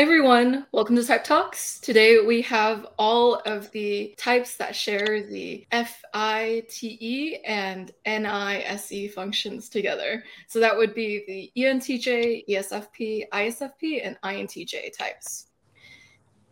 [0.00, 1.78] Hi everyone, welcome to Type Talks.
[1.78, 10.24] Today we have all of the types that share the FITE and NISE functions together.
[10.48, 15.48] So that would be the ENTJ, ESFP, ISFP, and INTJ types.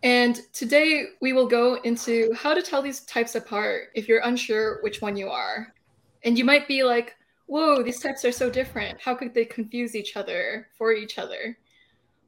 [0.02, 4.82] And today we will go into how to tell these types apart if you're unsure
[4.82, 5.72] which one you are.
[6.22, 9.00] And you might be like, whoa, these types are so different.
[9.00, 11.56] How could they confuse each other for each other?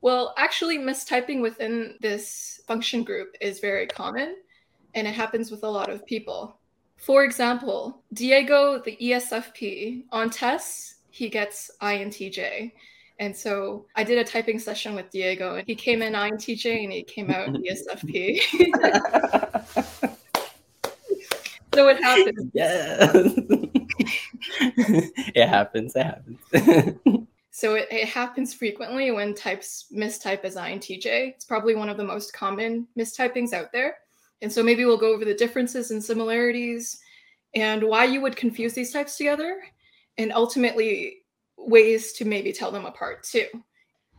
[0.03, 4.37] Well, actually, mistyping within this function group is very common,
[4.95, 6.57] and it happens with a lot of people.
[6.97, 12.73] For example, Diego, the ESFP, on tests, he gets INTJ.
[13.19, 16.93] And so I did a typing session with Diego, and he came in INTJ and
[16.93, 18.41] he came out ESFP.
[21.75, 22.51] so it happens.
[22.55, 23.13] Yeah.
[25.35, 25.95] it happens.
[25.95, 26.39] It happens.
[27.61, 31.05] So it, it happens frequently when types mistype as INTJ.
[31.05, 33.99] It's probably one of the most common mistypings out there.
[34.41, 36.99] And so maybe we'll go over the differences and similarities
[37.55, 39.61] and why you would confuse these types together
[40.17, 41.19] and ultimately
[41.59, 43.49] ways to maybe tell them apart too.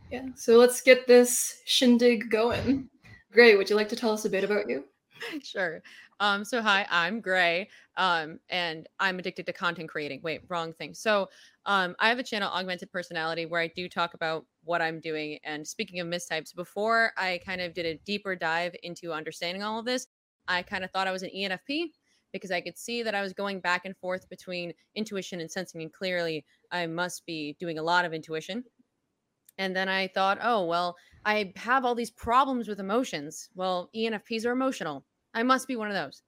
[0.08, 0.26] Yeah.
[0.36, 2.88] So let's get this shindig going.
[3.32, 4.84] Gray, would you like to tell us a bit about you?
[5.42, 5.82] Sure.
[6.20, 10.20] Um, so hi, I'm Gray, um, and I'm addicted to content creating.
[10.22, 10.94] Wait, wrong thing.
[10.94, 11.28] So
[11.64, 15.38] um, I have a channel, Augmented Personality, where I do talk about what I'm doing.
[15.44, 19.78] And speaking of mistypes, before I kind of did a deeper dive into understanding all
[19.78, 20.06] of this,
[20.48, 21.86] I kind of thought I was an ENFP
[22.32, 25.82] because I could see that I was going back and forth between intuition and sensing,
[25.82, 28.64] and clearly I must be doing a lot of intuition.
[29.58, 33.50] And then I thought, oh, well, I have all these problems with emotions.
[33.54, 35.04] Well, ENFPs are emotional.
[35.34, 36.22] I must be one of those.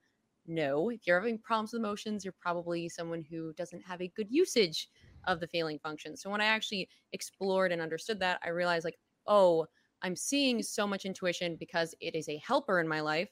[0.46, 4.28] No, if you're having problems with emotions, you're probably someone who doesn't have a good
[4.30, 4.88] usage
[5.27, 6.17] of the feeling function.
[6.17, 9.67] So when I actually explored and understood that, I realized like, oh,
[10.02, 13.30] I'm seeing so much intuition because it is a helper in my life.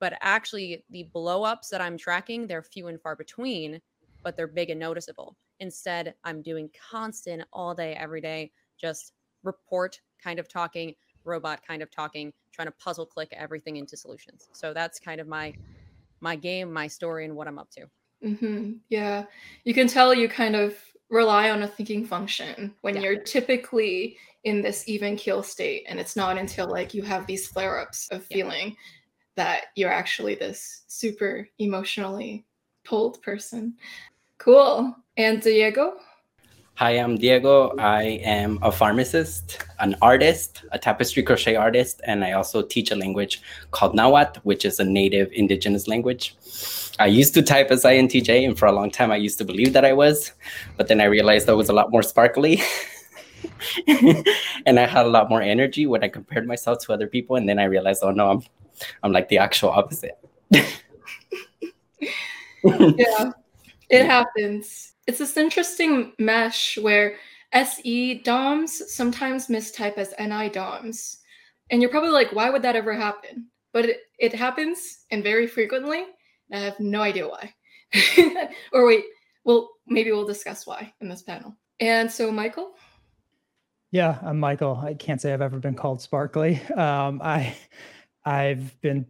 [0.00, 3.80] But actually, the blow ups that I'm tracking, they're few and far between,
[4.22, 5.36] but they're big and noticeable.
[5.60, 9.12] Instead, I'm doing constant all day, every day, just
[9.44, 14.48] report kind of talking, robot kind of talking, trying to puzzle click everything into solutions.
[14.52, 15.54] So that's kind of my
[16.20, 17.86] my game, my story, and what I'm up to.
[18.24, 18.72] Mm-hmm.
[18.88, 19.24] Yeah,
[19.64, 20.74] you can tell you kind of
[21.10, 23.02] rely on a thinking function when yeah.
[23.02, 27.48] you're typically in this even keel state, and it's not until like you have these
[27.48, 28.74] flare ups of feeling yeah.
[29.36, 32.44] that you're actually this super emotionally
[32.84, 33.74] pulled person.
[34.38, 34.94] Cool.
[35.16, 35.94] And Diego,
[36.76, 37.72] Hi, I'm Diego.
[37.78, 42.96] I am a pharmacist, an artist, a tapestry crochet artist, and I also teach a
[42.96, 43.40] language
[43.70, 46.34] called Nahuatl, which is a native indigenous language.
[46.98, 49.72] I used to type as INTJ, and for a long time I used to believe
[49.72, 50.32] that I was,
[50.76, 52.60] but then I realized I was a lot more sparkly.
[54.66, 57.48] and I had a lot more energy when I compared myself to other people, and
[57.48, 58.42] then I realized, oh no, I'm
[59.04, 60.18] I'm like the actual opposite.
[60.50, 60.66] yeah,
[63.88, 67.16] it happens it's this interesting mesh where
[67.52, 71.18] SE DOMs sometimes mistype as NI DOMs.
[71.70, 73.46] And you're probably like, why would that ever happen?
[73.72, 76.04] But it, it happens and very frequently.
[76.52, 77.54] I have no idea why.
[78.72, 79.04] or wait,
[79.44, 81.56] well, maybe we'll discuss why in this panel.
[81.80, 82.74] And so, Michael?
[83.90, 84.76] Yeah, I'm Michael.
[84.76, 86.60] I can't say I've ever been called sparkly.
[86.76, 87.54] Um, I,
[88.24, 89.06] I've been,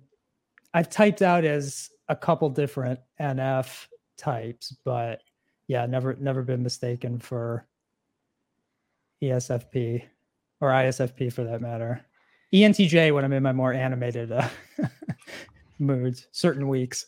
[0.75, 3.87] I've typed out as a couple different NF
[4.19, 5.21] types, but
[5.67, 7.67] yeah, never never been mistaken for
[9.23, 10.05] ESFP
[10.61, 12.05] or ISFP for that matter.
[12.53, 14.49] ENTJ when I'm in my more animated uh,
[15.79, 17.07] moods, certain weeks.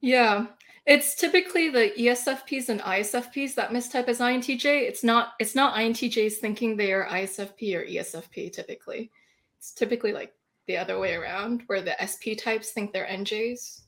[0.00, 0.46] Yeah,
[0.86, 4.64] it's typically the ESFPs and ISFPs that mistype as INTJ.
[4.64, 9.10] It's not it's not INTJs thinking they are ISFP or ESFP typically.
[9.58, 10.32] It's typically like
[10.66, 13.82] the other way around where the SP types think they're NJs.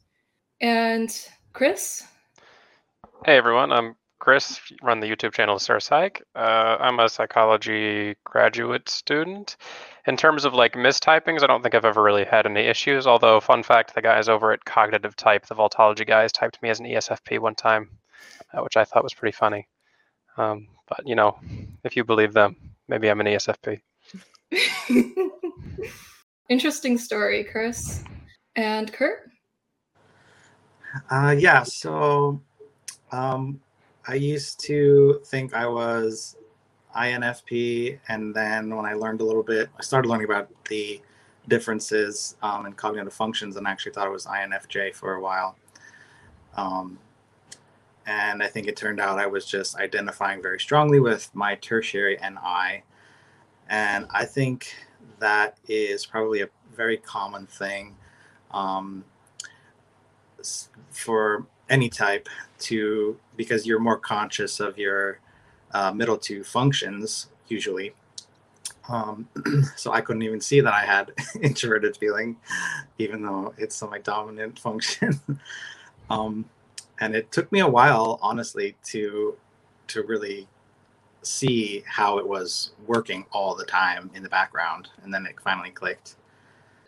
[0.60, 2.04] And Chris?
[3.24, 6.22] Hey everyone, I'm Chris, run the YouTube channel SirPsych.
[6.36, 9.56] Uh, I'm a psychology graduate student.
[10.06, 13.08] In terms of like mistypings, I don't think I've ever really had any issues.
[13.08, 16.78] Although, fun fact, the guys over at Cognitive Type, the Vultology guys, typed me as
[16.78, 17.90] an ESFP one time,
[18.54, 19.66] uh, which I thought was pretty funny.
[20.36, 21.40] Um, but you know,
[21.82, 22.54] if you believe them,
[22.86, 23.80] maybe I'm an ESFP.
[26.48, 28.04] Interesting story, Chris.
[28.54, 29.28] And Kurt?
[31.10, 32.42] Uh, yeah, so
[33.12, 33.60] um,
[34.06, 36.36] I used to think I was
[36.96, 41.00] INFP, and then when I learned a little bit, I started learning about the
[41.48, 45.56] differences um, in cognitive functions, and I actually thought it was INFJ for a while.
[46.56, 46.98] Um,
[48.06, 52.16] and I think it turned out I was just identifying very strongly with my tertiary
[52.22, 52.82] NI.
[53.68, 54.74] And I think
[55.18, 57.96] that is probably a very common thing
[58.50, 59.04] um,
[60.90, 62.28] for any type
[62.58, 65.20] to because you're more conscious of your
[65.72, 67.94] uh, middle two functions usually.
[68.88, 69.28] Um,
[69.76, 71.12] so I couldn't even see that I had
[71.42, 72.36] introverted feeling,
[72.98, 75.20] even though it's my dominant function.
[76.10, 76.44] um,
[77.00, 79.36] and it took me a while, honestly, to
[79.88, 80.46] to really
[81.22, 85.70] see how it was working all the time in the background, and then it finally
[85.70, 86.16] clicked.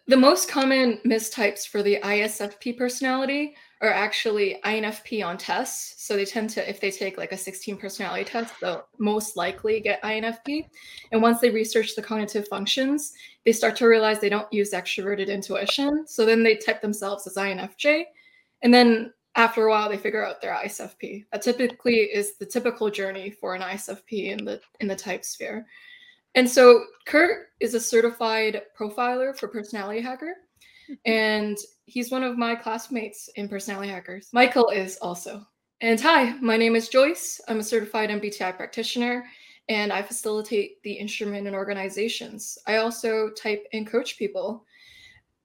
[0.07, 6.05] The most common mistypes for the ISFP personality are actually INFP on tests.
[6.05, 9.81] So they tend to, if they take like a 16 personality test, they'll most likely
[9.81, 10.67] get INFP.
[11.13, 13.15] And once they research the cognitive functions,
[13.47, 16.07] they start to realize they don't use extroverted intuition.
[16.07, 18.05] So then they type themselves as INFJ.
[18.63, 21.25] And then after a while, they figure out they're ISFP.
[21.33, 25.67] That typically is the typical journey for an ISFP in the in the type sphere.
[26.35, 30.35] And so Kurt is a certified profiler for Personality Hacker.
[31.05, 34.29] And he's one of my classmates in Personality Hackers.
[34.33, 35.47] Michael is also.
[35.81, 37.41] And hi, my name is Joyce.
[37.49, 39.25] I'm a certified MBTI practitioner
[39.69, 42.59] and I facilitate the instrument and organizations.
[42.67, 44.65] I also type and coach people.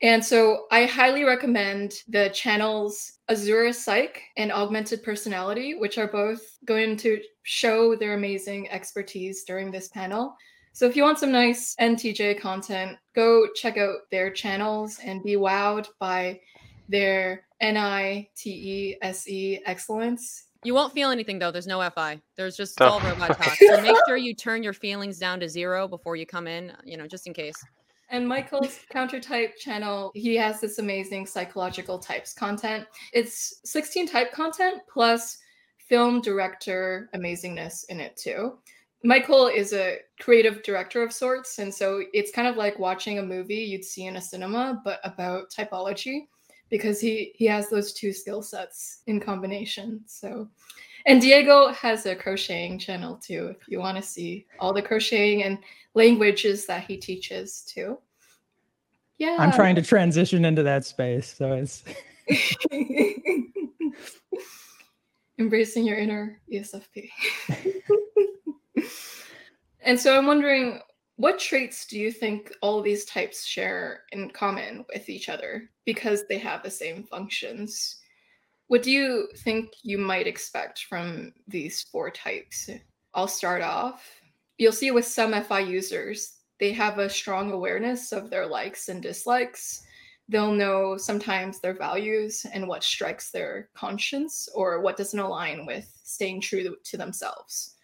[0.01, 6.57] And so I highly recommend the channels Azura Psych and Augmented Personality, which are both
[6.65, 10.35] going to show their amazing expertise during this panel.
[10.75, 15.37] So if you want some nice NTJ content, go check out their channels and be
[15.37, 16.41] wowed by
[16.89, 20.47] their N I T E S E excellence.
[20.65, 21.49] You won't feel anything though.
[21.49, 22.21] There's no FI.
[22.35, 22.87] There's just oh.
[22.87, 23.55] all robot talk.
[23.55, 26.97] So make sure you turn your feelings down to zero before you come in, you
[26.97, 27.55] know, just in case.
[28.09, 32.85] And Michael's counter type channel, he has this amazing psychological types content.
[33.13, 35.37] It's 16 type content plus
[35.87, 38.57] film director amazingness in it too.
[39.05, 43.23] Michael is a creative director of sorts, and so it's kind of like watching a
[43.23, 46.21] movie you'd see in a cinema, but about typology,
[46.69, 50.01] because he he has those two skill sets in combination.
[50.07, 50.49] So,
[51.05, 55.43] and Diego has a crocheting channel too, if you want to see all the crocheting
[55.43, 55.59] and
[55.93, 57.99] languages that he teaches too.
[59.19, 61.83] Yeah, I'm trying to transition into that space, so it's
[65.37, 67.09] embracing your inner ESFP.
[69.85, 70.79] And so I'm wondering
[71.17, 76.23] what traits do you think all these types share in common with each other because
[76.27, 77.97] they have the same functions?
[78.67, 82.67] What do you think you might expect from these four types?
[83.13, 84.03] I'll start off.
[84.57, 89.03] You'll see with some FI users, they have a strong awareness of their likes and
[89.03, 89.83] dislikes.
[90.27, 95.87] They'll know sometimes their values and what strikes their conscience or what doesn't align with
[96.03, 97.74] staying true to themselves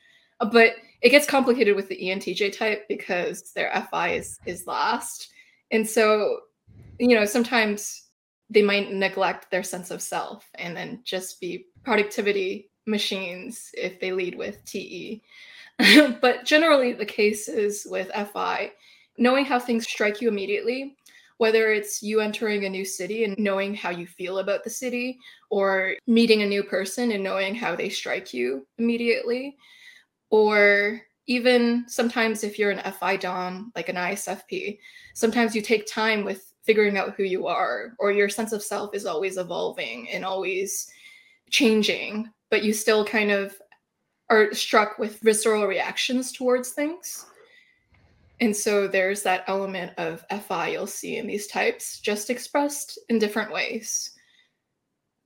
[0.41, 5.29] Uh, but it gets complicated with the ENTJ type because their FI is is last,
[5.71, 6.41] and so
[6.99, 8.09] you know sometimes
[8.49, 14.11] they might neglect their sense of self and then just be productivity machines if they
[14.11, 15.21] lead with TE.
[16.21, 18.71] but generally, the case is with FI,
[19.17, 20.97] knowing how things strike you immediately,
[21.37, 25.17] whether it's you entering a new city and knowing how you feel about the city,
[25.49, 29.55] or meeting a new person and knowing how they strike you immediately
[30.31, 34.79] or even sometimes if you're an FI Dom, like an ISFP,
[35.13, 38.95] sometimes you take time with figuring out who you are, or your sense of self
[38.95, 40.89] is always evolving and always
[41.49, 43.55] changing, but you still kind of
[44.29, 47.25] are struck with visceral reactions towards things.
[48.39, 53.19] And so there's that element of FI you'll see in these types, just expressed in
[53.19, 54.10] different ways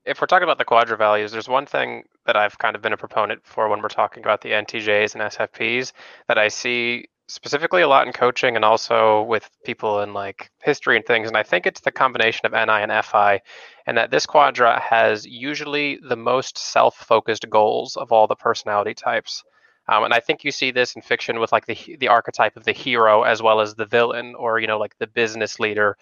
[0.05, 2.93] if we're talking about the quadra values, there's one thing that I've kind of been
[2.93, 5.93] a proponent for when we're talking about the NTJs and SFPs
[6.27, 10.95] that I see specifically a lot in coaching and also with people in like history
[10.95, 11.27] and things.
[11.27, 13.41] And I think it's the combination of NI and FI,
[13.88, 18.93] and that this quadra has usually the most self focused goals of all the personality
[18.93, 19.43] types.
[19.88, 22.63] Um, and I think you see this in fiction with like the the archetype of
[22.63, 25.97] the hero as well as the villain, or you know, like the business leader,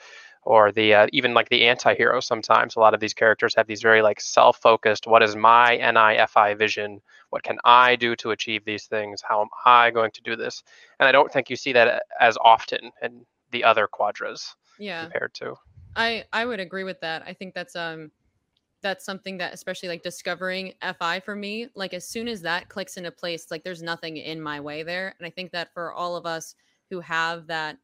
[0.45, 3.81] or the uh, even like the anti-hero sometimes a lot of these characters have these
[3.81, 7.01] very like self-focused what is my nifi vision?
[7.29, 9.21] What can i do to achieve these things?
[9.27, 10.63] How am i going to do this?
[10.99, 15.03] And i don't think you see that uh, as often in the other quadras yeah.
[15.03, 15.55] compared to
[15.95, 17.23] i i would agree with that.
[17.25, 18.11] I think that's um
[18.81, 22.97] that's something that especially like discovering fi for me like as soon as that clicks
[22.97, 25.15] into place like there's nothing in my way there.
[25.17, 26.55] And i think that for all of us
[26.89, 27.77] who have that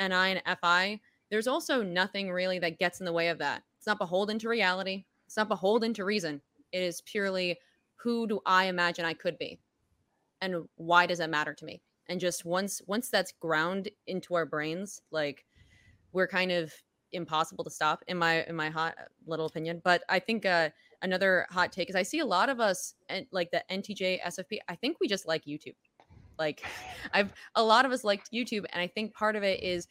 [0.00, 1.00] ni and fi
[1.30, 3.62] there's also nothing really that gets in the way of that.
[3.78, 6.40] It's not beholden to reality, it's not beholden to reason.
[6.72, 7.58] It is purely
[7.96, 9.58] who do I imagine I could be?
[10.40, 11.80] And why does that matter to me?
[12.08, 15.44] and just once once that's ground into our brains like
[16.12, 16.72] we're kind of
[17.12, 18.94] impossible to stop in my in my hot
[19.26, 20.68] little opinion but i think uh
[21.02, 24.58] another hot take is i see a lot of us and like the ntj sfp
[24.68, 25.76] i think we just like youtube
[26.38, 26.64] like
[27.12, 29.86] i've a lot of us liked youtube and i think part of it is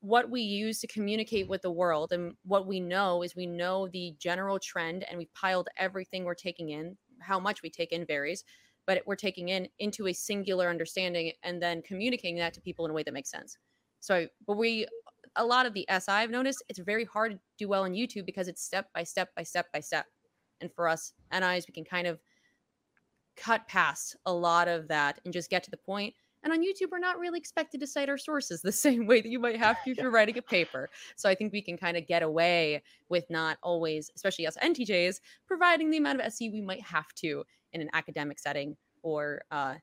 [0.00, 3.88] what we use to communicate with the world and what we know is we know
[3.88, 8.06] the general trend and we've piled everything we're taking in how much we take in
[8.06, 8.44] varies
[8.88, 12.90] but we're taking in into a singular understanding and then communicating that to people in
[12.90, 13.58] a way that makes sense.
[14.00, 14.86] So but we
[15.36, 18.24] a lot of the si i've noticed it's very hard to do well on youtube
[18.24, 20.06] because it's step by step by step by step.
[20.60, 22.18] And for us nis we can kind of
[23.36, 26.14] cut past a lot of that and just get to the point
[26.50, 29.28] and on YouTube, we're not really expected to cite our sources the same way that
[29.28, 30.88] you might have to if you're writing a paper.
[31.16, 35.20] So I think we can kind of get away with not always, especially us NTJs,
[35.46, 39.74] providing the amount of SE we might have to in an academic setting or, uh,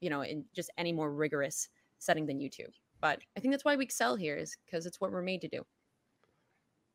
[0.00, 2.72] you know, in just any more rigorous setting than YouTube.
[3.00, 5.48] But I think that's why we excel here is because it's what we're made to
[5.48, 5.62] do.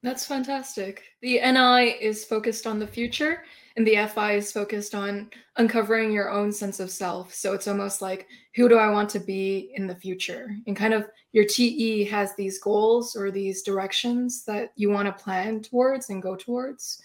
[0.04, 1.04] That's fantastic.
[1.22, 3.44] The NI is focused on the future,
[3.78, 7.34] and the FI is focused on uncovering your own sense of self.
[7.36, 10.56] So it's almost like, who do I want to be in the future?
[10.66, 15.24] And kind of your TE has these goals or these directions that you want to
[15.24, 17.00] plan towards and go towards.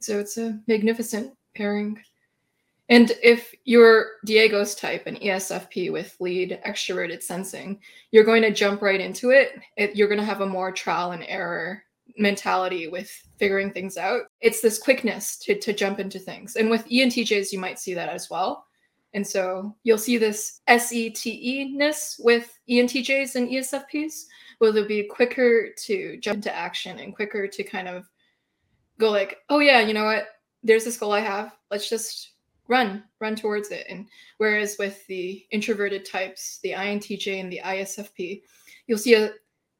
[0.00, 2.02] So it's a magnificent pairing.
[2.88, 7.80] And if you're Diego's type, an ESFP with lead extroverted sensing,
[8.10, 9.60] you're going to jump right into it.
[9.76, 11.84] it you're going to have a more trial and error
[12.16, 14.22] mentality with figuring things out.
[14.40, 16.56] It's this quickness to, to jump into things.
[16.56, 18.66] And with ENTJs, you might see that as well.
[19.12, 24.24] And so you'll see this SETE ness with ENTJs and ESFPs,
[24.58, 28.08] where they'll be quicker to jump into action and quicker to kind of
[28.98, 30.28] go like, oh yeah, you know what?
[30.62, 31.56] There's this goal I have.
[31.70, 32.32] Let's just
[32.68, 33.86] run, run towards it.
[33.88, 34.06] And
[34.38, 38.42] whereas with the introverted types, the INTJ and the ISFP,
[38.86, 39.32] you'll see a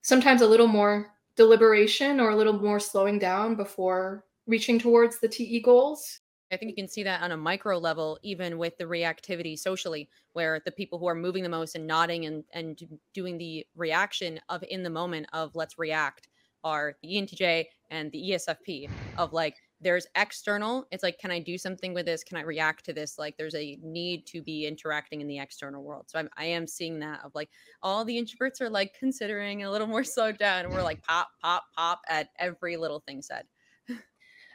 [0.02, 5.28] sometimes a little more deliberation or a little more slowing down before reaching towards the
[5.28, 6.20] TE goals.
[6.52, 10.10] I think you can see that on a micro level, even with the reactivity socially,
[10.34, 12.78] where the people who are moving the most and nodding and, and
[13.14, 16.28] doing the reaction of in the moment of let's react
[16.62, 21.56] are the ENTJ and the ESFP of like there's external it's like can i do
[21.56, 22.24] something with this?
[22.24, 23.18] Can i react to this?
[23.18, 26.06] Like there's a need to be interacting in the external world.
[26.08, 27.50] So I'm, i am seeing that of like
[27.82, 31.28] all the introverts are like considering a little more slowed down and we're like pop
[31.42, 33.44] pop pop at every little thing said.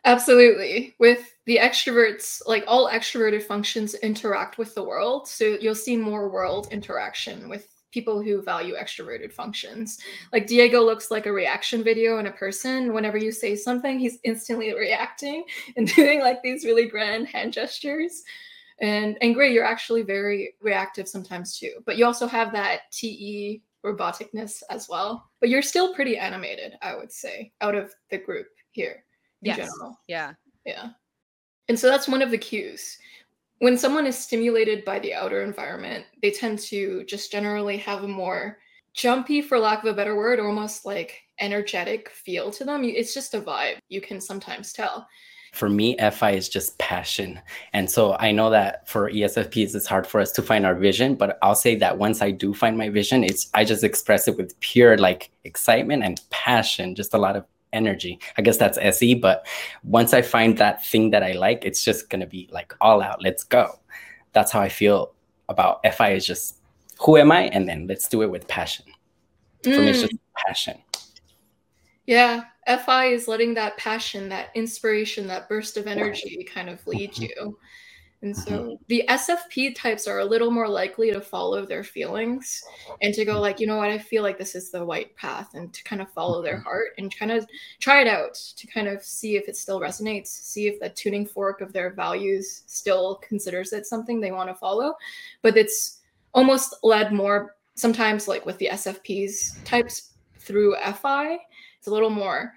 [0.06, 0.96] Absolutely.
[1.00, 6.30] With the extroverts like all extroverted functions interact with the world so you'll see more
[6.30, 10.00] world interaction with people who value extroverted functions.
[10.34, 12.94] Like Diego looks like a reaction video in a person.
[12.94, 15.46] Whenever you say something, he's instantly reacting
[15.78, 18.22] and doing like these really grand hand gestures.
[18.82, 21.72] And and Gray, you're actually very reactive sometimes too.
[21.86, 25.32] But you also have that TE roboticness as well.
[25.40, 29.06] But you're still pretty animated, I would say, out of the group here
[29.42, 29.58] in yes.
[29.58, 29.98] general.
[30.10, 30.34] Yeah.
[30.66, 30.90] Yeah.
[31.70, 32.98] And so that's one of the cues
[33.60, 38.08] when someone is stimulated by the outer environment, they tend to just generally have a
[38.08, 38.58] more
[38.94, 42.84] jumpy, for lack of a better word, almost like energetic feel to them.
[42.84, 43.78] It's just a vibe.
[43.90, 45.08] You can sometimes tell.
[45.54, 47.40] For me, FI is just passion.
[47.72, 51.16] And so I know that for ESFPs, it's hard for us to find our vision,
[51.16, 54.36] but I'll say that once I do find my vision, it's I just express it
[54.36, 58.20] with pure like excitement and passion, just a lot of energy.
[58.38, 59.48] I guess that's SE, but
[59.84, 63.22] once I find that thing that I like, it's just gonna be like all out.
[63.22, 63.80] Let's go.
[64.34, 65.14] That's how I feel
[65.50, 66.58] about FI is just
[67.00, 67.44] who am I?
[67.44, 68.86] And then let's do it with passion.
[69.64, 69.76] Mm.
[69.76, 70.20] For me, it's just mm.
[70.48, 70.78] passion.
[72.06, 77.14] Yeah, FI is letting that passion, that inspiration, that burst of energy kind of lead
[77.14, 77.24] mm-hmm.
[77.24, 77.58] you.
[78.26, 78.74] And so mm-hmm.
[78.88, 82.64] the SFP types are a little more likely to follow their feelings
[83.04, 85.54] and to go like, you know what, I feel like this is the right path
[85.54, 86.64] and to kind of follow their mm-hmm.
[86.64, 87.46] heart and kind of
[87.80, 91.28] try it out to kind of see if it still resonates, see if the tuning
[91.28, 94.96] fork of their values still considers it something they want to follow.
[95.44, 96.02] But it's
[96.34, 101.38] almost led more sometimes like with the SFPs types through FI.
[101.78, 102.54] It's a little more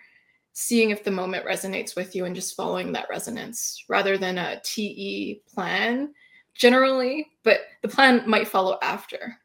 [0.61, 4.61] seeing if the moment resonates with you and just following that resonance rather than a
[4.65, 6.13] TE plan
[6.53, 9.39] generally, but the plan might follow after.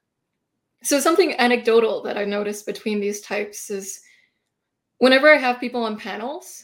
[0.81, 4.01] So, something anecdotal that I noticed between these types is
[4.97, 6.63] whenever I have people on panels,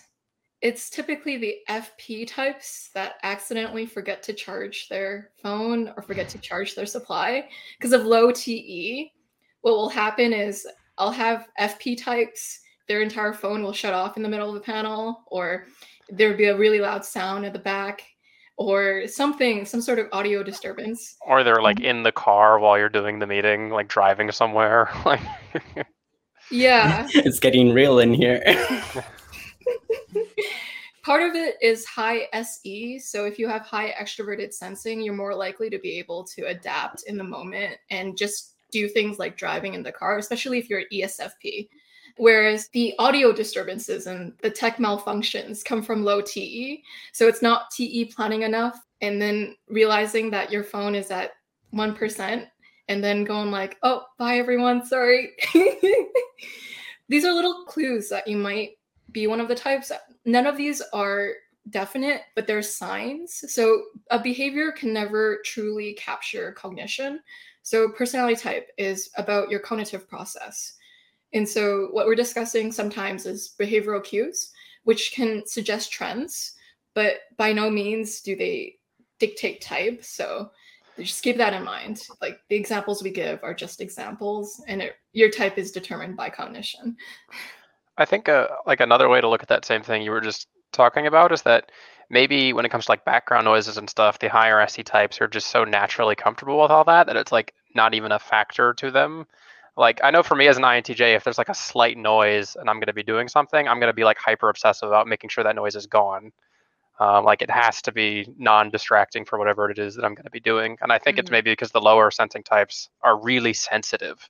[0.62, 6.40] it's typically the FP types that accidentally forget to charge their phone or forget to
[6.40, 9.14] charge their supply because of low TE.
[9.62, 14.24] What will happen is I'll have FP types their entire phone will shut off in
[14.24, 15.68] the middle of the panel, or
[16.10, 18.02] there'd be a really loud sound at the back,
[18.58, 21.16] or something, some sort of audio disturbance.
[21.26, 24.90] Or they're like Um, in the car while you're doing the meeting, like driving somewhere.
[25.06, 25.22] Like
[26.52, 27.08] Yeah.
[27.14, 28.44] it's getting real in here.
[31.04, 33.00] Part of it is high SE.
[33.00, 37.04] So if you have high extroverted sensing, you're more likely to be able to adapt
[37.04, 40.80] in the moment and just do things like driving in the car, especially if you're
[40.80, 41.70] an ESFP.
[42.18, 46.84] Whereas the audio disturbances and the tech malfunctions come from low TE.
[47.14, 51.32] So it's not TE planning enough and then realizing that your phone is at
[51.74, 52.48] 1%
[52.90, 55.32] and then going like, oh, bye everyone, sorry.
[57.08, 58.72] These are little clues that you might
[59.12, 59.92] be one of the types.
[60.26, 61.32] None of these are
[61.70, 63.44] definite, but they're signs.
[63.54, 67.20] So a behavior can never truly capture cognition.
[67.64, 70.74] So personality type is about your cognitive process.
[71.34, 74.52] And so what we're discussing sometimes is behavioral cues,
[74.84, 76.54] which can suggest trends,
[76.96, 78.76] but by no means do they
[79.20, 80.04] dictate type.
[80.04, 80.52] So
[80.98, 82.02] just keep that in mind.
[82.22, 86.30] Like the examples we give are just examples, and it, your type is determined by
[86.30, 86.98] cognition.
[87.98, 90.48] I think uh, like another way to look at that same thing you were just
[90.72, 91.72] talking about is that
[92.10, 95.28] maybe when it comes to like background noises and stuff, the higher SE types are
[95.28, 98.92] just so naturally comfortable with all that that it's like not even a factor to
[98.92, 99.26] them.
[99.80, 102.70] Like I know for me as an INTJ, if there's like a slight noise and
[102.70, 105.30] I'm going to be doing something, I'm going to be like hyper obsessive about making
[105.30, 106.34] sure that noise is gone.
[107.00, 110.32] Um, like it has to be non-distracting for whatever it is that I'm going to
[110.32, 110.78] be doing.
[110.82, 111.32] And I think it's Mhm.
[111.32, 114.30] maybe because the lower sensing types are really sensitive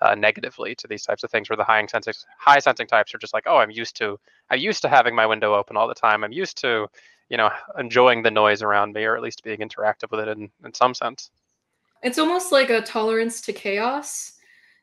[0.00, 3.18] uh, negatively to these types of things, where the high sensing high sensing types are
[3.18, 4.18] just like, oh, I'm used to
[4.50, 6.24] I'm used to having my window open all the time.
[6.24, 6.88] I'm used to
[7.28, 10.50] you know enjoying the noise around me, or at least being interactive with it in
[10.64, 11.30] in some sense.
[12.02, 14.37] It's almost like a tolerance to chaos.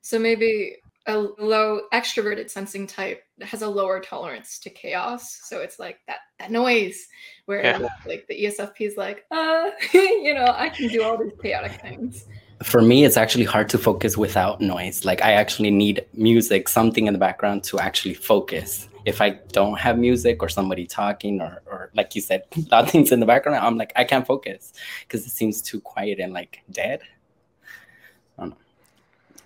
[0.06, 0.76] So maybe
[1.08, 5.40] a low extroverted sensing type has a lower tolerance to chaos.
[5.46, 7.08] So it's like that that noise
[7.48, 7.88] where Yeah.
[8.06, 12.26] like the ESFP is like, uh, you know, I can do all these chaotic things.
[12.62, 15.06] For me, it's actually hard to focus without noise.
[15.06, 18.88] Like I actually need music, something in the background to actually focus.
[19.06, 23.12] If I don't have music or somebody talking or, or like you said, loud things
[23.12, 26.62] in the background, I'm like, I can't focus because it seems too quiet and like
[26.70, 27.02] dead.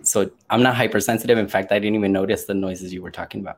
[0.04, 1.38] So I'm not hypersensitive.
[1.38, 3.58] In fact, I didn't even notice the noises you were talking about.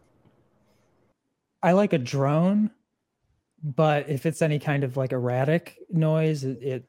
[1.63, 2.71] I like a drone,
[3.63, 6.85] but if it's any kind of like erratic noise, it, it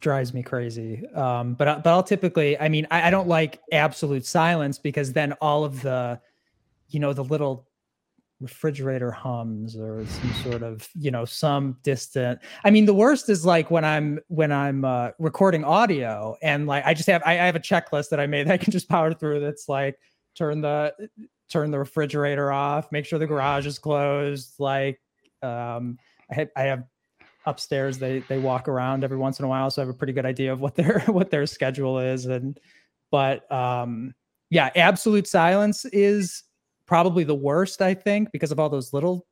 [0.00, 1.06] drives me crazy.
[1.08, 5.32] Um, but but I'll typically, I mean, I, I don't like absolute silence because then
[5.34, 6.20] all of the,
[6.88, 7.66] you know, the little
[8.40, 13.46] refrigerator hums or some sort of you know some distant i mean the worst is
[13.46, 17.46] like when i'm when i'm uh, recording audio and like i just have I, I
[17.46, 19.98] have a checklist that i made that i can just power through that's like
[20.36, 20.92] turn the
[21.48, 25.00] turn the refrigerator off make sure the garage is closed like
[25.42, 25.96] um
[26.30, 26.84] i have, I have
[27.46, 30.12] upstairs they they walk around every once in a while so i have a pretty
[30.12, 32.58] good idea of what their what their schedule is and
[33.12, 34.12] but um
[34.50, 36.42] yeah absolute silence is
[36.86, 39.26] probably the worst i think because of all those little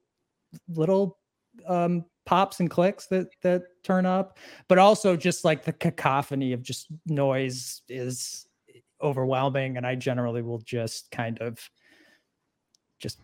[0.68, 1.18] little
[1.66, 4.38] um pops and clicks that that turn up
[4.68, 8.46] but also just like the cacophony of just noise is
[9.02, 11.58] overwhelming and i generally will just kind of
[13.00, 13.18] just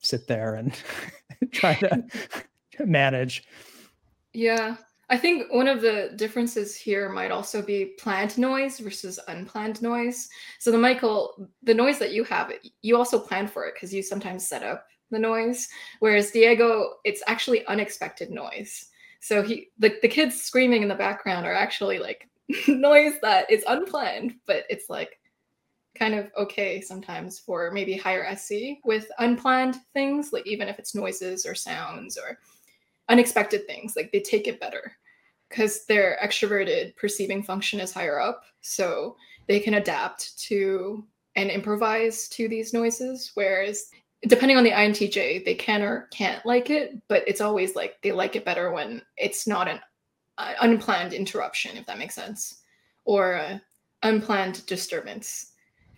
[0.00, 0.80] sit there and
[1.52, 2.02] try to
[2.86, 3.44] manage
[4.32, 4.76] Yeah.
[5.10, 10.28] I think one of the differences here might also be planned noise versus unplanned noise.
[10.58, 14.02] So the Michael, the noise that you have, you also plan for it because you
[14.02, 15.66] sometimes set up the noise.
[16.00, 18.88] Whereas Diego, it's actually unexpected noise.
[19.20, 22.28] So he the, the kids screaming in the background are actually like
[22.68, 25.18] noise that is unplanned, but it's like
[25.94, 30.94] kind of okay sometimes for maybe higher SE with unplanned things, like even if it's
[30.94, 32.38] noises or sounds or
[33.08, 34.92] unexpected things like they take it better
[35.48, 39.16] because their extroverted perceiving function is higher up so
[39.46, 41.04] they can adapt to
[41.36, 43.90] and improvise to these noises whereas
[44.26, 48.12] depending on the intj they can or can't like it but it's always like they
[48.12, 49.80] like it better when it's not an
[50.38, 52.62] uh, unplanned interruption if that makes sense
[53.04, 53.60] or
[54.02, 55.52] unplanned disturbance.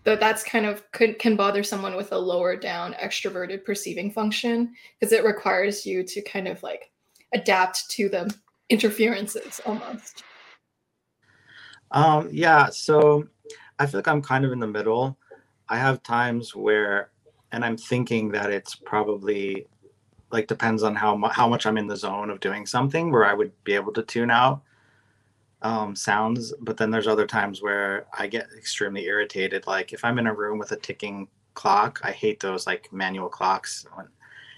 [0.04, 4.72] Though that's kind of could can bother someone with a lower down extroverted perceiving function
[4.98, 6.90] because it requires you to kind of like
[7.34, 8.34] adapt to the
[8.68, 10.24] interferences almost.
[11.92, 13.26] Um, yeah, so
[13.78, 15.18] I feel like I'm kind of in the middle.
[15.68, 17.10] I have times where,
[17.52, 19.66] and I'm thinking that it's probably
[20.30, 23.24] like depends on how mu- how much I'm in the zone of doing something where
[23.24, 24.62] I would be able to tune out
[25.62, 26.54] um, sounds.
[26.60, 29.66] But then there's other times where I get extremely irritated.
[29.66, 33.28] Like if I'm in a room with a ticking clock, I hate those like manual
[33.28, 33.86] clocks.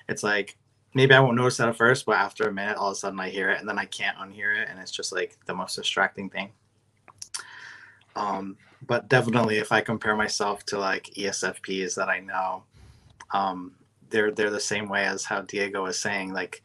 [0.09, 0.57] It's like
[0.95, 3.21] maybe I won't notice that at first, but after a minute, all of a sudden
[3.21, 5.77] I hear it, and then I can't unhear it, and it's just like the most
[5.77, 6.51] distracting thing.
[8.15, 12.65] Um, but definitely, if I compare myself to like ESFPs that I know,
[13.33, 13.73] um,
[14.11, 16.33] they're they're the same way as how Diego was saying.
[16.33, 16.63] Like,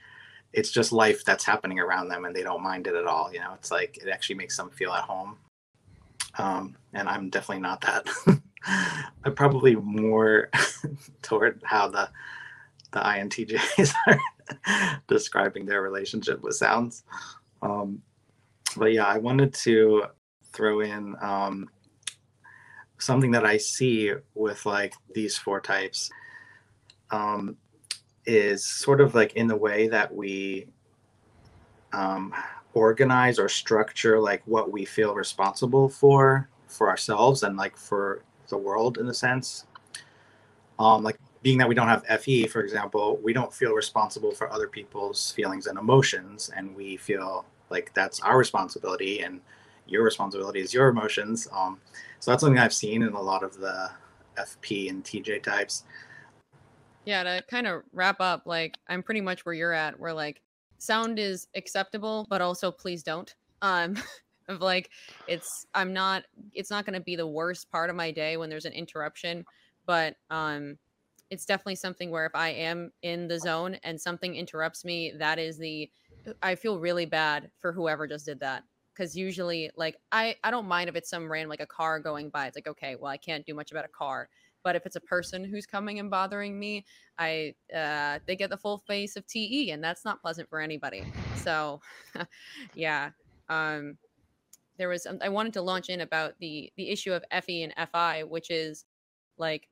[0.54, 3.32] it's just life that's happening around them, and they don't mind it at all.
[3.32, 5.38] You know, it's like it actually makes them feel at home.
[6.38, 8.08] Um, and I'm definitely not that.
[9.24, 10.50] I'm probably more
[11.22, 12.10] toward how the
[12.91, 17.04] the INTJs are describing their relationship with sounds.
[17.62, 18.02] Um,
[18.76, 20.04] but yeah, I wanted to
[20.54, 21.69] throw in um,
[22.97, 26.10] something that I see with like these four types
[27.12, 27.58] um,
[28.26, 30.67] is sort of like in the way that we
[31.93, 32.34] um,
[32.73, 38.58] organize or structure like what we feel responsible for for ourselves and like for the
[38.58, 39.65] world in a sense.
[40.80, 44.51] Um, like being that we don't have FE, for example, we don't feel responsible for
[44.51, 49.39] other people's feelings and emotions, and we feel like that's our responsibility, and
[49.88, 51.47] your responsibility is your emotions.
[51.53, 51.79] Um,
[52.19, 53.89] so that's something I've seen in a lot of the
[54.38, 55.86] FP and TJ types.
[57.05, 60.41] Yeah, to kind of wrap up, like I'm pretty much where you're at, where like
[60.79, 63.33] sound is acceptable, but also please don't.
[63.62, 63.95] Um,
[64.49, 64.89] of like
[65.29, 68.49] it's I'm not it's not going to be the worst part of my day when
[68.49, 69.45] there's an interruption,
[69.86, 70.77] but um
[71.30, 75.40] it's definitely something where if I am in the zone and something interrupts me, that
[75.40, 75.90] is the
[76.42, 78.63] I feel really bad for whoever just did that
[78.94, 82.30] because usually like I I don't mind if it's some random like a car going
[82.30, 82.48] by.
[82.48, 84.30] It's like okay, well I can't do much about a car,
[84.63, 86.86] but if it's a person who's coming and bothering me,
[87.18, 91.06] I uh, they get the full face of TE, and that's not pleasant for anybody.
[91.38, 91.82] So,
[92.76, 93.12] yeah,
[93.50, 93.98] um,
[94.78, 97.74] there was um, I wanted to launch in about the the issue of FE and
[97.92, 98.86] FI, which is
[99.38, 99.70] like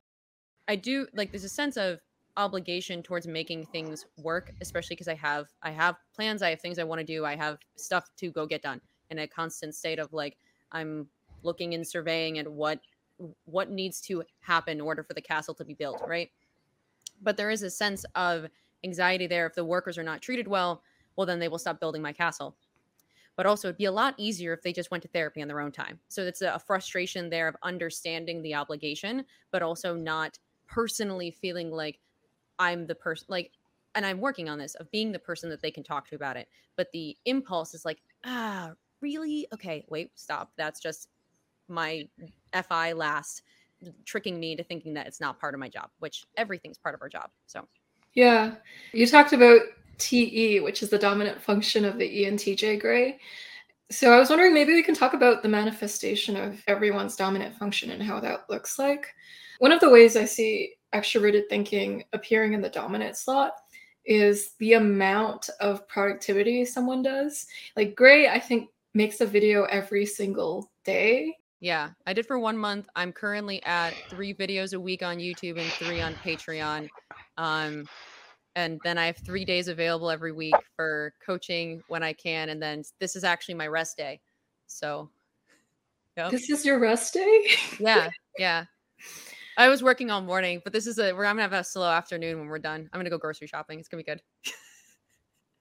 [0.68, 2.00] I do like there's a sense of
[2.36, 6.78] obligation towards making things work, especially because I have I have plans, I have things
[6.78, 9.98] I want to do, I have stuff to go get done in a constant state
[9.98, 10.36] of like
[10.72, 11.08] I'm
[11.42, 12.80] looking and surveying at what
[13.44, 16.30] what needs to happen in order for the castle to be built, right?
[17.22, 18.46] But there is a sense of
[18.84, 20.82] anxiety there if the workers are not treated well,
[21.16, 22.56] well then they will stop building my castle.
[23.36, 25.60] But also it'd be a lot easier if they just went to therapy on their
[25.60, 25.98] own time.
[26.08, 31.98] So it's a frustration there of understanding the obligation, but also not personally feeling like
[32.58, 33.52] I'm the person like
[33.94, 36.36] and I'm working on this of being the person that they can talk to about
[36.36, 36.48] it.
[36.76, 39.48] But the impulse is like, ah, really?
[39.54, 40.52] Okay, wait, stop.
[40.56, 41.08] That's just
[41.68, 42.06] my
[42.52, 43.42] FI last
[44.04, 47.02] tricking me into thinking that it's not part of my job, which everything's part of
[47.02, 47.30] our job.
[47.46, 47.66] So,
[48.14, 48.54] yeah.
[48.92, 49.60] You talked about
[49.98, 53.18] TE, which is the dominant function of the ENTJ gray.
[53.90, 57.90] So I was wondering maybe we can talk about the manifestation of everyone's dominant function
[57.90, 59.14] and how that looks like.
[59.58, 63.52] One of the ways I see extroverted thinking appearing in the dominant slot
[64.04, 67.46] is the amount of productivity someone does.
[67.76, 71.36] Like Gray, I think, makes a video every single day.
[71.60, 72.86] Yeah, I did for one month.
[72.96, 76.88] I'm currently at three videos a week on YouTube and three on Patreon.
[77.38, 77.86] Um,
[78.56, 82.48] and then I have three days available every week for coaching when I can.
[82.48, 84.18] And then this is actually my rest day.
[84.66, 85.10] So,
[86.16, 86.30] yep.
[86.30, 87.50] this is your rest day?
[87.78, 88.64] yeah, yeah.
[89.58, 92.38] I was working all morning, but this is a we're gonna have a slow afternoon
[92.38, 92.88] when we're done.
[92.92, 93.78] I'm gonna go grocery shopping.
[93.78, 94.22] It's gonna be good.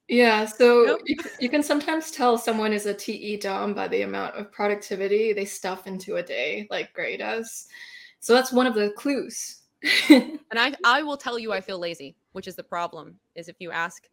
[0.08, 1.00] yeah, so yep.
[1.06, 5.34] you, you can sometimes tell someone is a TE Dom by the amount of productivity
[5.34, 7.68] they stuff into a day, like Gray does.
[8.22, 9.62] So that's one of the clues.
[10.10, 13.16] and I I will tell you I feel lazy, which is the problem.
[13.36, 14.08] Is if you ask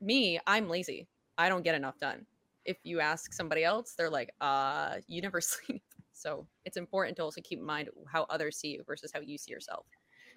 [0.00, 1.08] me, I'm lazy.
[1.38, 2.26] I don't get enough done.
[2.64, 5.82] If you ask somebody else, they're like, uh, you never sleep.
[6.12, 9.36] So it's important to also keep in mind how others see you versus how you
[9.36, 9.86] see yourself.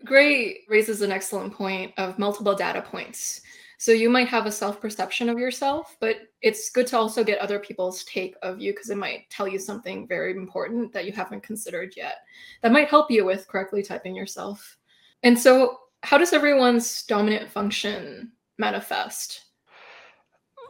[0.06, 3.42] Gray raises an excellent point of multiple data points.
[3.80, 7.40] So you might have a self perception of yourself, but it's good to also get
[7.40, 11.12] other people's take of you because it might tell you something very important that you
[11.12, 12.18] haven't considered yet.
[12.62, 14.78] That might help you with correctly typing yourself.
[15.24, 19.46] And so, how does everyone's dominant function manifest?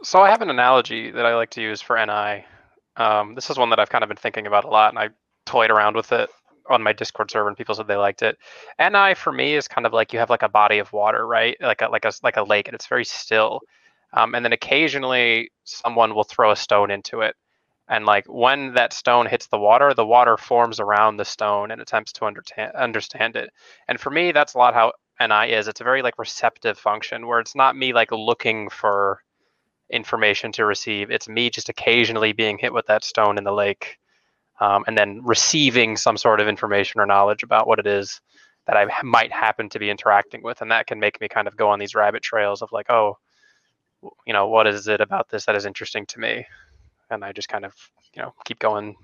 [0.02, 2.46] So, I have an analogy that I like to use for NI
[2.96, 5.08] um, this is one that I've kind of been thinking about a lot, and I
[5.46, 6.28] toyed around with it
[6.68, 8.36] on my Discord server, and people said they liked it.
[8.78, 11.56] NI for me is kind of like you have like a body of water, right?
[11.60, 13.60] Like a like a like a lake, and it's very still.
[14.12, 17.36] Um, and then occasionally someone will throw a stone into it,
[17.88, 21.80] and like when that stone hits the water, the water forms around the stone and
[21.80, 23.50] attempts to understand understand it.
[23.88, 25.68] And for me, that's a lot how NI is.
[25.68, 29.20] It's a very like receptive function where it's not me like looking for
[29.90, 31.10] information to receive.
[31.10, 33.98] It's me just occasionally being hit with that stone in the lake,
[34.60, 38.20] um, and then receiving some sort of information or knowledge about what it is,
[38.66, 41.56] that I might happen to be interacting with, and that can make me kind of
[41.56, 43.18] go on these rabbit trails of like, oh,
[44.26, 46.46] you know, what is it about this that is interesting to me,
[47.10, 47.74] and I just kind of
[48.14, 48.96] you know keep going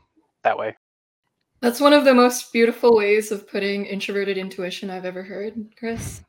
[0.43, 0.77] that way.
[1.61, 6.23] That's one of the most beautiful ways of putting introverted intuition I've ever heard, Chris.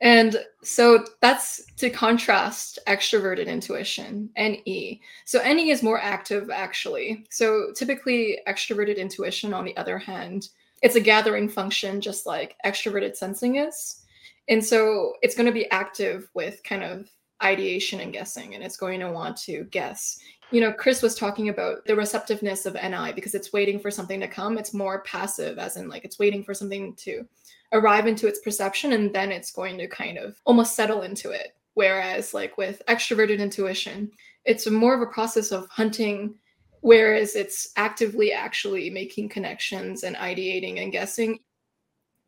[0.00, 5.00] And so that's to contrast extroverted intuition, NE.
[5.24, 7.26] So NE is more active, actually.
[7.30, 10.50] So typically, extroverted intuition, on the other hand,
[10.82, 14.04] it's a gathering function, just like extroverted sensing is.
[14.48, 17.10] And so it's going to be active with kind of
[17.42, 20.20] ideation and guessing, and it's going to want to guess.
[20.50, 24.20] You know, Chris was talking about the receptiveness of NI because it's waiting for something
[24.20, 24.56] to come.
[24.56, 27.26] It's more passive, as in, like, it's waiting for something to
[27.72, 31.54] arrive into its perception and then it's going to kind of almost settle into it.
[31.74, 34.10] Whereas, like, with extroverted intuition,
[34.44, 36.34] it's more of a process of hunting
[36.80, 41.38] whereas it's actively actually making connections and ideating and guessing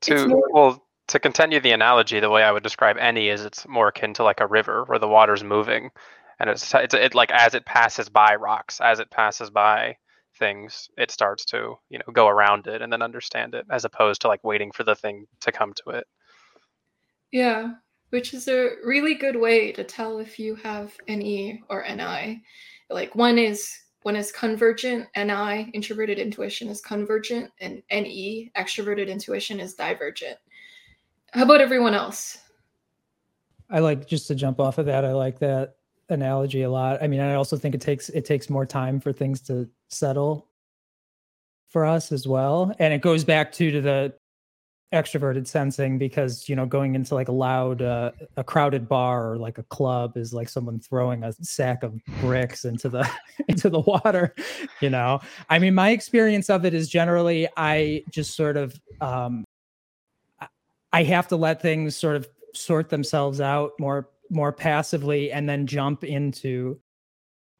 [0.00, 3.66] to more- well to continue the analogy the way i would describe NE is it's
[3.68, 5.90] more akin to like a river where the water's moving
[6.38, 9.96] and it's it's it like as it passes by rocks as it passes by
[10.40, 14.20] things it starts to you know go around it and then understand it as opposed
[14.20, 16.06] to like waiting for the thing to come to it
[17.30, 17.74] yeah
[18.08, 22.42] which is a really good way to tell if you have ne or ni
[22.90, 29.60] like one is one is convergent, NI, introverted intuition is convergent, and NE, extroverted intuition
[29.60, 30.38] is divergent.
[31.32, 32.38] How about everyone else?
[33.68, 35.74] I like just to jump off of that, I like that
[36.10, 37.02] analogy a lot.
[37.02, 40.48] I mean, I also think it takes it takes more time for things to settle
[41.68, 42.74] for us as well.
[42.78, 44.14] And it goes back to to the
[44.92, 49.38] extroverted sensing because you know going into like a loud uh, a crowded bar or
[49.38, 53.08] like a club is like someone throwing a sack of bricks into the
[53.48, 54.34] into the water
[54.80, 59.44] you know i mean my experience of it is generally i just sort of um
[60.92, 65.66] i have to let things sort of sort themselves out more more passively and then
[65.66, 66.80] jump into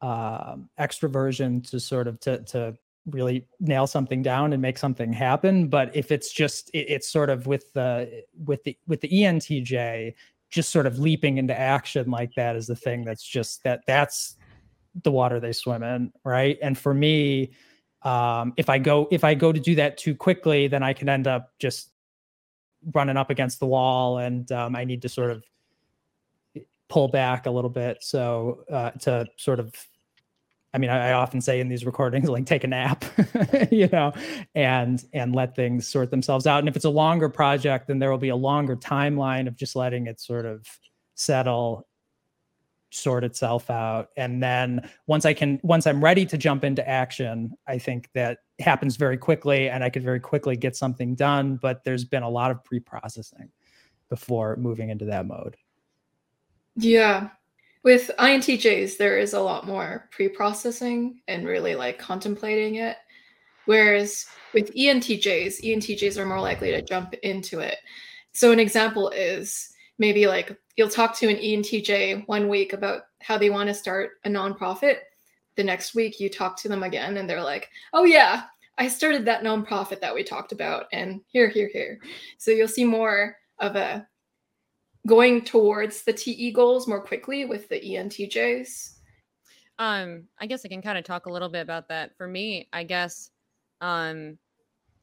[0.01, 2.75] um extroversion to sort of to to
[3.07, 5.67] really nail something down and make something happen.
[5.67, 10.13] But if it's just it, it's sort of with the with the with the entj
[10.49, 14.35] just sort of leaping into action like that is the thing that's just that that's
[15.03, 16.57] the water they swim in right?
[16.61, 17.51] And for me
[18.03, 21.07] um if i go if i go to do that too quickly then i can
[21.07, 21.91] end up just
[22.93, 25.43] running up against the wall and um, i need to sort of
[26.91, 29.73] pull back a little bit so uh, to sort of
[30.73, 33.03] I mean, I, I, often say in these recordings, like take a nap,
[33.71, 34.13] you know,
[34.55, 36.59] and and let things sort themselves out.
[36.59, 39.75] And if it's a longer project, then there will be a longer timeline of just
[39.75, 40.65] letting it sort of
[41.15, 41.87] settle,
[42.89, 44.11] sort itself out.
[44.15, 48.37] And then once I can, once I'm ready to jump into action, I think that
[48.59, 51.57] happens very quickly, and I could very quickly get something done.
[51.61, 53.49] But there's been a lot of pre-processing
[54.09, 55.57] before moving into that mode.
[56.75, 57.29] Yeah,
[57.83, 62.97] with INTJs, there is a lot more pre-processing and really like contemplating it.
[63.65, 67.77] Whereas with ENTJs, ENTJs are more likely to jump into it.
[68.33, 73.37] So an example is maybe like you'll talk to an ENTJ one week about how
[73.37, 74.97] they want to start a nonprofit.
[75.55, 78.43] The next week you talk to them again and they're like, "Oh yeah,
[78.77, 81.99] I started that nonprofit that we talked about and here here here."
[82.37, 84.07] So you'll see more of a
[85.07, 88.97] going towards the TE goals more quickly with the ENTJs?
[89.79, 92.15] Um, I guess I can kind of talk a little bit about that.
[92.17, 93.31] For me, I guess
[93.81, 94.37] um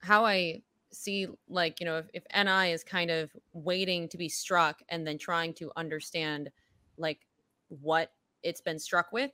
[0.00, 4.28] how I see like, you know, if, if NI is kind of waiting to be
[4.28, 6.50] struck and then trying to understand
[6.96, 7.26] like
[7.68, 9.32] what it's been struck with,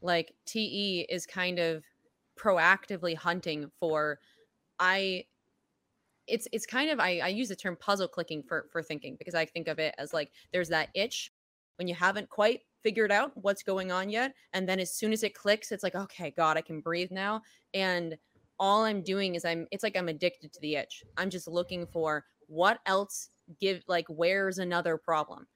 [0.00, 1.84] like TE is kind of
[2.38, 4.18] proactively hunting for
[4.78, 5.24] I
[6.26, 9.34] it's it's kind of I, I use the term puzzle clicking for for thinking because
[9.34, 11.32] I think of it as like there's that itch
[11.76, 15.22] when you haven't quite figured out what's going on yet and then as soon as
[15.22, 18.16] it clicks it's like okay god I can breathe now and
[18.58, 21.02] all I'm doing is I'm it's like I'm addicted to the itch.
[21.16, 25.46] I'm just looking for what else give like where's another problem.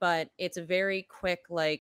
[0.00, 1.77] But it's a very quick like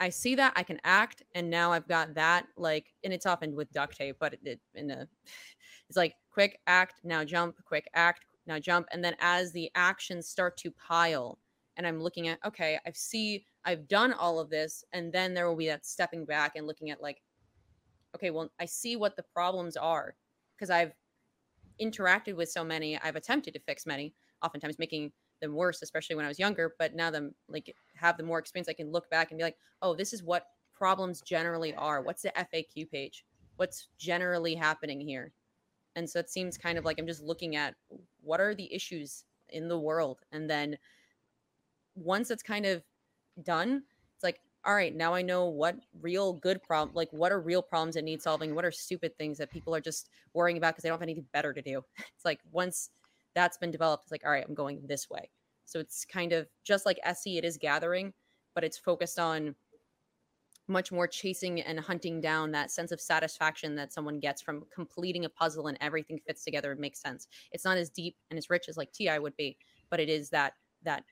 [0.00, 3.54] I see that I can act and now I've got that like and it's often
[3.56, 5.08] with duct tape but it, it in a
[5.88, 8.86] it's like quick act, now jump, quick act, now jump.
[8.92, 11.38] And then as the actions start to pile,
[11.76, 15.48] and I'm looking at, okay, I see I've done all of this, and then there
[15.48, 17.22] will be that stepping back and looking at like,
[18.14, 20.14] okay, well, I see what the problems are
[20.56, 20.92] because I've
[21.82, 26.24] interacted with so many, I've attempted to fix many, oftentimes making them worse, especially when
[26.24, 26.74] I was younger.
[26.78, 29.56] But now them like have the more experience, I can look back and be like,
[29.82, 32.02] oh, this is what problems generally are.
[32.02, 33.24] What's the FAQ page?
[33.56, 35.32] What's generally happening here?
[35.98, 37.74] and so it seems kind of like i'm just looking at
[38.22, 40.78] what are the issues in the world and then
[41.96, 42.82] once it's kind of
[43.42, 43.82] done
[44.14, 47.62] it's like all right now i know what real good problem like what are real
[47.62, 50.82] problems that need solving what are stupid things that people are just worrying about because
[50.82, 52.90] they don't have anything better to do it's like once
[53.38, 55.30] that's been developed it's like all right i'm going this way
[55.64, 58.12] so it's kind of just like se it is gathering
[58.54, 59.54] but it's focused on
[60.68, 65.24] much more chasing and hunting down that sense of satisfaction that someone gets from completing
[65.24, 67.26] a puzzle and everything fits together and makes sense.
[67.52, 69.56] It's not as deep and as rich as like TI would be,
[69.90, 71.04] but it is that that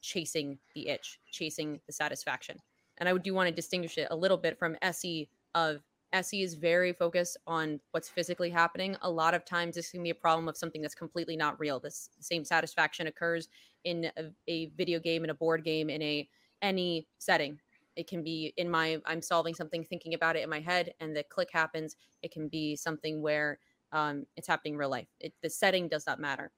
[0.00, 2.56] chasing the itch, chasing the satisfaction.
[2.98, 6.54] And I do want to distinguish it a little bit from SE of SE is
[6.54, 8.96] very focused on what's physically happening.
[9.02, 11.78] A lot of times this can be a problem of something that's completely not real.
[11.78, 13.48] This same satisfaction occurs
[13.84, 16.28] in a, a video game, in a board game, in a
[16.62, 17.58] any setting.
[17.96, 21.16] It can be in my i'm solving something thinking about it in my head and
[21.16, 21.96] the click happens.
[22.22, 23.58] It can be something where
[23.92, 25.08] um, it's happening real life.
[25.20, 26.52] It, the setting does not matter.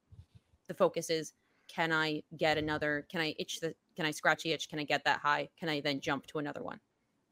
[0.68, 1.32] The focus is
[1.68, 4.68] can i get another can i itch the can i scratch the itch?
[4.68, 5.48] Can i get that high?
[5.58, 6.80] Can i then jump to another one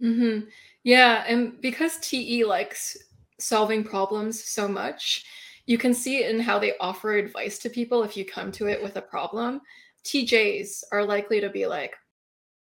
[0.03, 0.47] mm-hmm.
[0.83, 2.97] yeah and because te likes
[3.39, 5.25] solving problems so much
[5.67, 8.83] you can see in how they offer advice to people if you come to it
[8.83, 9.61] with a problem
[10.05, 11.95] tjs are likely to be like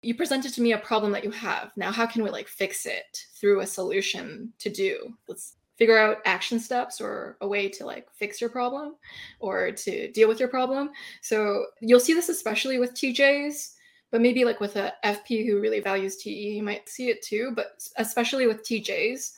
[0.02, 1.72] you presented to me a problem that you have.
[1.76, 5.14] Now, how can we like fix it through a solution to do?
[5.28, 8.96] Let's figure out action steps or a way to like fix your problem
[9.40, 10.92] or to deal with your problem.
[11.22, 13.76] So you'll see this especially with TJs,
[14.12, 17.52] but maybe like with a FP who really values TE, you might see it too.
[17.56, 19.32] But especially with TJs,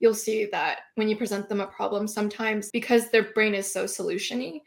[0.00, 3.84] you'll see that when you present them a problem, sometimes because their brain is so
[3.84, 4.62] solutiony,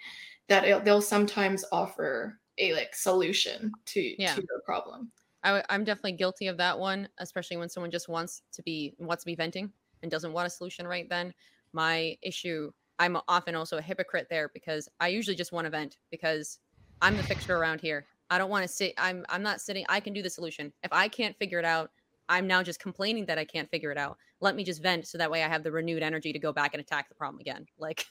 [0.48, 4.34] that they'll sometimes offer a like solution to yeah.
[4.36, 5.12] to your problem.
[5.44, 9.24] I, I'm definitely guilty of that one, especially when someone just wants to be wants
[9.24, 11.34] to be venting and doesn't want a solution right then.
[11.72, 15.98] My issue, I'm often also a hypocrite there because I usually just want to vent
[16.12, 16.60] because
[17.02, 18.06] I'm the fixture around here.
[18.30, 18.94] I don't want to sit.
[18.98, 19.86] I'm I'm not sitting.
[19.90, 20.72] I can do the solution.
[20.84, 21.92] If I can't figure it out,
[22.28, 24.18] I'm now just complaining that I can't figure it out.
[24.42, 26.74] Let me just vent so that way I have the renewed energy to go back
[26.74, 27.66] and attack the problem again.
[27.80, 28.06] Like,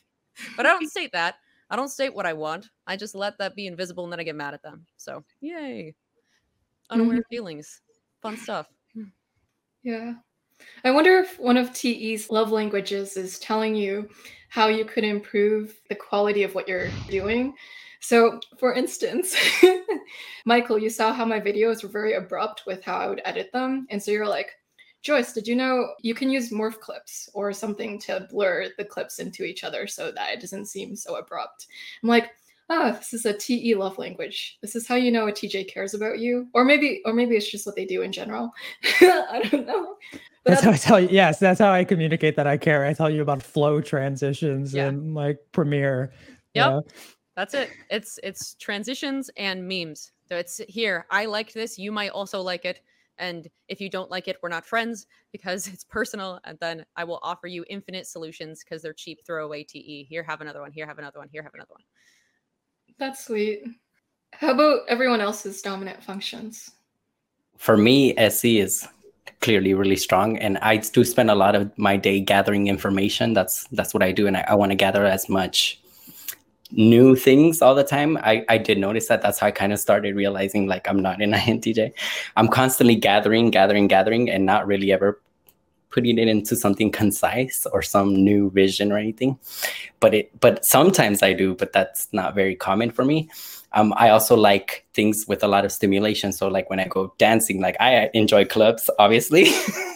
[0.57, 1.37] but I don't state that.
[1.71, 2.71] I don't state what I want.
[2.87, 4.87] I just let that be invisible and then I get mad at them.
[4.97, 5.95] So, yay
[6.91, 7.35] unaware mm-hmm.
[7.35, 7.81] feelings.
[8.23, 8.67] Fun stuff.
[9.83, 10.15] Yeah.
[10.85, 14.09] I wonder if one of TE's love languages is telling you
[14.49, 17.55] how you could improve the quality of what you're doing.
[18.01, 19.35] So, for instance,
[20.45, 23.87] Michael, you saw how my videos were very abrupt with how I would edit them.
[23.91, 24.53] And so you're like,
[25.03, 29.21] Joyce, did you know you can use morph clips or something to blur the clips
[29.21, 31.67] into each other so that it doesn't seem so abrupt?
[32.03, 32.31] I'm like,
[32.71, 34.59] oh, this is a TE love language.
[34.61, 36.49] This is how you know a TJ cares about you.
[36.53, 38.53] Or maybe, or maybe it's just what they do in general.
[39.01, 39.97] I don't know.
[40.45, 41.09] That's, that's, how I tell you.
[41.11, 42.85] Yes, that's how I communicate that I care.
[42.85, 44.87] I tell you about flow transitions yeah.
[44.87, 46.13] and like Premiere.
[46.55, 46.85] Yep.
[47.39, 47.71] That's it.
[47.89, 50.11] It's it's transitions and memes.
[50.29, 51.07] So it's here.
[51.09, 51.79] I like this.
[51.79, 52.81] You might also like it.
[53.17, 56.41] And if you don't like it, we're not friends because it's personal.
[56.43, 60.09] And then I will offer you infinite solutions because they're cheap throwaway TE.
[60.11, 60.73] Here, have another one.
[60.73, 61.29] Here, have another one.
[61.31, 61.85] Here, have another one.
[62.99, 63.63] That's sweet.
[64.33, 66.73] How about everyone else's dominant functions?
[67.57, 68.89] For me, SE is
[69.41, 73.69] clearly really strong and i do spend a lot of my day gathering information that's
[73.69, 75.79] that's what i do and i, I want to gather as much
[76.71, 79.79] new things all the time I, I did notice that that's how i kind of
[79.79, 81.93] started realizing like i'm not an intj
[82.37, 85.19] i'm constantly gathering gathering gathering and not really ever
[85.91, 89.39] putting it into something concise or some new vision or anything.
[90.01, 93.31] But it but sometimes I do, but that's not very common for me.
[93.73, 96.33] Um, I also like things with a lot of stimulation.
[96.33, 99.49] So like when I go dancing, like I enjoy clubs, obviously.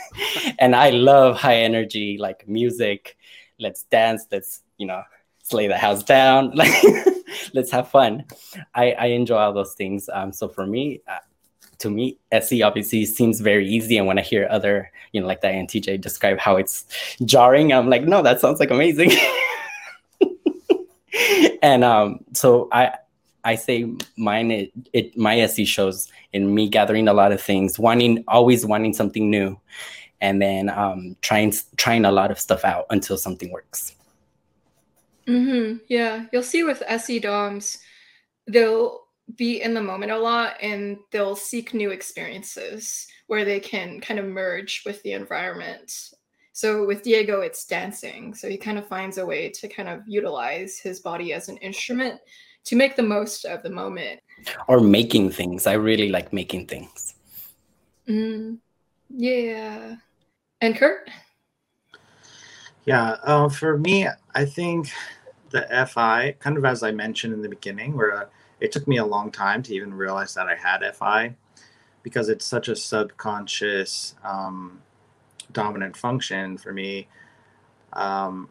[0.59, 3.17] and I love high energy, like music.
[3.59, 5.03] Let's dance, let's, you know,
[5.43, 6.53] slay the house down.
[6.63, 6.73] Like
[7.55, 8.25] let's have fun.
[8.75, 10.09] I, I enjoy all those things.
[10.13, 11.19] Um, so for me, uh,
[11.79, 13.97] to me, SE obviously seems very easy.
[13.99, 16.87] And when I hear other, you know, like that and TJ describe how it's
[17.25, 19.13] jarring, I'm like, no, that sounds like amazing.
[21.63, 22.93] and um, so I
[23.45, 27.79] I say mine it, it my SE shows in me gathering a lot of things,
[27.79, 29.59] wanting always wanting something new,
[30.21, 33.95] and then um, trying trying a lot of stuff out until something works.
[35.27, 35.79] Mm-hmm.
[35.89, 37.79] Yeah, you'll see with SE DOMs,
[38.47, 39.03] they'll
[39.37, 44.19] be in the moment a lot and they'll seek new experiences where they can kind
[44.19, 45.93] of merge with the environment.
[46.53, 48.35] So with Diego, it's dancing.
[48.35, 51.57] So he kind of finds a way to kind of utilize his body as an
[51.59, 52.21] instrument
[52.65, 54.21] to make the most of the moment.
[54.69, 55.67] Or making things.
[55.67, 57.15] I really like making things.
[58.09, 58.59] Mm,
[59.09, 59.97] yeah.
[60.61, 61.09] And Kurt?
[62.85, 64.91] Yeah, uh, for me, I think
[65.51, 68.27] the FI, kind of as I mentioned in the beginning, where uh,
[68.61, 71.35] it took me a long time to even realize that I had FI
[72.03, 74.81] because it's such a subconscious um,
[75.53, 77.09] dominant function for me.
[77.93, 78.49] Um,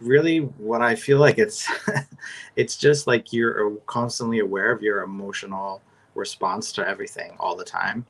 [0.00, 1.68] really, what I feel like it's
[2.56, 5.82] it's just like you're constantly aware of your emotional
[6.14, 8.04] response to everything all the time.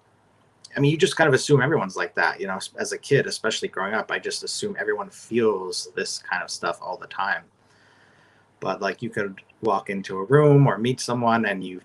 [0.76, 2.58] I mean, you just kind of assume everyone's like that, you know.
[2.78, 6.78] As a kid, especially growing up, I just assume everyone feels this kind of stuff
[6.80, 7.44] all the time.
[8.60, 11.80] But like, you could walk into a room or meet someone, and you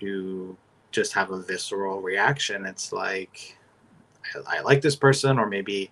[0.00, 0.56] you
[0.90, 2.66] just have a visceral reaction.
[2.66, 3.56] It's like,
[4.34, 5.90] I, I like this person, or maybe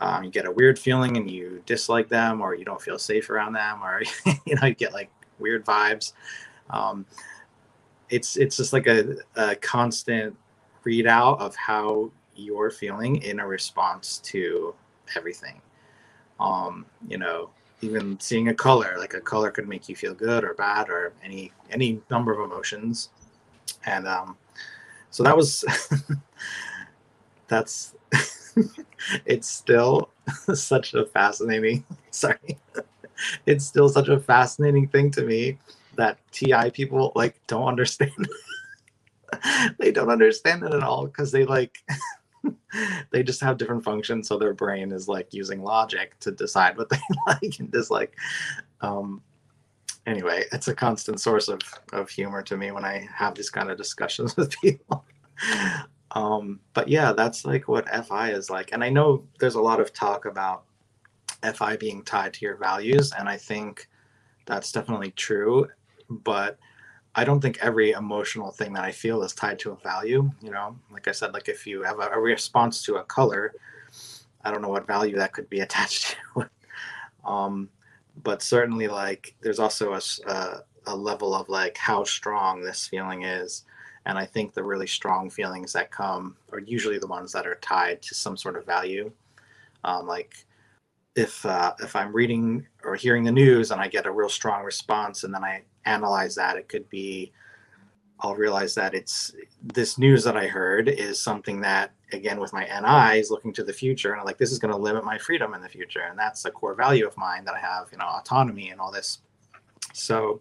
[0.00, 3.30] um, you get a weird feeling and you dislike them, or you don't feel safe
[3.30, 4.02] around them, or
[4.46, 5.10] you know, you get like
[5.40, 6.12] weird vibes.
[6.70, 7.04] Um,
[8.10, 10.36] it's it's just like a, a constant
[10.86, 14.74] readout of how you're feeling in a response to
[15.16, 15.60] everything.
[16.40, 20.44] Um, you know, even seeing a color, like a color could make you feel good
[20.44, 23.10] or bad or any any number of emotions.
[23.86, 24.36] And um,
[25.10, 25.64] so that was
[27.48, 27.94] that's
[29.26, 30.08] it's still
[30.54, 32.58] such a fascinating sorry.
[33.46, 35.58] it's still such a fascinating thing to me
[35.96, 38.12] that TI people like don't understand
[39.78, 41.78] they don't understand it at all because they like
[43.10, 46.88] they just have different functions so their brain is like using logic to decide what
[46.90, 48.16] they like and dislike.
[48.80, 49.22] Um
[50.06, 51.60] anyway it's a constant source of
[51.92, 55.04] of humor to me when i have these kind of discussions with people.
[56.10, 59.80] Um but yeah that's like what fi is like and i know there's a lot
[59.80, 60.64] of talk about
[61.54, 63.88] fi being tied to your values and i think
[64.46, 65.66] that's definitely true
[66.08, 66.58] but
[67.16, 70.30] I don't think every emotional thing that I feel is tied to a value.
[70.42, 73.54] You know, like I said, like if you have a, a response to a color,
[74.44, 76.50] I don't know what value that could be attached to.
[77.24, 77.68] um,
[78.22, 83.22] but certainly, like there's also a, a, a level of like how strong this feeling
[83.22, 83.64] is,
[84.06, 87.56] and I think the really strong feelings that come are usually the ones that are
[87.56, 89.10] tied to some sort of value.
[89.84, 90.34] Um, like
[91.16, 94.64] if uh, if I'm reading or hearing the news and I get a real strong
[94.64, 96.56] response, and then I analyze that.
[96.56, 97.32] It could be
[98.20, 102.64] I'll realize that it's this news that I heard is something that, again, with my
[102.64, 105.18] NI, is looking to the future, and I'm like, this is going to limit my
[105.18, 107.98] freedom in the future, and that's a core value of mine that I have, you
[107.98, 109.18] know, autonomy and all this.
[109.92, 110.40] So,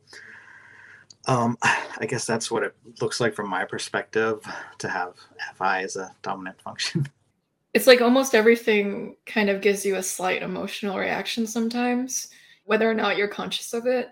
[1.26, 4.40] um, I guess that's what it looks like from my perspective
[4.78, 5.16] to have
[5.56, 7.08] FI as a dominant function.
[7.76, 12.28] It's like almost everything kind of gives you a slight emotional reaction sometimes,
[12.66, 14.12] whether or not you're conscious of it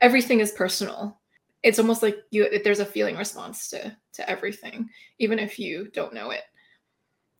[0.00, 1.18] everything is personal.
[1.62, 4.88] It's almost like you there's a feeling response to to everything
[5.18, 6.42] even if you don't know it.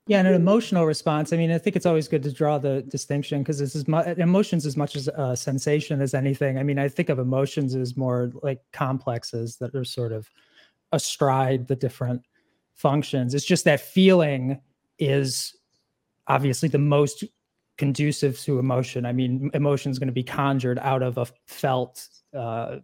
[0.08, 1.32] Yeah and an emotional response.
[1.32, 4.06] I mean i think it's always good to draw the distinction because this is much
[4.18, 6.58] emotions as much as a sensation as anything.
[6.58, 10.28] I mean i think of emotions as more like complexes that are sort of
[10.92, 12.22] astride the different
[12.74, 13.34] functions.
[13.34, 14.60] It's just that feeling
[14.98, 15.56] is
[16.28, 17.24] obviously the most
[17.76, 22.08] conducive to emotion i mean emotion is going to be conjured out of a felt
[22.34, 22.76] uh,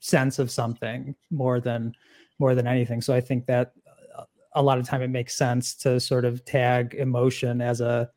[0.00, 1.94] sense of something more than
[2.38, 3.00] more than anything.
[3.00, 3.72] So I think that
[4.16, 4.24] uh,
[4.54, 8.10] a lot of time it makes sense to sort of tag emotion as a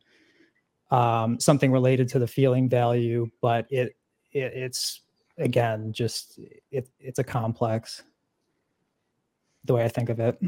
[0.91, 3.95] um, something related to the feeling value, but it,
[4.31, 5.01] it it's
[5.37, 6.39] again just
[6.71, 8.03] it it's a complex
[9.65, 10.39] the way I think of it.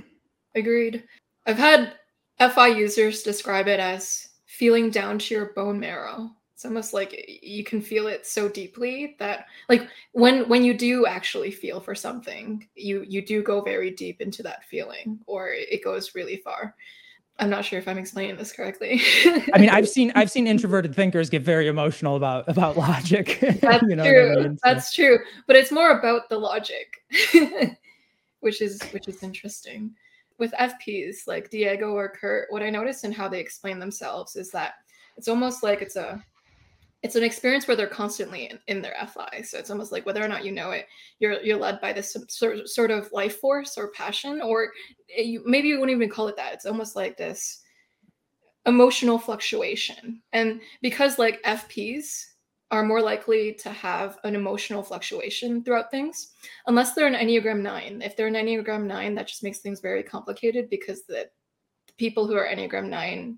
[0.56, 1.04] Agreed.
[1.46, 1.94] I've had
[2.40, 6.30] FI users describe it as feeling down to your bone marrow.
[6.54, 11.06] It's almost like you can feel it so deeply that like when when you do
[11.06, 15.82] actually feel for something you you do go very deep into that feeling or it
[15.84, 16.76] goes really far.
[17.40, 19.02] I'm not sure if i'm explaining this correctly.
[19.54, 23.40] I mean i've seen i've seen introverted thinkers get very emotional about about logic.
[23.62, 24.58] That's you know true.
[24.62, 25.20] that's true.
[25.48, 26.98] But it's more about the logic
[28.42, 29.96] which is which is interesting
[30.42, 34.52] with fps like diego or kurt what i noticed in how they explain themselves is
[34.52, 34.74] that
[35.16, 36.22] it's almost like it's a
[37.04, 39.42] it's an experience where they're constantly in, in, their FI.
[39.42, 40.86] So it's almost like whether or not you know it,
[41.20, 44.70] you're you're led by this sort sort of life force or passion, or
[45.10, 46.54] you, maybe you wouldn't even call it that.
[46.54, 47.62] It's almost like this
[48.68, 50.22] emotional fluctuation.
[50.34, 52.26] And because like FPs
[52.72, 56.32] are more likely to have an emotional fluctuation throughout things,
[56.68, 58.02] unless they're an Enneagram Nine.
[58.02, 61.30] If they're an Enneagram Nine, that just makes things very complicated because the
[61.98, 63.38] people who are Enneagram Nine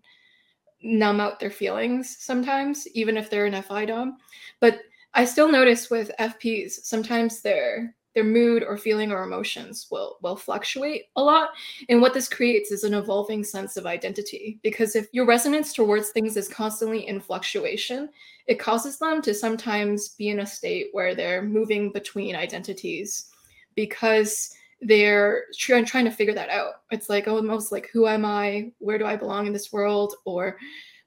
[0.83, 4.17] numb out their feelings sometimes, even if they're an FI dom.
[4.59, 4.81] But
[5.15, 10.35] I still notice with FPs, sometimes their their mood or feeling or emotions will will
[10.35, 11.49] fluctuate a lot.
[11.89, 16.09] And what this creates is an evolving sense of identity because if your resonance towards
[16.09, 18.09] things is constantly in fluctuation
[18.47, 23.29] it causes them to sometimes be in a state where they're moving between identities
[23.75, 26.73] because they're trying trying to figure that out.
[26.91, 28.71] It's like almost like who am i?
[28.79, 30.15] Where do i belong in this world?
[30.25, 30.57] Or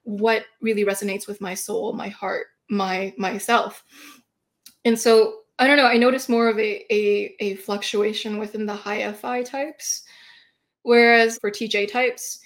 [0.03, 3.83] what really resonates with my soul my heart my myself?
[4.83, 5.87] And so I don't know.
[5.87, 10.03] I noticed more of a, a, a fluctuation within the high FI types,
[10.83, 12.39] whereas for TJ types,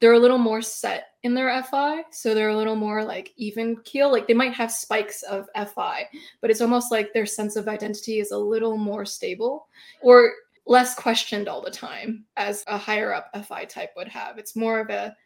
[0.00, 2.02] they're a little more set in their FI.
[2.10, 4.10] So they're a little more like even keel.
[4.10, 6.08] Like they might have spikes of FI,
[6.40, 9.68] but it's almost like their sense of identity is a little more stable
[10.02, 10.32] or
[10.66, 14.38] less questioned all the time as a higher up FI type would have.
[14.38, 15.16] It's more of a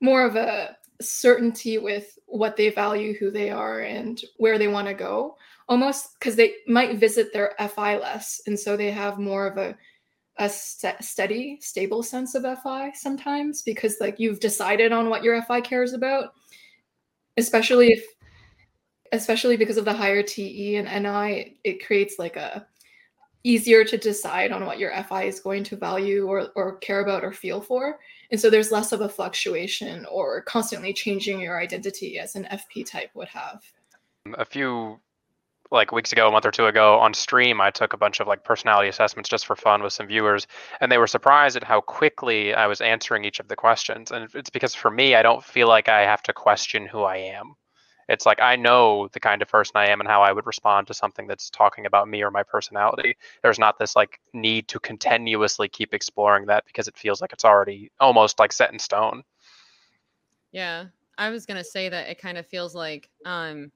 [0.00, 4.86] more of a certainty with what they value, who they are, and where they want
[4.86, 5.36] to go
[5.68, 8.40] almost because they might visit their FI less.
[8.46, 9.76] And so they have more of a,
[10.38, 15.40] a st- steady, stable sense of FI sometimes because like you've decided on what your
[15.42, 16.32] FI cares about,
[17.36, 18.04] especially if,
[19.12, 22.66] especially because of the higher TE and NI, it creates like a,
[23.44, 27.24] easier to decide on what your FI is going to value or, or care about
[27.24, 27.98] or feel for.
[28.30, 32.84] And so there's less of a fluctuation or constantly changing your identity as an FP
[32.84, 33.62] type would have.
[34.36, 35.00] A few
[35.70, 38.26] like weeks ago, a month or two ago on stream, I took a bunch of
[38.26, 40.46] like personality assessments just for fun with some viewers,
[40.80, 44.10] and they were surprised at how quickly I was answering each of the questions.
[44.10, 47.16] And it's because for me, I don't feel like I have to question who I
[47.16, 47.54] am.
[48.08, 50.86] It's like I know the kind of person I am and how I would respond
[50.86, 53.16] to something that's talking about me or my personality.
[53.42, 57.44] There's not this like need to continuously keep exploring that because it feels like it's
[57.44, 59.22] already almost like set in stone.
[60.52, 60.86] Yeah.
[61.18, 63.72] I was going to say that it kind of feels like um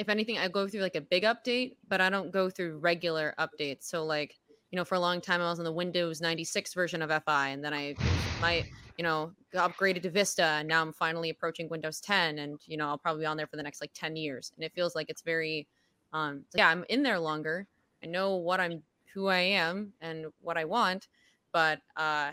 [0.00, 3.34] if anything, I go through like a big update, but I don't go through regular
[3.38, 3.82] updates.
[3.82, 4.34] So like,
[4.70, 7.48] you know, for a long time I was on the Windows 96 version of FI,
[7.48, 7.94] and then I
[8.40, 8.64] might,
[8.96, 12.88] you know, upgraded to Vista, and now I'm finally approaching Windows 10, and you know,
[12.88, 15.10] I'll probably be on there for the next like 10 years, and it feels like
[15.10, 15.68] it's very,
[16.14, 17.66] um, yeah, I'm in there longer.
[18.02, 18.82] I know what I'm,
[19.12, 21.08] who I am, and what I want,
[21.52, 22.30] but uh,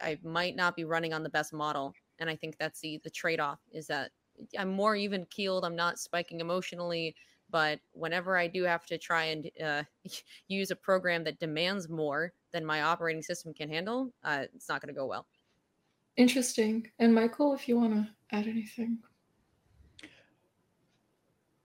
[0.00, 3.10] I might not be running on the best model, and I think that's the the
[3.10, 4.12] trade off is that
[4.58, 5.64] I'm more even keeled.
[5.64, 7.14] I'm not spiking emotionally.
[7.50, 9.82] But whenever I do have to try and uh,
[10.48, 14.82] use a program that demands more than my operating system can handle, uh, it's not
[14.82, 15.26] going to go well.
[16.16, 16.90] Interesting.
[16.98, 18.98] And Michael, if you want to add anything.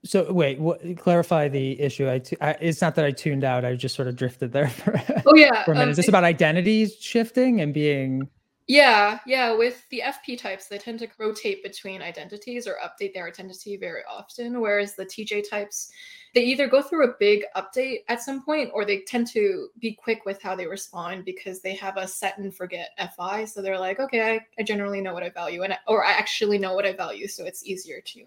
[0.06, 2.10] So wait, what, clarify the issue.
[2.10, 3.64] I, t- I it's not that I tuned out.
[3.64, 5.84] I just sort of drifted there for, oh yeah for a minute.
[5.84, 8.28] Um, Is this about identities shifting and being
[8.68, 9.54] yeah, yeah.
[9.54, 14.04] With the FP types, they tend to rotate between identities or update their identity very
[14.10, 14.62] often.
[14.62, 15.92] Whereas the TJ types,
[16.34, 19.94] they either go through a big update at some point or they tend to be
[19.94, 23.44] quick with how they respond because they have a set and forget FI.
[23.46, 26.58] So they're like, okay, I, I generally know what I value and or I actually
[26.58, 27.28] know what I value.
[27.28, 28.26] So it's easier to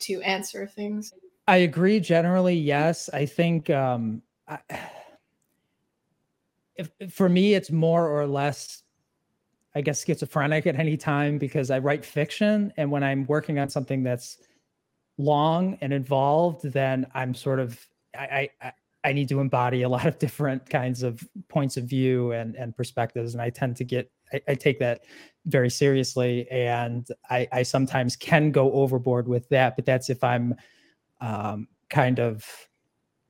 [0.00, 1.14] to answer things.
[1.48, 3.08] I agree generally, yes.
[3.14, 4.58] I think um I,
[6.76, 8.82] if, for me it's more or less
[9.74, 13.68] I guess schizophrenic at any time because I write fiction, and when I'm working on
[13.68, 14.38] something that's
[15.18, 17.78] long and involved, then I'm sort of
[18.18, 22.32] I, I I need to embody a lot of different kinds of points of view
[22.32, 25.02] and and perspectives, and I tend to get I, I take that
[25.46, 30.54] very seriously, and I I sometimes can go overboard with that, but that's if I'm
[31.20, 32.44] um, kind of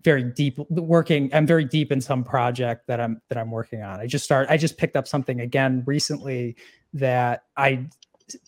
[0.03, 4.01] very deep working i'm very deep in some project that i'm that i'm working on.
[4.01, 6.57] I just start i just picked up something again recently
[6.95, 7.87] that i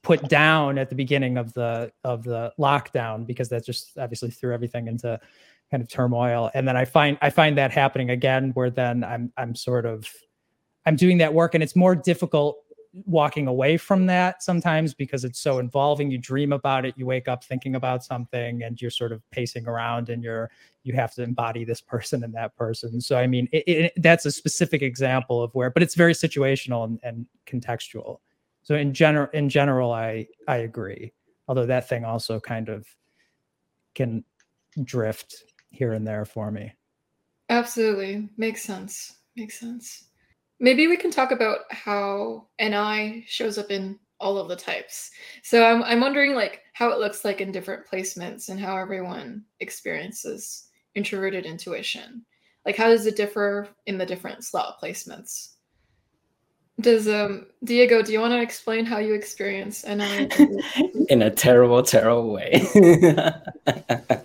[0.03, 4.55] put down at the beginning of the of the lockdown because that just obviously threw
[4.55, 5.19] everything into
[5.71, 6.51] kind of turmoil.
[6.55, 10.07] And then i find i find that happening again where then i'm i'm sort of
[10.87, 12.59] i'm doing that work and it's more difficult
[12.93, 16.11] walking away from that sometimes because it's so involving.
[16.11, 19.67] You dream about it you wake up thinking about something and you're sort of pacing
[19.67, 20.51] around and you're
[20.83, 23.01] you have to embody this person and that person.
[23.01, 26.85] So i mean it, it, that's a specific example of where but it's very situational
[26.85, 28.19] and, and contextual.
[28.63, 31.13] So in general in general i i agree.
[31.49, 32.87] Although that thing also kind of
[33.95, 34.25] can
[34.85, 36.73] drift here and there for me.
[37.49, 38.29] Absolutely.
[38.37, 39.17] Makes sense.
[39.35, 40.05] Makes sense
[40.63, 45.11] Maybe we can talk about how NI shows up in all of the types.
[45.43, 49.43] So I'm I'm wondering like how it looks like in different placements and how everyone
[49.59, 52.25] experiences introverted intuition.
[52.65, 55.55] Like how does it differ in the different slot placements?
[56.81, 60.29] Does um Diego, do you want to explain how you experience NI?
[61.09, 62.63] in a terrible, terrible way.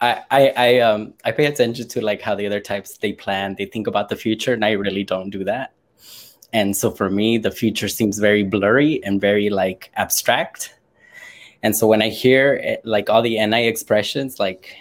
[0.00, 3.56] I, I I um I pay attention to like how the other types they plan,
[3.58, 5.72] they think about the future, and I really don't do that.
[6.52, 10.74] And so for me, the future seems very blurry and very like abstract.
[11.62, 14.74] And so when I hear it, like all the NI expressions, like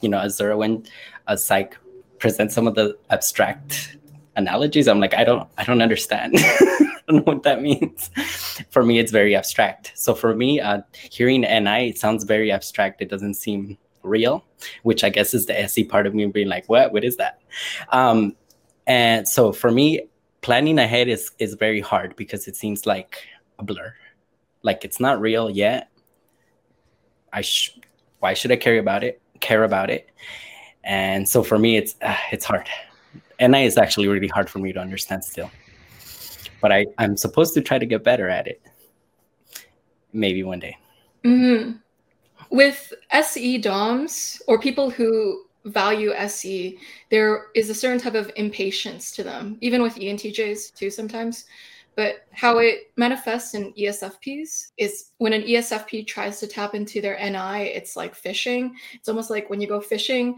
[0.00, 0.84] you know, Azura when
[1.26, 1.76] a psych
[2.18, 3.96] presents some of the abstract
[4.36, 6.34] analogies, I'm like, I don't I don't understand.
[6.36, 8.10] I don't know what that means.
[8.70, 9.92] For me, it's very abstract.
[9.94, 13.00] So for me, uh, hearing NI, it sounds very abstract.
[13.00, 14.44] It doesn't seem real,
[14.82, 16.92] which I guess is the SE part of me being like, what?
[16.92, 17.40] What is that?
[17.90, 18.36] Um,
[18.86, 20.08] and so for me,
[20.40, 23.18] planning ahead is is very hard because it seems like
[23.58, 23.94] a blur.
[24.62, 25.90] Like it's not real yet.
[27.32, 27.78] I sh-
[28.20, 29.20] why should I care about it?
[29.40, 30.08] Care about it?
[30.84, 32.68] And so for me, it's uh, it's hard.
[33.40, 35.50] NI is actually really hard for me to understand still.
[36.60, 38.60] But I, I'm supposed to try to get better at it.
[40.12, 40.76] Maybe one day.
[41.24, 41.76] Mm-hmm.
[42.50, 46.78] With SE DOMs or people who value SE,
[47.10, 51.44] there is a certain type of impatience to them, even with ENTJs too sometimes.
[51.96, 57.18] But how it manifests in ESFPs is when an ESFP tries to tap into their
[57.18, 58.76] NI, it's like fishing.
[58.94, 60.36] It's almost like when you go fishing,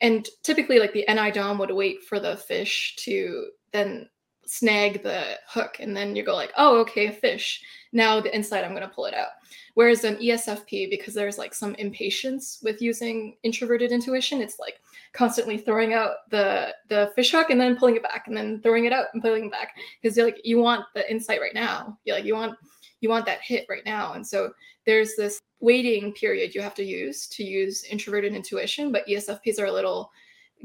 [0.00, 4.08] and typically, like the NI DOM would wait for the fish to then
[4.44, 8.64] snag the hook, and then you go like, "Oh, okay, a fish." Now the inside,
[8.64, 9.30] I'm going to pull it out.
[9.78, 14.80] Whereas an ESFP, because there's like some impatience with using introverted intuition, it's like
[15.12, 18.86] constantly throwing out the the fish hook and then pulling it back and then throwing
[18.86, 21.96] it out and pulling it back because you're like you want the insight right now.
[22.04, 22.58] You like you want
[23.00, 24.14] you want that hit right now.
[24.14, 24.50] And so
[24.84, 29.66] there's this waiting period you have to use to use introverted intuition, but ESFPs are
[29.66, 30.10] a little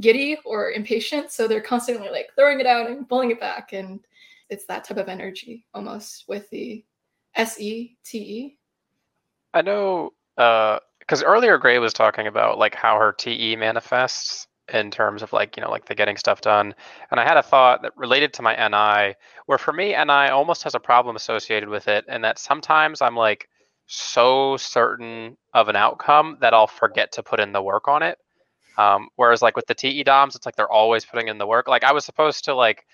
[0.01, 3.99] giddy or impatient, so they're constantly like throwing it out and pulling it back and
[4.49, 6.83] it's that type of energy almost with the
[7.37, 8.57] SETE
[9.53, 14.89] I know because uh, earlier Gray was talking about like how her TE manifests in
[14.91, 16.73] terms of like you know like the getting stuff done,
[17.11, 20.63] and I had a thought that related to my NI, where for me NI almost
[20.63, 23.47] has a problem associated with it, and that sometimes I'm like
[23.87, 28.17] so certain of an outcome that I'll forget to put in the work on it.
[28.77, 31.67] Um, whereas like with the TE DOMs, it's like they're always putting in the work.
[31.67, 32.85] Like I was supposed to like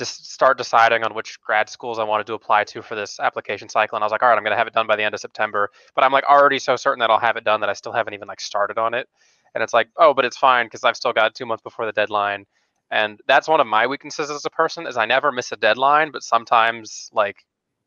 [0.00, 3.68] just start deciding on which grad schools I wanted to apply to for this application
[3.68, 3.96] cycle.
[3.96, 5.14] And I was like, all right, I'm going to have it done by the end
[5.14, 5.70] of September.
[5.94, 8.14] But I'm like already so certain that I'll have it done that I still haven't
[8.14, 9.08] even like started on it.
[9.54, 11.92] And it's like, oh, but it's fine because I've still got two months before the
[11.92, 12.46] deadline.
[12.90, 16.10] And that's one of my weaknesses as a person is I never miss a deadline,
[16.10, 17.36] but sometimes like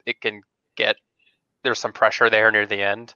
[0.05, 0.41] it can
[0.77, 0.95] get
[1.63, 3.15] there's some pressure there near the end.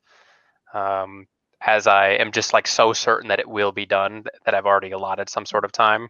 [0.73, 1.27] Um,
[1.61, 4.91] as I am just like so certain that it will be done that I've already
[4.91, 6.09] allotted some sort of time.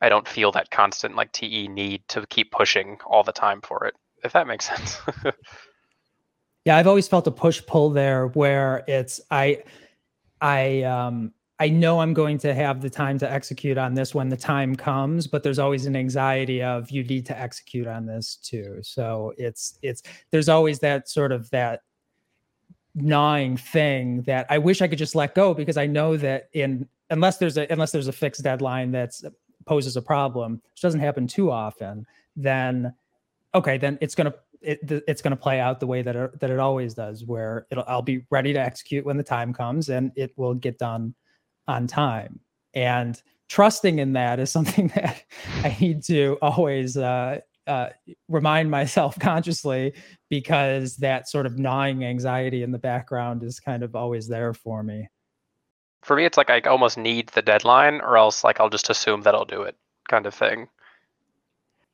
[0.00, 3.86] I don't feel that constant like TE need to keep pushing all the time for
[3.86, 3.94] it.
[4.24, 4.98] If that makes sense.
[6.64, 9.62] yeah, I've always felt a push pull there where it's I
[10.40, 14.30] I um I know I'm going to have the time to execute on this when
[14.30, 18.36] the time comes, but there's always an anxiety of you need to execute on this
[18.36, 18.78] too.
[18.82, 21.82] So it's it's there's always that sort of that
[22.94, 26.88] gnawing thing that I wish I could just let go because I know that in
[27.10, 29.22] unless there's a unless there's a fixed deadline that's
[29.66, 32.06] poses a problem, which doesn't happen too often,
[32.36, 32.94] then
[33.54, 36.50] okay, then it's gonna it, it's going to play out the way that it, that
[36.50, 40.12] it always does, where it'll I'll be ready to execute when the time comes, and
[40.16, 41.14] it will get done
[41.66, 42.40] on time.
[42.74, 45.22] And trusting in that is something that
[45.64, 47.88] I need to always uh, uh,
[48.28, 49.94] remind myself consciously
[50.28, 54.82] because that sort of gnawing anxiety in the background is kind of always there for
[54.82, 55.08] me
[56.02, 59.22] for me, it's like I almost need the deadline, or else like I'll just assume
[59.22, 59.76] that I'll do it,
[60.08, 60.68] kind of thing.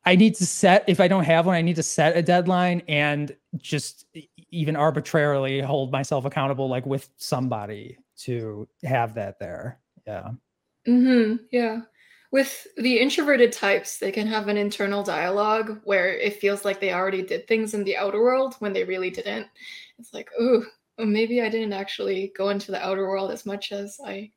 [0.05, 2.83] I need to set if I don't have one, I need to set a deadline
[2.87, 4.07] and just
[4.51, 9.81] even arbitrarily hold myself accountable, like with somebody to have that there.
[10.07, 10.31] Yeah.
[10.87, 11.37] Hmm.
[11.51, 11.81] Yeah.
[12.31, 16.93] With the introverted types, they can have an internal dialogue where it feels like they
[16.93, 19.47] already did things in the outer world when they really didn't.
[19.99, 20.67] It's like, ooh,
[20.99, 24.31] maybe I didn't actually go into the outer world as much as I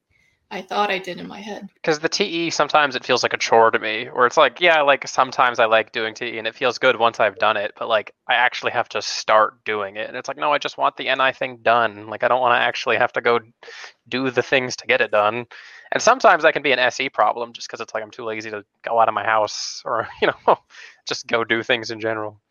[0.51, 1.69] I thought I did in my head.
[1.75, 4.81] Because the TE sometimes it feels like a chore to me, where it's like, yeah,
[4.81, 7.87] like sometimes I like doing TE and it feels good once I've done it, but
[7.87, 10.07] like I actually have to start doing it.
[10.07, 12.07] And it's like, no, I just want the NI thing done.
[12.07, 13.39] Like I don't want to actually have to go
[14.07, 15.45] do the things to get it done.
[15.91, 18.49] And sometimes that can be an SE problem just because it's like I'm too lazy
[18.49, 20.57] to go out of my house or, you know,
[21.07, 22.41] just go do things in general.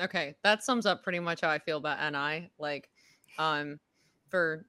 [0.00, 0.36] Okay.
[0.42, 2.50] That sums up pretty much how I feel about NI.
[2.58, 2.88] Like
[3.38, 3.78] um,
[4.28, 4.64] for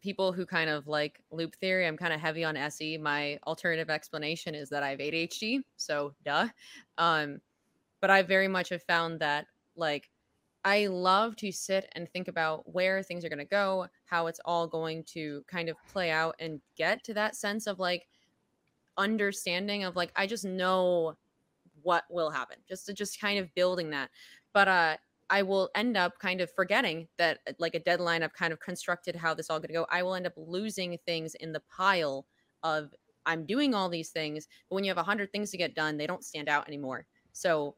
[0.00, 2.98] people who kind of like loop theory, I'm kind of heavy on SE.
[2.98, 6.48] My alternative explanation is that I have ADHD, so duh.
[6.96, 7.40] Um,
[8.00, 9.46] but I very much have found that
[9.76, 10.10] like
[10.64, 14.40] I love to sit and think about where things are going to go, how it's
[14.44, 18.06] all going to kind of play out and get to that sense of like
[18.96, 21.16] understanding of like I just know
[21.82, 22.56] what will happen.
[22.68, 24.10] Just just kind of building that.
[24.52, 24.96] But uh
[25.30, 28.60] I will end up kind of forgetting that uh, like a deadline I've kind of
[28.60, 29.86] constructed how this all going to go.
[29.90, 32.26] I will end up losing things in the pile
[32.62, 32.94] of
[33.26, 35.98] I'm doing all these things, but when you have a hundred things to get done,
[35.98, 37.06] they don't stand out anymore.
[37.32, 37.76] So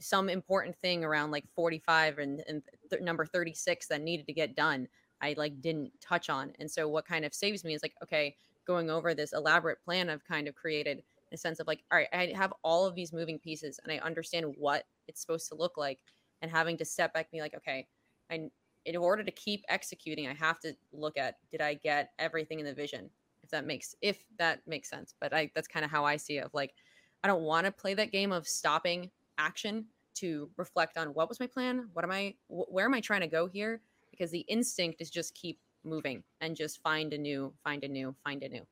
[0.00, 4.56] some important thing around like 45 and, and th- number 36 that needed to get
[4.56, 4.88] done
[5.22, 8.34] i like didn't touch on and so what kind of saves me is like okay
[8.66, 12.08] going over this elaborate plan i've kind of created a sense of like all right
[12.12, 15.76] i have all of these moving pieces and i understand what it's supposed to look
[15.76, 15.98] like
[16.44, 17.86] and having to step back and be like okay
[18.30, 18.48] i
[18.84, 22.66] in order to keep executing i have to look at did i get everything in
[22.66, 23.08] the vision?
[23.42, 26.38] If that makes if that makes sense but i that's kind of how i see
[26.38, 26.74] it of like
[27.22, 31.40] i don't want to play that game of stopping action to reflect on what was
[31.40, 33.80] my plan what am i wh- where am i trying to go here?
[34.10, 38.14] Because the instinct is just keep moving and just find a new find a new
[38.24, 38.66] find a new.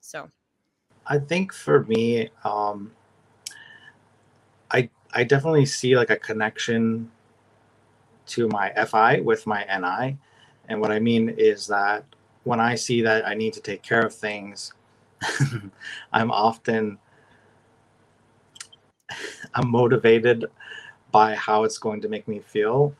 [0.00, 0.28] So.
[1.08, 2.92] I think for me, um,
[4.70, 7.10] I I definitely see like a connection
[8.26, 10.16] to my FI with my NI,
[10.68, 12.04] and what I mean is that
[12.44, 14.72] when I see that I need to take care of things,
[16.12, 16.98] I'm often
[19.54, 20.46] I'm motivated
[21.12, 22.94] by how it's going to make me feel,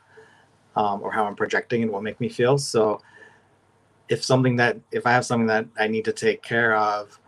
[0.75, 2.59] um, or how I'm projecting and will make me feel.
[2.59, 3.01] So,
[4.09, 7.19] if something that if I have something that I need to take care of,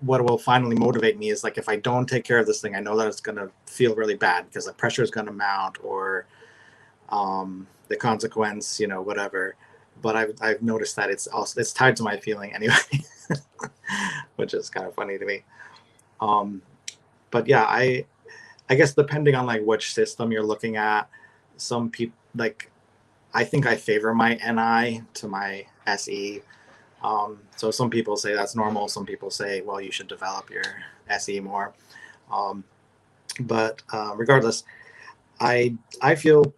[0.00, 2.76] what will finally motivate me is like if I don't take care of this thing,
[2.76, 6.26] I know that it's gonna feel really bad because the pressure is gonna mount or
[7.08, 9.56] um, the consequence, you know, whatever.
[10.00, 12.74] But I've I've noticed that it's also it's tied to my feeling anyway,
[14.36, 15.42] which is kind of funny to me.
[16.20, 16.62] Um,
[17.30, 18.04] but yeah, I
[18.68, 21.08] I guess depending on like which system you're looking at,
[21.56, 22.70] some people like
[23.34, 26.42] I think I favor my NI to my SE.
[27.02, 28.88] Um, so some people say that's normal.
[28.88, 30.64] Some people say, well, you should develop your
[31.08, 31.72] SE more.
[32.30, 32.64] Um,
[33.40, 34.64] but uh, regardless,
[35.40, 36.52] I I feel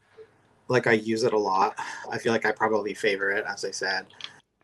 [0.68, 1.78] like I use it a lot.
[2.10, 4.06] I feel like I probably favor it, as I said.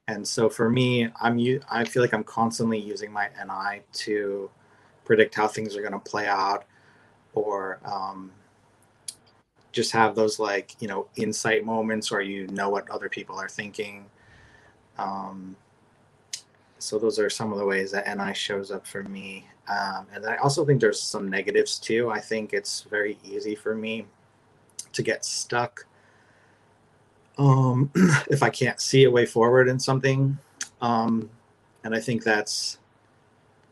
[0.09, 1.39] And so for me, I'm
[1.71, 4.49] I feel like I'm constantly using my NI to
[5.05, 6.65] predict how things are going to play out,
[7.35, 8.31] or um,
[9.73, 13.49] just have those like you know insight moments where you know what other people are
[13.49, 14.07] thinking.
[14.97, 15.57] Um,
[16.79, 19.47] so those are some of the ways that NI shows up for me.
[19.69, 22.11] Um, and I also think there's some negatives too.
[22.11, 24.07] I think it's very easy for me
[24.93, 25.87] to get stuck
[27.39, 27.91] um,
[28.31, 30.39] if I can't see a way forward in something.
[30.81, 31.31] Um,
[31.85, 32.79] and I think that's,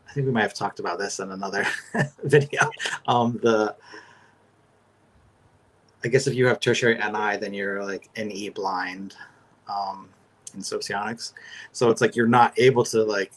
[0.09, 1.65] I think we might have talked about this in another
[2.23, 2.69] video.
[3.07, 3.75] Um, the,
[6.03, 9.15] I guess if you have tertiary NI, then you're like NE blind
[9.67, 10.09] um,
[10.55, 11.33] in socionics.
[11.71, 13.31] So it's like you're not able to like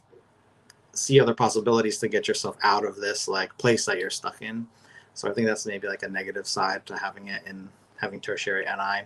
[0.92, 4.66] see other possibilities to get yourself out of this like place that you're stuck in.
[5.14, 8.64] So I think that's maybe like a negative side to having it in having tertiary
[8.64, 9.02] NI.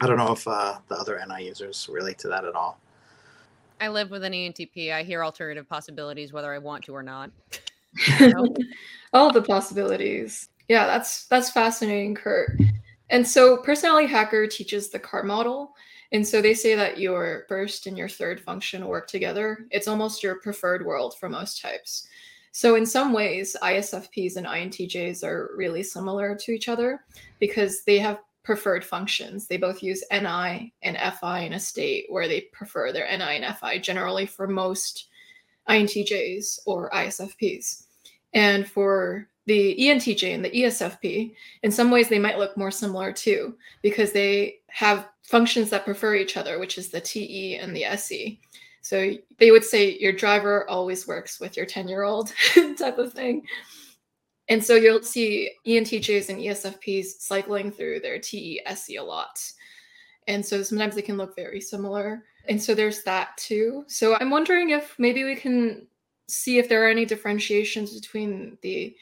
[0.00, 2.78] I don't know if uh, the other NI users relate to that at all.
[3.80, 7.30] i live with an entp i hear alternative possibilities whether i want to or not
[9.12, 12.60] all the possibilities yeah that's that's fascinating kurt
[13.10, 15.74] and so personality hacker teaches the car model
[16.12, 19.66] and so they say that your first and your third function work together.
[19.70, 22.08] It's almost your preferred world for most types.
[22.52, 27.04] So in some ways isfps and intjs are really similar to each other
[27.38, 29.46] because they have preferred functions.
[29.46, 33.56] They both use ni and fi in a state where they prefer their ni and
[33.56, 35.08] fi generally for most
[35.68, 37.84] INTJs or ISFPs.
[38.32, 43.12] And for the ENTJ and the ESFP, in some ways they might look more similar
[43.12, 47.84] too, because they have functions that prefer each other, which is the TE and the
[47.84, 48.40] SE.
[48.80, 52.32] So they would say your driver always works with your 10 year old
[52.78, 53.42] type of thing.
[54.48, 59.38] And so you'll see ENTJs and ESFPs cycling through their TE SE a lot.
[60.26, 62.24] And so sometimes they can look very similar.
[62.48, 63.84] And so there's that too.
[63.86, 65.86] So I'm wondering if maybe we can
[66.28, 68.96] see if there are any differentiations between the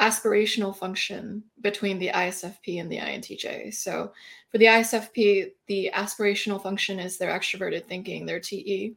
[0.00, 3.74] aspirational function between the ISFP and the INTJ.
[3.74, 4.12] So
[4.50, 8.94] for the ISFP, the aspirational function is their extroverted thinking, their TE.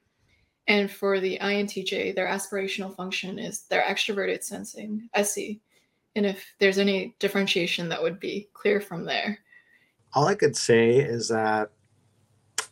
[0.67, 5.59] And for the INTJ, their aspirational function is their extroverted sensing, SE.
[6.15, 9.37] And if there's any differentiation that would be clear from there.
[10.13, 11.71] All I could say is that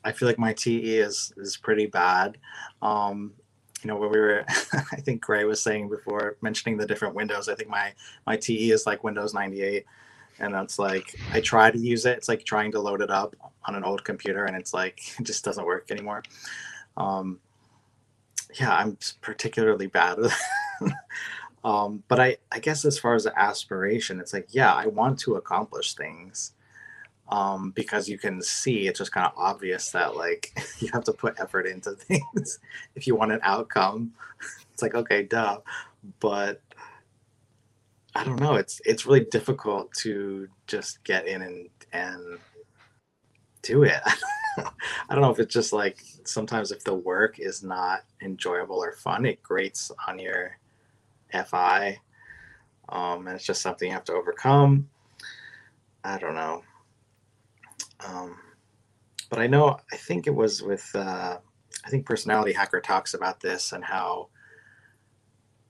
[0.05, 2.38] I feel like my TE is is pretty bad.
[2.82, 3.34] Um,
[3.84, 4.45] you know, when we were,
[4.91, 7.49] I think Gray was saying before mentioning the different Windows.
[7.49, 7.93] I think my
[8.25, 9.86] my TE is like Windows 98,
[10.39, 12.17] and that's like I try to use it.
[12.17, 15.23] It's like trying to load it up on an old computer, and it's like it
[15.23, 16.23] just doesn't work anymore.
[16.97, 17.39] Um,
[18.59, 20.19] yeah, I'm particularly bad
[21.63, 25.17] um, but I, I guess as far as the aspiration, it's like, yeah, I want
[25.21, 26.51] to accomplish things
[27.30, 31.13] um, because you can see it's just kind of obvious that like you have to
[31.13, 32.59] put effort into things
[32.95, 34.13] if you want an outcome.
[34.74, 35.59] It's like okay, duh,
[36.19, 36.61] but
[38.15, 38.55] I don't know.
[38.55, 42.39] It's it's really difficult to just get in and and
[43.61, 44.01] do it.
[44.57, 48.93] I don't know if it's just like sometimes if the work is not enjoyable or
[48.93, 50.57] fun, it grates on your
[51.32, 51.99] FI,
[52.89, 54.89] um, and it's just something you have to overcome.
[56.03, 56.63] I don't know.
[58.06, 58.38] Um,
[59.30, 61.38] but I know, I think it was with, uh,
[61.86, 64.30] I think Personality Hacker talks about this and how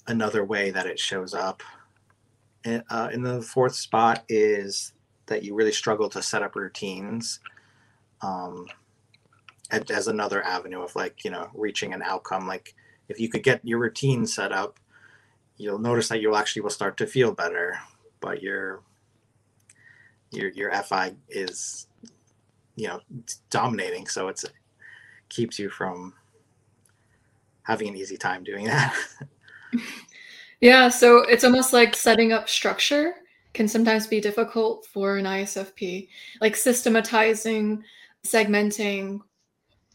[0.07, 1.63] another way that it shows up
[2.65, 4.93] in, uh, in the fourth spot is
[5.27, 7.39] that you really struggle to set up routines
[8.21, 8.67] um,
[9.71, 12.47] as another avenue of like, you know, reaching an outcome.
[12.47, 12.75] Like
[13.07, 14.79] if you could get your routine set up,
[15.57, 17.79] you'll notice that you'll actually will start to feel better,
[18.19, 18.81] but your
[20.31, 21.87] your your FI is
[22.75, 22.99] you know
[23.49, 24.45] dominating so it's
[25.29, 26.13] keeps you from
[27.63, 28.95] having an easy time doing that.
[30.61, 33.15] Yeah so it's almost like setting up structure
[33.53, 36.07] can sometimes be difficult for an isfp
[36.39, 37.83] like systematizing
[38.25, 39.19] segmenting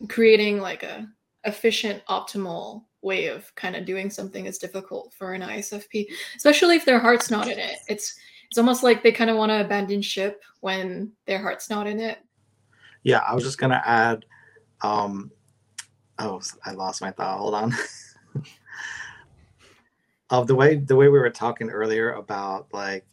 [0.09, 1.09] creating like a
[1.45, 6.07] efficient optimal way of kind of doing something is difficult for an isfp
[6.37, 7.79] especially if their heart's not in it.
[7.89, 8.15] It's
[8.51, 11.99] it's almost like they kind of want to abandon ship when their heart's not in
[11.99, 12.19] it
[13.09, 14.27] yeah, I was just gonna add.
[14.83, 15.31] Um,
[16.19, 17.39] oh, I lost my thought.
[17.39, 17.75] Hold on.
[20.31, 23.07] of the way the way we were talking earlier about like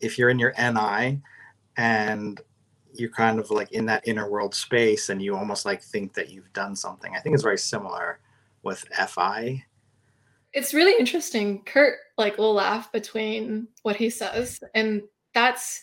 [0.00, 1.20] if you're in your NI
[1.76, 2.40] and
[2.94, 6.30] you're kind of like in that inner world space and you almost like think that
[6.30, 7.14] you've done something.
[7.14, 8.18] I think it's very similar
[8.64, 9.64] with FI.
[10.52, 11.62] It's really interesting.
[11.62, 15.80] Kurt like will laugh between what he says and that's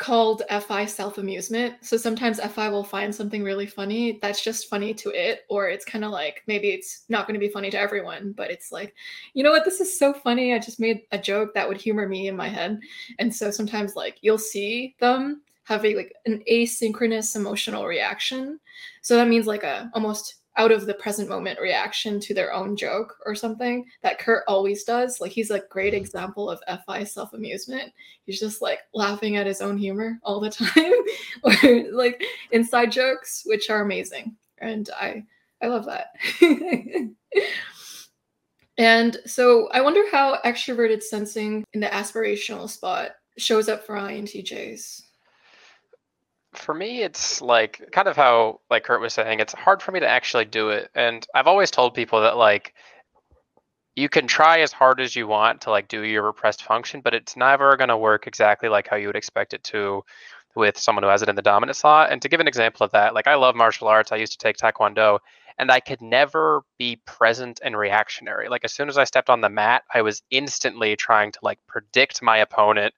[0.00, 1.74] called FI self amusement.
[1.82, 5.84] So sometimes FI will find something really funny that's just funny to it, or it's
[5.84, 8.94] kind of like maybe it's not going to be funny to everyone, but it's like,
[9.34, 10.54] you know what, this is so funny.
[10.54, 12.80] I just made a joke that would humor me in my head.
[13.18, 18.58] And so sometimes like you'll see them having like an asynchronous emotional reaction.
[19.02, 22.76] So that means like a almost out of the present moment reaction to their own
[22.76, 25.20] joke or something that Kurt always does.
[25.20, 26.02] Like he's a great mm-hmm.
[26.02, 27.92] example of FI self amusement.
[28.26, 30.92] He's just like laughing at his own humor all the time,
[31.42, 34.36] or like inside jokes, which are amazing.
[34.58, 35.24] And I
[35.62, 36.08] I love that.
[38.78, 45.02] and so I wonder how extroverted sensing in the aspirational spot shows up for INTJs
[46.54, 50.00] for me it's like kind of how like kurt was saying it's hard for me
[50.00, 50.90] to actually do it.
[50.94, 52.74] And i've always told people that like
[53.96, 57.14] you can try as hard as you want to like do your repressed function but
[57.14, 60.02] it's never going to work exactly like how you would expect it to
[60.56, 62.10] with someone who has it in the dominant slot.
[62.10, 64.12] And to give an example of that like i love martial arts.
[64.12, 65.20] I used to take taekwondo
[65.58, 68.48] and i could never be present and reactionary.
[68.48, 71.58] Like as soon as i stepped on the mat i was instantly trying to like
[71.68, 72.94] predict my opponent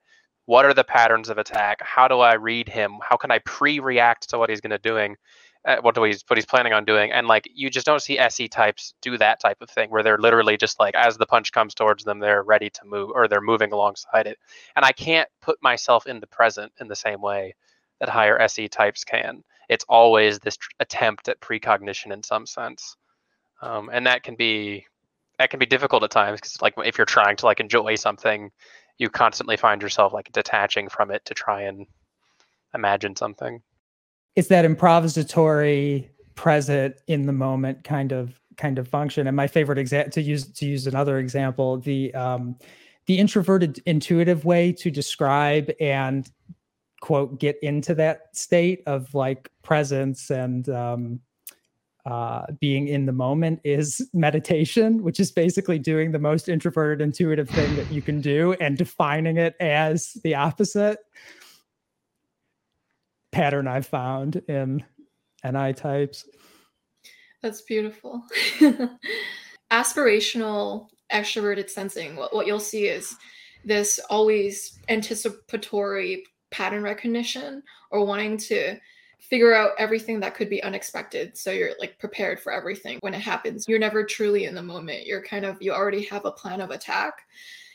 [0.46, 1.78] what are the patterns of attack?
[1.82, 2.98] How do i read him?
[3.02, 5.16] How can i pre-react to what he's going to doing
[5.64, 7.12] uh, what do he's what he's planning on doing?
[7.12, 10.18] And like you just don't see se types do that type of thing where they're
[10.18, 13.40] literally just like as the punch comes towards them they're ready to move or they're
[13.40, 14.38] moving alongside it.
[14.74, 17.54] And i can't put myself in the present in the same way
[18.00, 19.44] that higher se types can.
[19.68, 22.96] It's always this tr- attempt at precognition in some sense.
[23.60, 24.86] Um, and that can be
[25.38, 28.50] that can be difficult at times because like if you're trying to like enjoy something
[28.98, 31.86] you constantly find yourself like detaching from it to try and
[32.74, 33.62] imagine something.
[34.36, 39.26] It's that improvisatory present in the moment kind of kind of function.
[39.26, 42.56] And my favorite example to use to use another example, the um
[43.06, 46.30] the introverted intuitive way to describe and
[47.00, 51.20] quote get into that state of like presence and um
[52.04, 57.48] uh, being in the moment is meditation, which is basically doing the most introverted, intuitive
[57.48, 60.98] thing that you can do and defining it as the opposite
[63.30, 64.84] pattern I've found in
[65.44, 66.28] NI types.
[67.40, 68.22] That's beautiful.
[69.70, 73.14] Aspirational extroverted sensing, what, what you'll see is
[73.64, 78.76] this always anticipatory pattern recognition or wanting to
[79.22, 81.36] figure out everything that could be unexpected.
[81.38, 83.64] So you're like prepared for everything when it happens.
[83.68, 85.06] You're never truly in the moment.
[85.06, 87.14] You're kind of you already have a plan of attack.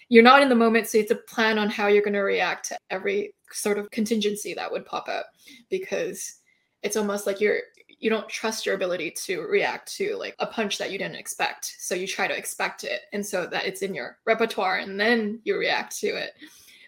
[0.09, 2.69] You're not in the moment, so you have plan on how you're going to react
[2.69, 5.27] to every sort of contingency that would pop up
[5.69, 6.35] because
[6.83, 7.59] it's almost like you're
[7.99, 11.75] you don't trust your ability to react to like a punch that you didn't expect.
[11.79, 15.39] So you try to expect it and so that it's in your repertoire and then
[15.43, 16.33] you react to it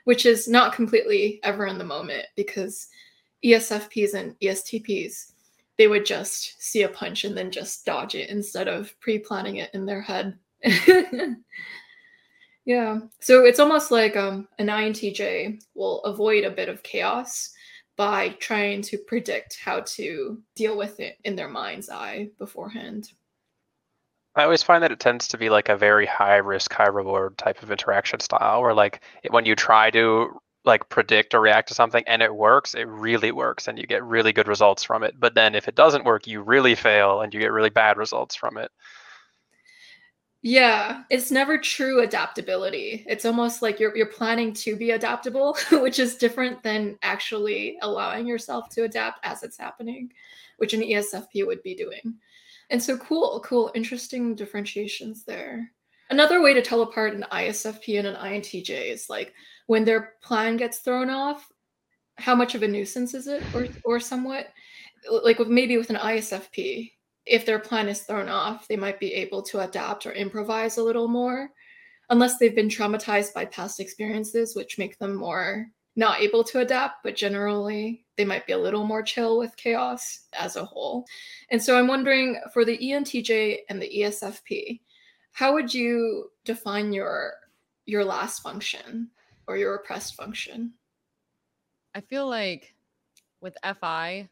[0.10, 2.88] which is not completely ever in the moment because
[3.44, 5.34] esfps and estps
[5.78, 9.70] they would just see a punch and then just dodge it instead of pre-planning it
[9.74, 10.38] in their head
[12.66, 17.54] yeah so it's almost like um, an intj will avoid a bit of chaos
[18.00, 23.12] by trying to predict how to deal with it in their mind's eye beforehand.
[24.36, 27.38] I always find that it tends to be like a very high risk, high reward
[27.38, 30.30] type of interaction style where like when you try to
[30.66, 34.04] like predict or react to something and it works, it really works and you get
[34.04, 35.20] really good results from it.
[35.20, 38.36] But then if it doesn't work, you really fail and you get really bad results
[38.36, 38.72] from it.
[40.42, 43.04] Yeah, it's never true adaptability.
[43.08, 48.26] It's almost like you're you're planning to be adaptable, which is different than actually allowing
[48.26, 50.14] yourself to adapt as it's happening,
[50.58, 52.16] which an ESFP would be doing.
[52.70, 55.72] And so cool, cool, interesting differentiations there.
[56.10, 59.34] Another way to tell apart an ISFP and an INTJ is like
[59.70, 61.48] when their plan gets thrown off,
[62.18, 64.48] how much of a nuisance is it or or somewhat?
[65.24, 66.92] Like maybe with an ISFP,
[67.28, 70.84] if their plan is thrown off, they might be able to adapt or improvise a
[70.84, 71.52] little more,
[72.10, 77.04] unless they've been traumatized by past experiences, which make them more not able to adapt,
[77.04, 81.06] but generally they might be a little more chill with chaos as a whole.
[81.52, 84.80] And so I'm wondering for the ENTJ and the ESFP,
[85.32, 87.34] how would you define your
[87.86, 89.12] your last function
[89.50, 90.74] or your repressed function?
[91.96, 92.76] I feel like
[93.42, 94.30] with FI,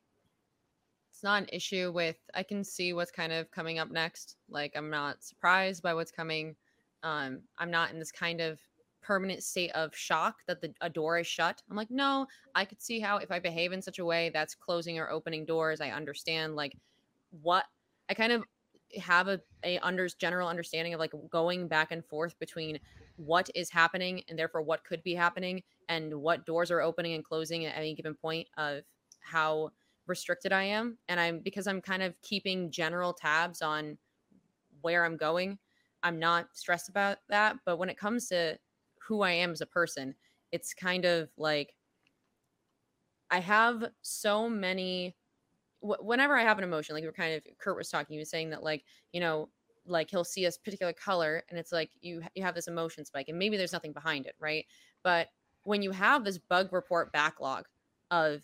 [1.11, 4.35] it's not an issue with I can see what's kind of coming up next.
[4.47, 6.55] Like I'm not surprised by what's coming.
[7.01, 8.59] Um, I'm not in this kind of
[9.01, 11.63] permanent state of shock that the a door is shut.
[11.67, 14.53] I'm like, no, I could see how if I behave in such a way that's
[14.53, 16.77] closing or opening doors, I understand like
[17.41, 17.65] what
[18.07, 18.43] I kind of
[19.01, 22.79] have a, a under general understanding of like going back and forth between
[23.17, 27.23] what is happening and therefore what could be happening and what doors are opening and
[27.23, 28.83] closing at any given point of
[29.19, 29.71] how
[30.07, 30.97] restricted I am.
[31.09, 33.97] And I'm because I'm kind of keeping general tabs on
[34.81, 35.57] where I'm going.
[36.03, 37.57] I'm not stressed about that.
[37.65, 38.57] But when it comes to
[39.07, 40.15] who I am as a person,
[40.51, 41.73] it's kind of like
[43.29, 45.15] I have so many.
[45.81, 48.49] Whenever I have an emotion, like we're kind of Kurt was talking, he was saying
[48.51, 49.49] that like you know
[49.87, 53.29] like he'll see a particular color and it's like you you have this emotion spike
[53.29, 54.65] and maybe there's nothing behind it right?
[55.03, 55.27] But
[55.63, 57.65] when you have this bug report backlog
[58.11, 58.43] of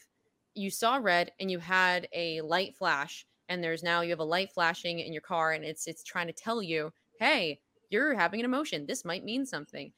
[0.56, 4.24] you saw red and you had a light flash and there's now you have a
[4.24, 8.40] light flashing in your car and it's it's trying to tell you hey you're having
[8.40, 8.88] an emotion.
[8.88, 9.94] This might mean something.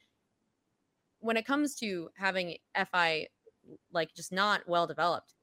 [1.20, 2.58] When it comes to having
[2.92, 3.28] fi
[3.90, 5.34] like just not well developed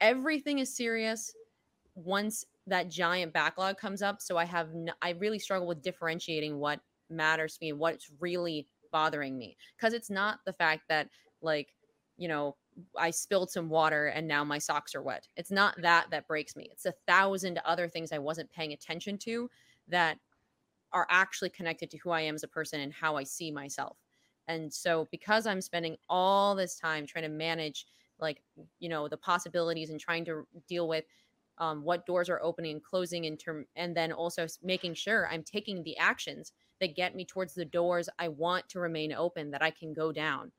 [0.00, 1.32] everything is serious
[1.94, 4.68] once that giant backlog comes up so i have
[5.02, 9.94] i really struggle with differentiating what matters to me and what's really bothering me because
[9.94, 11.08] it's not the fact that
[11.42, 11.74] like
[12.16, 12.56] you know
[12.96, 15.26] I spilled some water and now my socks are wet.
[15.36, 16.68] It's not that that breaks me.
[16.70, 19.50] It's a thousand other things I wasn't paying attention to
[19.88, 20.18] that
[20.92, 23.96] are actually connected to who I am as a person and how I see myself.
[24.48, 27.86] And so because I'm spending all this time trying to manage
[28.18, 28.42] like
[28.78, 31.04] you know the possibilities and trying to deal with
[31.60, 35.42] um, what doors are opening and closing in term and then also making sure i'm
[35.42, 39.62] taking the actions that get me towards the doors i want to remain open that
[39.62, 40.50] i can go down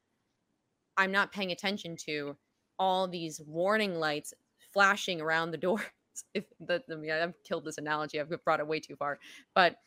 [0.97, 2.35] I'm not paying attention to
[2.77, 4.33] all these warning lights
[4.71, 5.81] flashing around the doors.
[6.33, 9.19] if the, mean, I've killed this analogy, I've brought it way too far.
[9.55, 9.77] But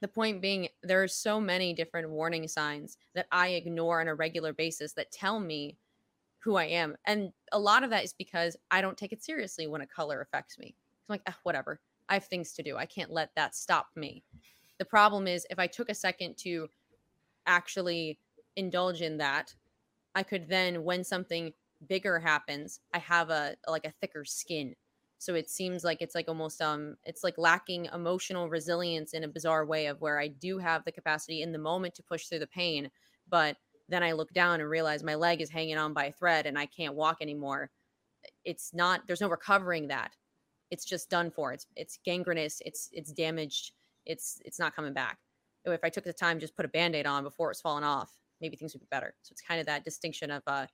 [0.00, 4.14] the point being, there are so many different warning signs that I ignore on a
[4.14, 5.76] regular basis that tell me
[6.46, 6.96] who I am.
[7.04, 10.22] And a lot of that is because I don't take it seriously when a color
[10.22, 10.74] affects me.
[11.08, 11.80] I'm like, ah, whatever.
[12.08, 12.76] I have things to do.
[12.76, 14.22] I can't let that stop me.
[14.78, 16.68] The problem is if I took a second to
[17.46, 18.18] actually
[18.56, 19.54] indulge in that
[20.16, 21.52] I could then, when something
[21.86, 24.74] bigger happens, I have a like a thicker skin.
[25.18, 29.28] So it seems like it's like almost um it's like lacking emotional resilience in a
[29.28, 32.38] bizarre way of where I do have the capacity in the moment to push through
[32.38, 32.90] the pain,
[33.28, 33.58] but
[33.88, 36.58] then I look down and realize my leg is hanging on by a thread and
[36.58, 37.70] I can't walk anymore.
[38.44, 40.14] It's not there's no recovering that.
[40.70, 41.52] It's just done for.
[41.52, 43.72] It's it's gangrenous, it's it's damaged,
[44.04, 45.18] it's it's not coming back.
[45.64, 48.56] If I took the time just put a band-aid on before it's falling off, maybe
[48.56, 49.14] things would be better.
[49.22, 50.66] So it's kind of that distinction of uh,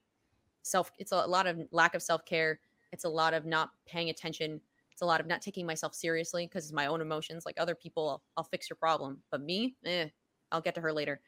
[0.63, 0.91] self.
[0.97, 2.59] It's a lot of lack of self care.
[2.91, 4.61] It's a lot of not paying attention.
[4.91, 7.45] It's a lot of not taking myself seriously because it's my own emotions.
[7.45, 10.09] Like other people, I'll, I'll, fix your problem, but me, eh,
[10.51, 11.19] I'll get to her later.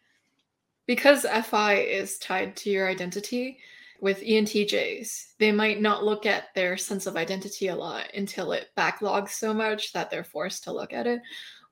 [0.87, 3.59] Because FI is tied to your identity
[4.01, 8.69] with ENTJs, they might not look at their sense of identity a lot until it
[8.77, 11.21] backlogs so much that they're forced to look at it.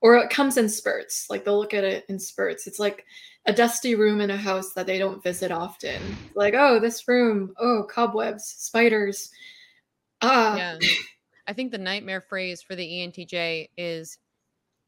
[0.02, 2.68] Or it comes in spurts, like they'll look at it in spurts.
[2.68, 3.06] It's like
[3.46, 6.02] a dusty room in a house that they don't visit often.
[6.36, 9.30] Like, oh, this room, oh, cobwebs, spiders.
[10.22, 10.58] Ah.
[10.58, 10.80] Yeah.
[11.48, 14.18] I think the nightmare phrase for the ENTJ is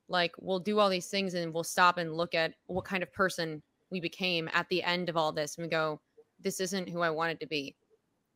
[0.08, 3.14] like, we'll do all these things and we'll stop and look at what kind of
[3.14, 3.62] person
[3.92, 6.02] we became at the end of all this and we go,
[6.40, 7.76] this isn't who I wanted to be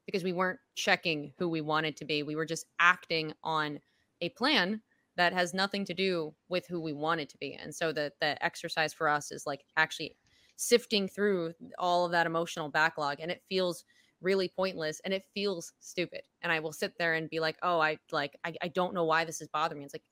[0.06, 2.24] because we weren't checking who we wanted to be.
[2.24, 3.80] We were just acting on
[4.22, 4.82] a plan
[5.18, 7.54] that has nothing to do with who we wanted to be.
[7.54, 10.16] And so the the exercise for us is like actually
[10.56, 13.86] sifting through all of that emotional backlog and it feels
[14.22, 16.22] really pointless and it feels stupid.
[16.42, 19.06] And I will sit there and be like, oh, I like I, I don't know
[19.06, 19.86] why this is bothering me.
[19.86, 20.04] It's like,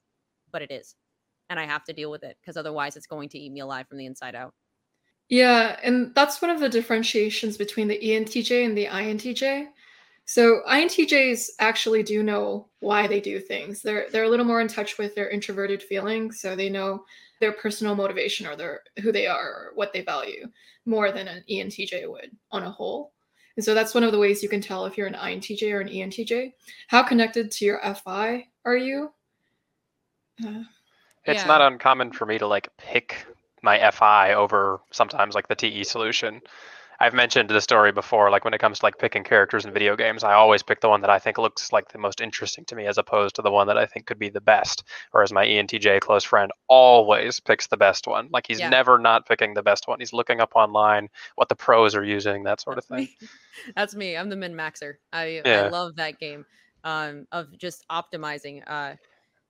[0.51, 0.95] but it is.
[1.49, 3.87] And I have to deal with it because otherwise it's going to eat me alive
[3.87, 4.53] from the inside out.
[5.29, 9.67] Yeah, and that's one of the differentiations between the ENTJ and the INTJ.
[10.25, 13.81] So INTJs actually do know why they do things.
[13.81, 17.03] They're they're a little more in touch with their introverted feelings, so they know
[17.39, 20.47] their personal motivation or their who they are or what they value
[20.85, 23.13] more than an ENTJ would on a whole.
[23.55, 25.81] And so that's one of the ways you can tell if you're an INTJ or
[25.81, 26.53] an ENTJ.
[26.87, 29.11] How connected to your FI are you?
[30.45, 30.63] Uh,
[31.25, 31.47] it's yeah.
[31.47, 33.25] not uncommon for me to like pick
[33.61, 36.41] my FI over sometimes like the TE solution.
[36.99, 39.95] I've mentioned the story before, like when it comes to like picking characters in video
[39.95, 42.75] games, I always pick the one that I think looks like the most interesting to
[42.75, 44.83] me as opposed to the one that I think could be the best.
[45.11, 48.29] Whereas my ENTJ close friend always picks the best one.
[48.31, 48.69] Like he's yeah.
[48.69, 49.99] never not picking the best one.
[49.99, 53.09] He's looking up online what the pros are using, that sort That's of thing.
[53.21, 53.27] Me.
[53.75, 54.17] That's me.
[54.17, 54.95] I'm the min maxer.
[55.13, 55.63] I, yeah.
[55.65, 56.47] I love that game
[56.83, 58.63] um, of just optimizing.
[58.65, 58.95] Uh,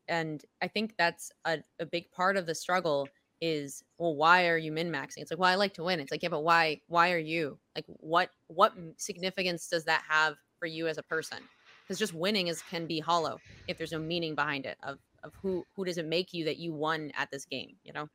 [0.09, 3.09] and I think that's a, a big part of the struggle
[3.41, 5.99] is well why are you min maxing it's like well i like to win.
[5.99, 7.57] It's like yeah but why why are you?
[7.75, 11.39] Like what what significance does that have for you as a person?
[11.83, 15.33] Because just winning is can be hollow if there's no meaning behind it of of
[15.41, 18.09] who who does it make you that you won at this game you know?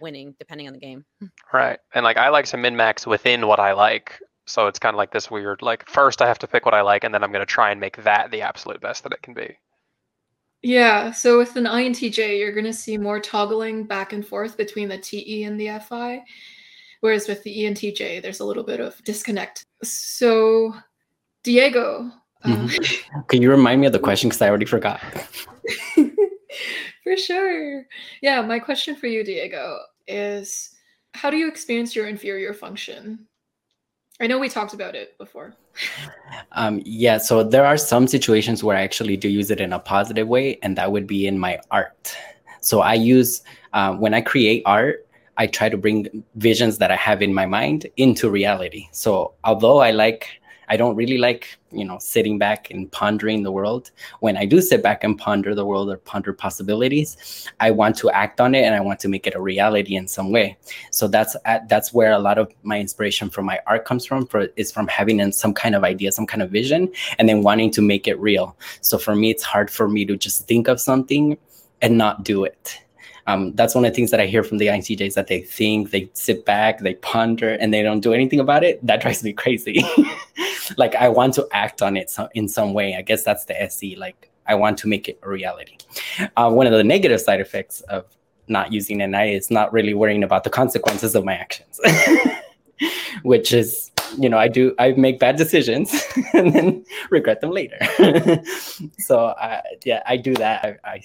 [0.00, 1.04] Winning depending on the game.
[1.52, 4.94] Right and like i like to min max within what i like so it's kind
[4.94, 7.24] of like this weird like first i have to pick what i like and then
[7.24, 9.56] i'm going to try and make that the absolute best that it can be
[10.66, 14.88] yeah, so with an INTJ, you're going to see more toggling back and forth between
[14.88, 16.24] the TE and the FI,
[17.02, 19.64] whereas with the ENTJ, there's a little bit of disconnect.
[19.84, 20.74] So,
[21.44, 22.10] Diego.
[22.44, 23.16] Mm-hmm.
[23.16, 25.00] Uh, Can you remind me of the question because I already forgot?
[25.94, 27.86] for sure.
[28.20, 30.74] Yeah, my question for you, Diego, is
[31.14, 33.28] how do you experience your inferior function?
[34.20, 35.54] I know we talked about it before.
[36.52, 39.78] Um, yeah, so there are some situations where I actually do use it in a
[39.78, 42.16] positive way, and that would be in my art.
[42.60, 45.06] So I use, uh, when I create art,
[45.36, 48.88] I try to bring visions that I have in my mind into reality.
[48.92, 53.52] So although I like I don't really like, you know, sitting back and pondering the
[53.52, 53.90] world.
[54.20, 58.10] When I do sit back and ponder the world or ponder possibilities, I want to
[58.10, 60.56] act on it and I want to make it a reality in some way.
[60.90, 64.26] So that's at, that's where a lot of my inspiration from my art comes from.
[64.26, 67.70] For is from having some kind of idea, some kind of vision, and then wanting
[67.72, 68.56] to make it real.
[68.80, 71.38] So for me, it's hard for me to just think of something
[71.82, 72.80] and not do it.
[73.26, 75.90] Um, that's one of the things that I hear from the INTJs that they think,
[75.90, 78.84] they sit back, they ponder, and they don't do anything about it.
[78.86, 79.84] That drives me crazy.
[80.76, 82.94] like I want to act on it so, in some way.
[82.96, 83.96] I guess that's the SE.
[83.96, 85.76] Like I want to make it a reality.
[86.36, 88.04] Uh, one of the negative side effects of
[88.48, 91.80] not using NI is not really worrying about the consequences of my actions,
[93.22, 96.00] which is you know I do I make bad decisions
[96.32, 97.78] and then regret them later.
[98.98, 100.78] so uh, yeah, I do that.
[100.84, 101.02] I, I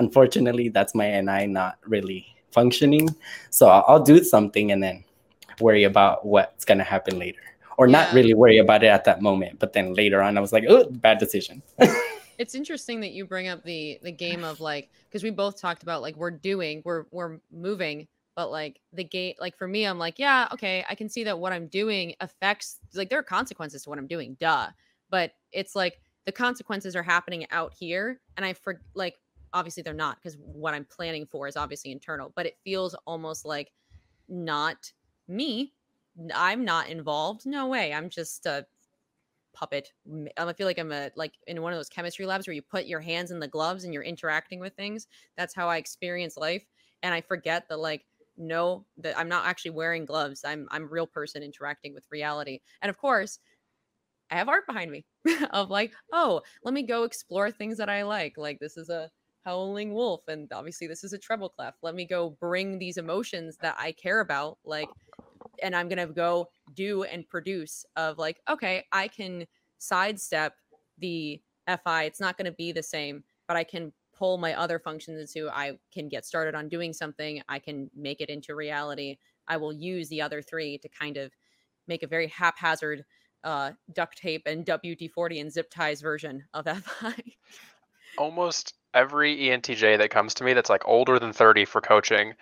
[0.00, 3.08] unfortunately that's my NI not really functioning.
[3.50, 5.04] So I'll, do something and then
[5.60, 7.40] worry about what's gonna happen later
[7.78, 7.92] or yeah.
[7.92, 9.58] not really worry about it at that moment.
[9.60, 11.62] But then later on, I was like, oh, bad decision.
[12.40, 15.82] it's interesting that you bring up the the game of like because we both talked
[15.82, 19.98] about like we're doing we're we're moving but like the game like for me i'm
[19.98, 23.82] like yeah okay i can see that what i'm doing affects like there are consequences
[23.82, 24.68] to what i'm doing duh
[25.10, 29.16] but it's like the consequences are happening out here and i for like
[29.52, 33.44] obviously they're not because what i'm planning for is obviously internal but it feels almost
[33.44, 33.72] like
[34.28, 34.92] not
[35.28, 35.72] me
[36.34, 37.46] I'm not involved.
[37.46, 37.92] No way.
[37.92, 38.66] I'm just a
[39.52, 39.92] puppet.
[40.10, 42.62] Um, I feel like I'm a like in one of those chemistry labs where you
[42.62, 45.06] put your hands in the gloves and you're interacting with things.
[45.36, 46.64] That's how I experience life.
[47.02, 48.04] And I forget that like
[48.36, 50.44] no that I'm not actually wearing gloves.
[50.44, 52.60] I'm I'm real person interacting with reality.
[52.82, 53.38] And of course,
[54.30, 55.04] I have art behind me
[55.50, 58.34] of like, oh, let me go explore things that I like.
[58.36, 59.10] Like this is a
[59.44, 61.74] howling wolf and obviously this is a treble clef.
[61.82, 64.88] Let me go bring these emotions that I care about like
[65.62, 69.46] and I'm gonna go do and produce of like, okay, I can
[69.78, 70.54] sidestep
[70.98, 72.04] the FI.
[72.04, 75.78] It's not gonna be the same, but I can pull my other functions into I
[75.92, 79.16] can get started on doing something, I can make it into reality.
[79.48, 81.32] I will use the other three to kind of
[81.88, 83.04] make a very haphazard
[83.42, 87.14] uh, duct tape and WD-40 and zip ties version of FI.
[88.18, 92.34] Almost every ENTJ that comes to me that's like older than 30 for coaching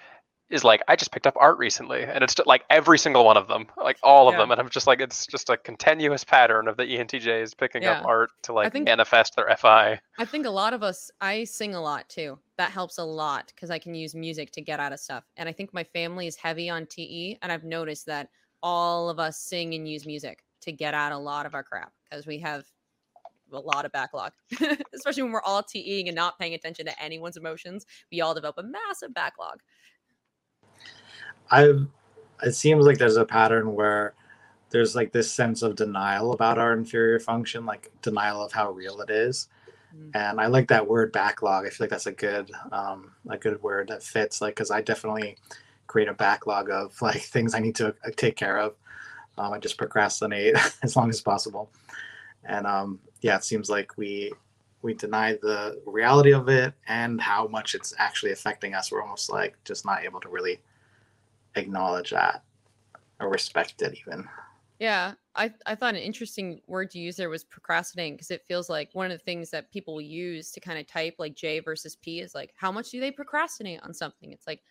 [0.51, 2.03] is like, I just picked up art recently.
[2.05, 4.39] And it's like every single one of them, like all of Yeah.
[4.39, 4.51] them.
[4.51, 8.01] And I'm just like, it's just a continuous pattern of the ENTJs picking Yeah.
[8.01, 10.01] up art to like think- manifest their FI.
[10.19, 12.39] I think a lot of us, I sing a lot too.
[12.57, 15.25] That helps a lot because I can use music to get out of stuff.
[15.37, 17.37] And I think my family is heavy on TE.
[17.43, 18.31] And I've noticed that
[18.63, 21.93] all of us sing and use music to get out a lot of our crap
[22.05, 22.65] because we have
[23.53, 24.33] a lot of backlog,
[24.95, 27.87] especially when we're all TEing and not paying attention to anyone's emotions.
[28.11, 29.61] We all develop a massive backlog.
[31.51, 31.87] I've
[32.43, 34.15] it seems like there's a pattern where
[34.71, 39.01] there's like this sense of denial about our inferior function, like denial of how real
[39.01, 39.49] it is.
[39.97, 40.11] Mm.
[40.15, 41.67] And I like that word backlog.
[41.67, 44.83] I feel like that's a good um a good word that fits like cuz I
[44.83, 45.37] definitely
[45.87, 48.75] create a backlog of like things I need to uh, take care of.
[49.37, 51.71] Um, I just procrastinate as long as possible.
[52.45, 54.33] And um yeah, it seems like we
[54.83, 58.93] we deny the reality of it and how much it's actually affecting us.
[58.93, 60.61] We're almost like just not able to really
[61.57, 62.45] acknowledge that
[63.21, 64.29] or respect it even
[64.79, 68.69] Yeah, I I thought an interesting word to use there was procrastinating because it feels
[68.69, 71.97] like one of the things that people use to kind of type like J versus
[71.97, 74.33] P is like how much do they procrastinate on something?
[74.33, 74.63] It's like,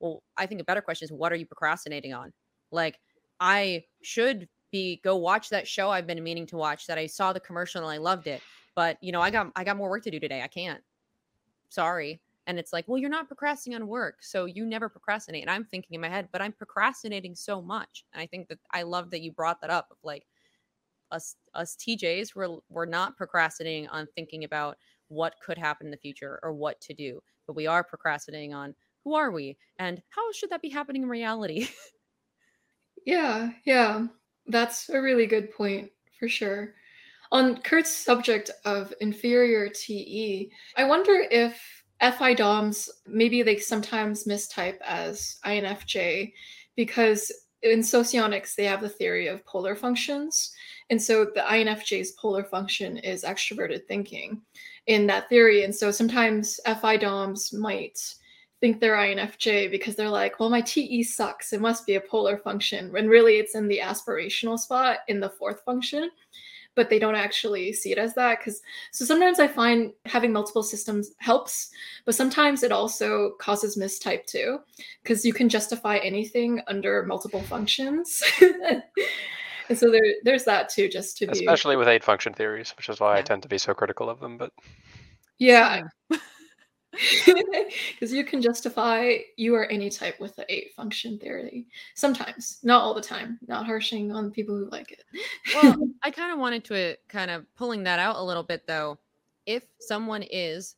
[0.00, 2.32] well, I think a better question is what are you procrastinating on?
[2.70, 3.00] Like
[3.40, 7.32] I should be go watch that show I've been meaning to watch that I saw
[7.32, 8.42] the commercial and I loved it,
[8.74, 10.42] but you know I got I got more work to do today.
[10.42, 10.82] I can't.
[11.68, 12.20] Sorry.
[12.46, 14.22] And it's like, well, you're not procrastinating on work.
[14.22, 15.42] So you never procrastinate.
[15.42, 18.06] And I'm thinking in my head, but I'm procrastinating so much.
[18.14, 20.26] And I think that I love that you brought that up of like
[21.10, 24.76] us us TJs we're we're not procrastinating on thinking about
[25.08, 27.20] what could happen in the future or what to do.
[27.46, 28.74] But we are procrastinating on
[29.04, 31.68] who are we and how should that be happening in reality?
[33.04, 34.06] Yeah, yeah.
[34.48, 36.74] That's a really good point for sure.
[37.30, 44.78] On Kurt's subject of inferior TE, I wonder if FI DOMs maybe they sometimes mistype
[44.80, 46.32] as INFJ
[46.76, 47.30] because
[47.62, 50.52] in socionics they have the theory of polar functions.
[50.90, 54.40] And so the INFJ's polar function is extroverted thinking
[54.86, 55.64] in that theory.
[55.64, 57.98] And so sometimes FI DOMs might
[58.60, 61.52] think they're INFJ because they're like, well, my TE sucks.
[61.52, 62.92] It must be a polar function.
[62.92, 66.10] When really it's in the aspirational spot in the fourth function,
[66.74, 68.38] but they don't actually see it as that.
[68.38, 68.60] Because
[68.92, 71.70] so sometimes I find having multiple systems helps,
[72.04, 74.58] but sometimes it also causes mistype too,
[75.02, 78.22] because you can justify anything under multiple functions.
[78.40, 82.88] and so there, there's that too, just to be Especially with eight function theories, which
[82.88, 84.36] is why I tend to be so critical of them.
[84.36, 84.52] But
[85.38, 85.82] yeah.
[87.92, 91.66] Because you can justify you are any type with the eight function theory.
[91.94, 93.38] Sometimes, not all the time.
[93.46, 95.02] Not harshing on people who like it.
[95.54, 98.98] well, I kind of wanted to kind of pulling that out a little bit though.
[99.46, 100.76] If someone is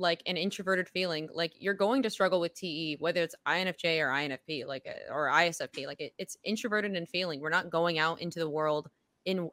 [0.00, 4.08] like an introverted feeling, like you're going to struggle with TE, whether it's INFJ or
[4.08, 7.40] INFP, like uh, or ISFP, like it, it's introverted and feeling.
[7.40, 8.88] We're not going out into the world
[9.26, 9.50] in,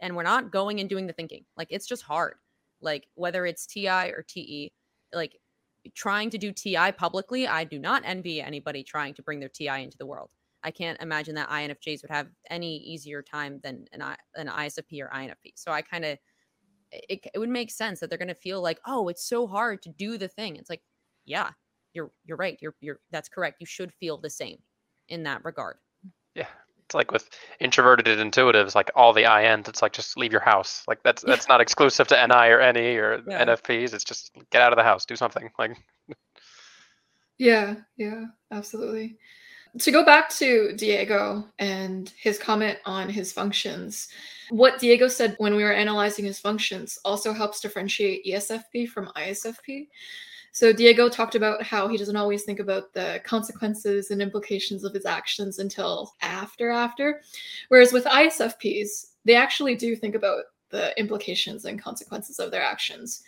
[0.00, 1.44] and we're not going and doing the thinking.
[1.56, 2.34] Like it's just hard.
[2.80, 4.72] Like whether it's TI or TE,
[5.16, 5.36] like
[5.94, 9.82] trying to do TI publicly, I do not envy anybody trying to bring their TI
[9.82, 10.30] into the world.
[10.62, 14.02] I can't imagine that INFJs would have any easier time than an,
[14.34, 15.52] an ISFP or INFP.
[15.54, 16.18] So I kind of,
[16.90, 19.82] it, it would make sense that they're going to feel like, oh, it's so hard
[19.82, 20.56] to do the thing.
[20.56, 20.82] It's like,
[21.24, 21.50] yeah,
[21.92, 22.58] you're you're right.
[22.60, 23.56] You're you're that's correct.
[23.60, 24.58] You should feel the same
[25.08, 25.76] in that regard.
[26.34, 26.46] yeah,
[26.86, 30.84] it's like with introverted intuitives, like all the INs, it's like just leave your house.
[30.86, 31.34] Like that's Yeah.
[31.34, 33.44] that's not exclusive to NI or NE or Yeah.
[33.44, 33.92] NFPs.
[33.92, 35.50] It's just get out of the house, do something.
[35.58, 35.76] Like
[37.38, 39.18] Yeah, yeah, absolutely.
[39.80, 44.08] To go back to Diego and his comment on his functions,
[44.48, 49.88] what Diego said when we were analyzing his functions also helps differentiate ESFP from ISFP.
[50.56, 54.94] So Diego talked about how he doesn't always think about the consequences and implications of
[54.94, 57.20] his actions until after after.
[57.68, 63.22] Whereas with ISFPs, they actually do think about the implications and consequences of their actions.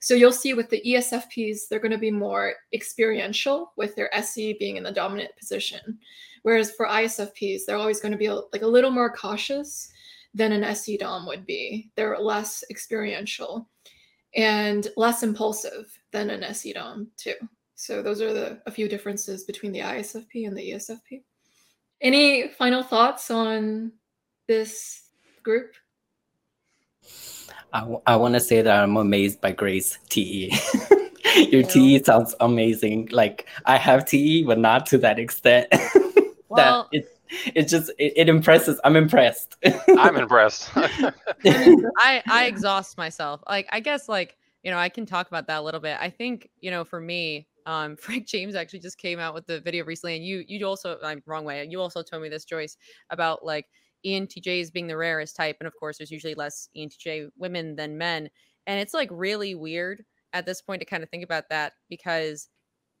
[0.00, 4.54] So you'll see with the ESFPs, they're going to be more experiential with their SE
[4.54, 6.00] being in the dominant position.
[6.42, 9.92] Whereas for ISFPs, they're always going to be like a little more cautious
[10.34, 11.92] than an SE Dom would be.
[11.94, 13.68] They're less experiential
[14.34, 17.34] and less impulsive than an SE Dom too.
[17.74, 21.22] So those are the a few differences between the ISFP and the ESFP.
[22.00, 23.92] Any final thoughts on
[24.48, 25.08] this
[25.42, 25.72] group?
[27.72, 30.52] I, w- I want to say that I'm amazed by Gray's TE.
[31.50, 33.08] Your TE sounds amazing.
[33.12, 35.68] Like I have TE, but not to that extent.
[36.48, 37.18] Well- that it
[37.54, 38.80] it just it, it impresses.
[38.84, 39.56] I'm impressed.
[39.98, 40.70] I'm impressed.
[40.74, 43.42] I I exhaust myself.
[43.48, 45.96] Like I guess like you know I can talk about that a little bit.
[46.00, 49.60] I think you know for me, um, Frank James actually just came out with the
[49.60, 51.66] video recently, and you you also I'm wrong way.
[51.68, 52.76] You also told me this, Joyce,
[53.10, 53.66] about like
[54.04, 58.28] ENTJs being the rarest type, and of course there's usually less ENTJ women than men,
[58.66, 60.04] and it's like really weird
[60.34, 62.48] at this point to kind of think about that because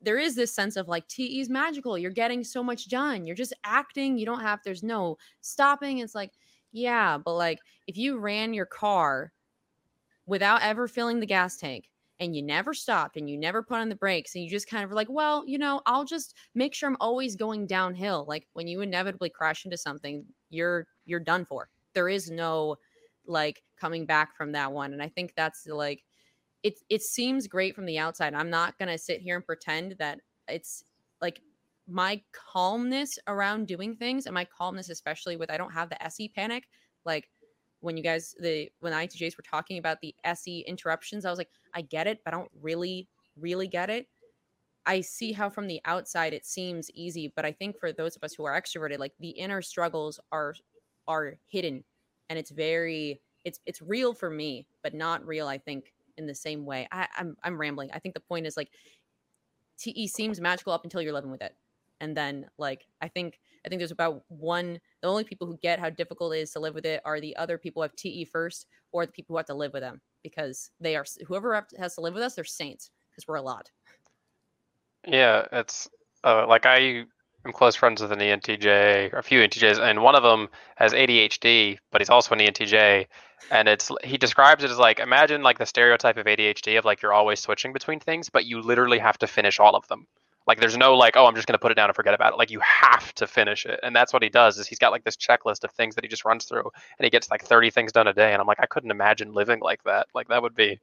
[0.02, 1.96] there is this sense of like TE is magical.
[1.96, 3.26] You're getting so much done.
[3.26, 4.18] You're just acting.
[4.18, 4.60] You don't have.
[4.64, 5.98] There's no stopping.
[5.98, 6.32] It's like
[6.72, 9.32] yeah, but like if you ran your car
[10.26, 13.88] without ever filling the gas tank and you never stopped and you never put on
[13.88, 16.74] the brakes and you just kind of were like, well, you know, I'll just make
[16.74, 18.24] sure I'm always going downhill.
[18.28, 21.68] Like when you inevitably crash into something, you're you're done for.
[21.94, 22.76] There is no
[23.26, 24.92] like coming back from that one.
[24.92, 26.04] And I think that's like
[26.62, 28.34] it it seems great from the outside.
[28.34, 30.84] I'm not to sit here and pretend that it's
[31.20, 31.40] like
[31.88, 36.28] my calmness around doing things and my calmness especially with I don't have the SE
[36.28, 36.68] panic
[37.04, 37.28] like
[37.80, 41.38] when you guys the when the ITJs were talking about the SE interruptions I was
[41.38, 44.06] like I get it but I don't really really get it
[44.86, 48.22] I see how from the outside it seems easy but I think for those of
[48.22, 50.54] us who are extroverted like the inner struggles are
[51.08, 51.82] are hidden
[52.30, 56.34] and it's very it's it's real for me but not real I think in the
[56.34, 56.88] same way.
[56.92, 57.90] I, I'm I'm rambling.
[57.92, 58.70] I think the point is like
[59.78, 61.54] TE seems magical up until you're living with it.
[62.00, 65.78] And then like i think i think there's about one the only people who get
[65.78, 68.24] how difficult it is to live with it are the other people who have te
[68.24, 71.94] first or the people who have to live with them because they are whoever has
[71.94, 73.70] to live with us they're saints because we're a lot.
[75.06, 75.88] Yeah, it's
[76.24, 77.04] uh, like I
[77.44, 81.78] am close friends with an ENTJ, a few ENTJs, and one of them has ADHD,
[81.90, 83.06] but he's also an ENTJ.
[83.50, 87.02] And it's he describes it as like imagine like the stereotype of ADHD of like
[87.02, 90.06] you're always switching between things, but you literally have to finish all of them.
[90.46, 92.36] Like there's no like oh I'm just gonna put it down and forget about it.
[92.36, 94.58] Like you have to finish it, and that's what he does.
[94.58, 97.10] Is he's got like this checklist of things that he just runs through, and he
[97.10, 98.32] gets like 30 things done a day.
[98.32, 100.08] And I'm like I couldn't imagine living like that.
[100.14, 100.80] Like that would be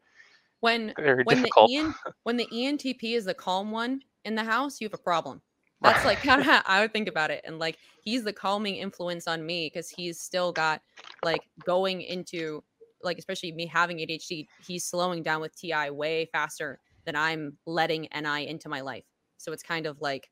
[0.61, 1.69] when very when difficult.
[1.69, 5.01] the EN, when the ENTP is the calm one in the house, you have a
[5.01, 5.41] problem.
[5.81, 7.41] That's like kind of how I would think about it.
[7.45, 10.81] And like he's the calming influence on me because he's still got
[11.23, 12.63] like going into
[13.03, 18.07] like especially me having ADHD, he's slowing down with TI way faster than I'm letting
[18.13, 19.05] NI into my life.
[19.37, 20.29] So it's kind of like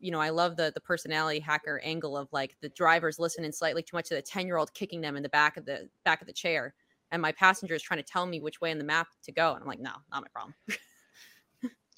[0.00, 3.82] you know, I love the the personality hacker angle of like the driver's listening slightly
[3.82, 6.20] too much to the 10 year old kicking them in the back of the back
[6.20, 6.74] of the chair.
[7.10, 9.52] And my passenger is trying to tell me which way in the map to go.
[9.52, 10.54] And I'm like, no, not my problem.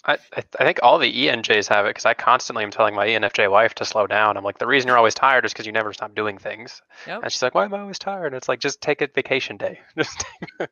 [0.07, 3.07] I, I I think all the ENJs have it because I constantly am telling my
[3.07, 4.37] E ENFJ wife to slow down.
[4.37, 6.81] I'm like, the reason you're always tired is because you never stop doing things.
[7.07, 7.23] Yep.
[7.23, 8.27] And she's like, why am I always tired?
[8.27, 9.81] And it's like, just take a vacation day.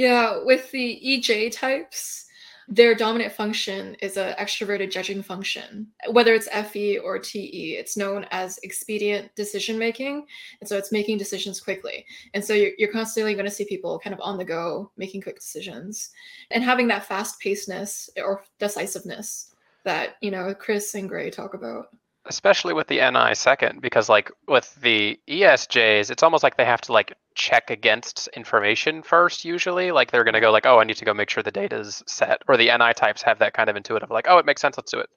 [0.00, 2.24] Yeah, with the EJ types,
[2.70, 5.88] their dominant function is an extroverted judging function.
[6.08, 10.24] Whether it's FE or TE, it's known as expedient decision making.
[10.60, 12.06] And so it's making decisions quickly.
[12.32, 15.22] And so you're, you're constantly going to see people kind of on the go making
[15.22, 16.10] quick decisions
[16.52, 19.52] and having that fast pacedness or decisiveness
[19.84, 21.88] that, you know, Chris and Gray talk about.
[22.26, 26.80] Especially with the NI second, because like with the ESJs, it's almost like they have
[26.82, 29.44] to like check against information first.
[29.44, 31.78] Usually, like they're gonna go like, oh, I need to go make sure the data
[31.78, 32.42] is set.
[32.48, 34.90] Or the NI types have that kind of intuitive, like, oh, it makes sense, let's
[34.92, 35.10] do it.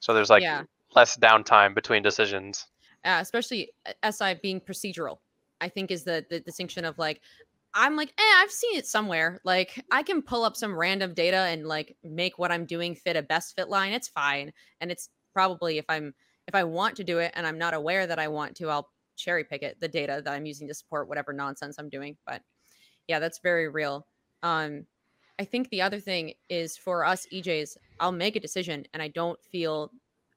[0.00, 0.64] So there's like Yeah.
[0.94, 2.66] less downtime between decisions.
[3.04, 3.72] uh, especially
[4.02, 5.18] SI being procedural,
[5.60, 7.20] I think is the the distinction of like
[7.74, 9.40] I'm like, eh, I've seen it somewhere.
[9.44, 13.16] Like I can pull up some random data and like make what I'm doing fit
[13.16, 13.92] a best fit line.
[13.92, 16.14] It's fine, and it's probably if I'm
[16.48, 18.90] if I want to do it and I'm not aware that I want to, I'll
[19.16, 22.16] cherry pick it the data that I'm using to support whatever nonsense I'm doing.
[22.26, 22.42] But
[23.08, 24.06] yeah, that's very real.
[24.42, 24.86] Um,
[25.38, 29.08] I think the other thing is for us EJs, I'll make a decision and I
[29.08, 29.90] don't feel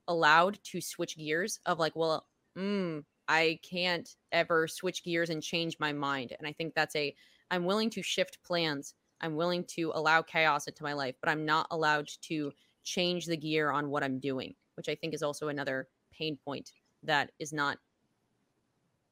[0.07, 2.27] allowed to switch gears of like, well,
[2.57, 6.34] mm, I can't ever switch gears and change my mind.
[6.38, 7.15] And I think that's a,
[7.52, 8.94] I'm willing to shift plans.
[9.22, 12.52] I'm willing to allow chaos into my life, but I'm not allowed to
[12.84, 16.71] change the gear on what I'm doing, which I think is also another pain point
[17.03, 17.77] that is not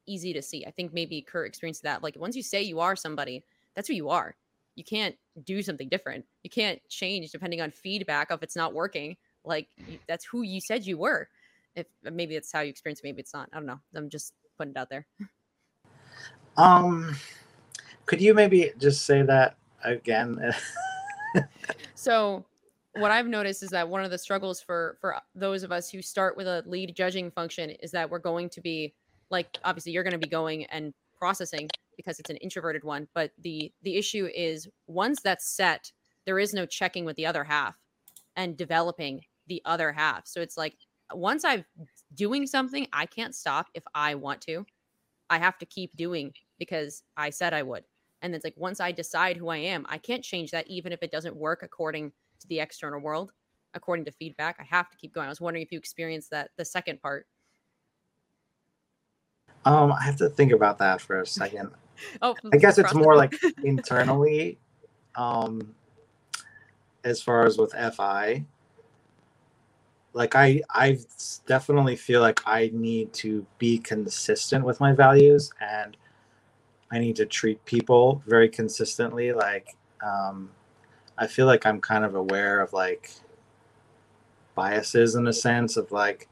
[0.06, 0.64] easy to see.
[0.66, 2.02] I think maybe Kurt experienced that.
[2.02, 3.44] Like once you say you are somebody,
[3.74, 4.34] that's who you are.
[4.76, 6.24] You can't do something different.
[6.42, 9.16] You can't change depending on feedback if it's not working.
[9.44, 9.68] Like
[10.08, 11.28] that's who you said you were.
[11.76, 13.48] If maybe it's how you experience it, maybe it's not.
[13.52, 13.80] I don't know.
[13.94, 15.06] I'm just putting it out there.
[16.56, 17.16] Um,
[18.06, 20.54] could you maybe just say that again?
[21.94, 22.44] So
[22.96, 26.02] what I've noticed is that one of the struggles for for those of us who
[26.02, 28.94] start with a lead judging function is that we're going to be
[29.30, 33.32] like obviously you're going to be going and processing because it's an introverted one, but
[33.40, 35.92] the the issue is once that's set,
[36.26, 37.76] there is no checking with the other half
[38.36, 40.26] and developing the other half.
[40.26, 40.76] So it's like
[41.12, 41.64] once I'm
[42.14, 44.66] doing something, I can't stop if I want to.
[45.30, 47.84] I have to keep doing because I said I would.
[48.22, 51.02] And it's like once I decide who I am, I can't change that even if
[51.02, 52.12] it doesn't work according
[52.44, 53.32] to the external world,
[53.74, 54.56] according to feedback.
[54.60, 55.26] I have to keep going.
[55.26, 57.26] I was wondering if you experienced that the second part.
[59.64, 61.70] Um, I have to think about that for a second.
[62.22, 63.34] oh, I guess it's more like
[63.64, 64.58] internally,
[65.16, 65.74] um,
[67.02, 68.44] as far as with FI.
[70.12, 70.98] Like I, I
[71.46, 75.96] definitely feel like I need to be consistent with my values, and
[76.92, 79.32] I need to treat people very consistently.
[79.32, 79.76] Like,
[80.06, 80.50] um,
[81.16, 83.12] I feel like I'm kind of aware of like
[84.54, 86.28] biases in a sense of like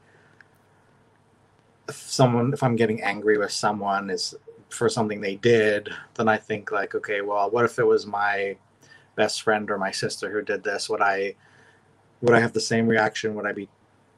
[1.87, 4.35] if someone if I'm getting angry with someone is
[4.69, 8.57] for something they did, then I think like, okay, well, what if it was my
[9.15, 10.89] best friend or my sister who did this?
[10.89, 11.35] Would I
[12.21, 13.35] would I have the same reaction?
[13.35, 13.69] Would I be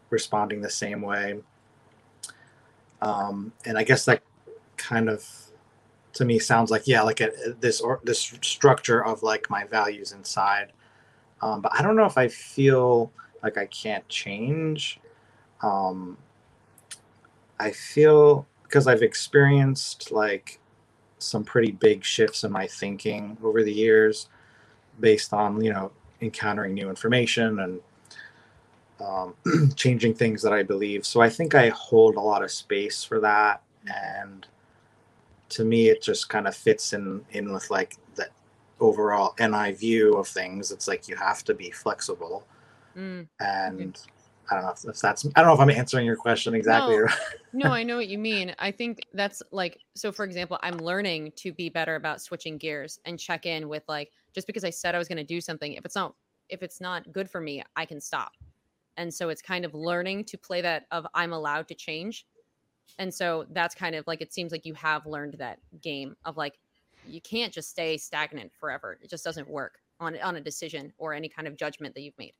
[0.09, 1.39] responding the same way?
[3.01, 4.21] Um, and I guess that
[4.77, 5.27] kind of
[6.15, 10.13] to me sounds like yeah, like a, this or this structure of like my values
[10.13, 10.71] inside.
[11.41, 13.11] Um, but I don't know if I feel
[13.43, 14.99] like I can't change.
[15.61, 16.17] Um,
[17.59, 20.59] I feel because I've experienced like
[21.19, 24.29] some pretty big shifts in my thinking over the years
[24.99, 27.79] based on, you know, encountering new information and
[29.01, 29.35] um,
[29.75, 31.05] changing things that I believe.
[31.05, 33.61] So I think I hold a lot of space for that.
[33.85, 34.47] And
[35.49, 38.27] to me, it just kind of fits in, in with like the
[38.79, 40.71] overall NI view of things.
[40.71, 42.45] It's like you have to be flexible.
[42.95, 43.27] Mm.
[43.39, 43.97] And
[44.49, 46.97] I don't know if that's I don't know if I'm answering your question exactly.
[46.97, 47.07] No,
[47.53, 48.53] no, I know what you mean.
[48.59, 52.99] I think that's like so for example, I'm learning to be better about switching gears
[53.05, 55.73] and check in with like just because I said I was going to do something,
[55.73, 56.15] if it's not
[56.49, 58.33] if it's not good for me, I can stop.
[58.97, 62.25] And so it's kind of learning to play that of I'm allowed to change.
[62.99, 66.37] And so that's kind of like it seems like you have learned that game of
[66.37, 66.59] like
[67.07, 68.97] you can't just stay stagnant forever.
[69.01, 72.17] It just doesn't work on on a decision or any kind of judgment that you've
[72.17, 72.33] made.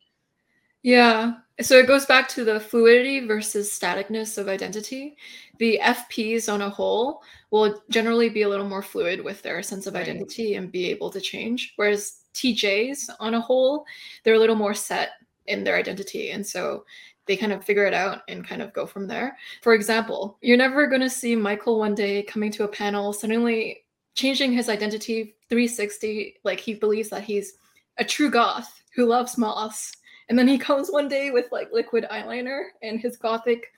[0.84, 1.34] Yeah.
[1.62, 5.18] So it goes back to the fluidity versus staticness of identity.
[5.58, 9.88] The FPs on a whole will generally be a little more fluid with their sense
[9.88, 10.08] of Right.
[10.08, 11.74] identity and be able to change.
[11.78, 13.86] Whereas TJs on a whole,
[14.24, 15.14] they're a little more set
[15.48, 16.30] in their identity.
[16.32, 16.86] And so
[17.28, 19.38] they kind of figure it out and kind of go from there.
[19.62, 23.84] For example, you're never going to see Michael one day coming to a panel, suddenly
[24.14, 26.38] changing his identity 360.
[26.44, 27.54] Like he believes that he's
[27.98, 29.92] a true goth who loves moths.
[30.30, 33.72] And then he comes one day with like liquid eyeliner and his gothic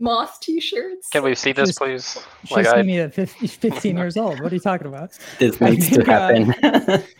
[0.00, 1.08] moth t-shirts.
[1.10, 2.18] Can we see this, Just- please?
[2.44, 4.40] She's Like I, me at 50, 15 years old.
[4.40, 5.18] What are you talking about?
[5.38, 7.04] This I needs to think, uh, happen.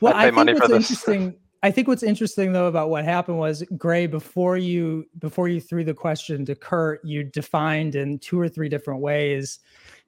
[0.00, 1.06] Well, I'd pay I money think for what's this.
[1.06, 1.34] interesting.
[1.62, 5.84] I think what's interesting though about what happened was Gray before you before you threw
[5.84, 9.58] the question to Kurt, you defined in two or three different ways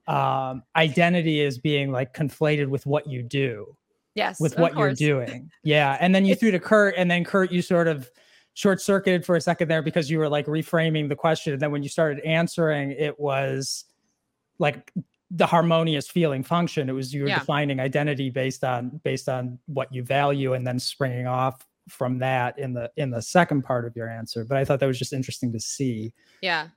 [0.06, 3.76] um, identity as being like conflated with what you do,
[4.14, 4.40] Yes.
[4.40, 5.00] with what course.
[5.00, 5.50] you're doing.
[5.62, 8.10] Yeah, and then you threw to Kurt, and then Kurt, you sort of
[8.54, 11.70] short circuited for a second there because you were like reframing the question, and then
[11.70, 13.84] when you started answering, it was
[14.58, 14.90] like
[15.34, 17.38] the harmonious feeling function it was you were Yeah.
[17.38, 22.58] defining identity based on based on what you value and then springing off from that
[22.58, 25.12] in the in the second part of your answer but i thought that was just
[25.12, 26.68] interesting to see Yeah.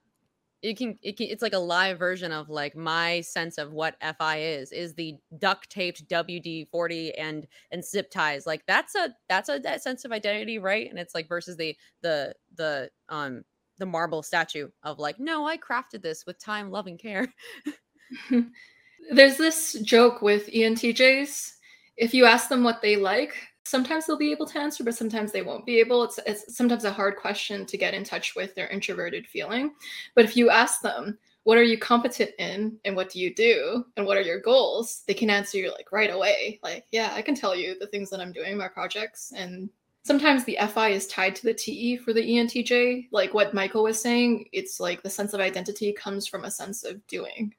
[0.61, 3.97] It can, it can it's like a live version of like my sense of what
[4.17, 8.47] FI is is the duct taped WD-40 and and zip ties.
[8.47, 10.89] Like that's a that's a that sense of identity, right?
[10.89, 13.43] And it's like versus the the the um
[13.77, 17.31] the marble statue of like, no, I crafted this with time, love, and care.
[19.11, 21.51] There's this joke with ENTJs.
[21.97, 25.31] If you ask them what they like, sometimes they'll be able to answer, but sometimes
[25.31, 26.03] they won't be able.
[26.03, 29.73] It's, it's sometimes a hard question to get in touch with their introverted feeling.
[30.15, 33.85] But if you ask them, what are you competent in and what do you do
[33.97, 36.59] and what are your goals, they can answer you like right away.
[36.63, 39.31] Like, yeah, I can tell you the things that I'm doing, my projects.
[39.35, 39.69] And
[40.03, 43.09] sometimes the FI is tied to the TE for the ENTJ.
[43.11, 46.83] Like what Michael was saying, it's like the sense of identity comes from a sense
[46.83, 47.53] of doing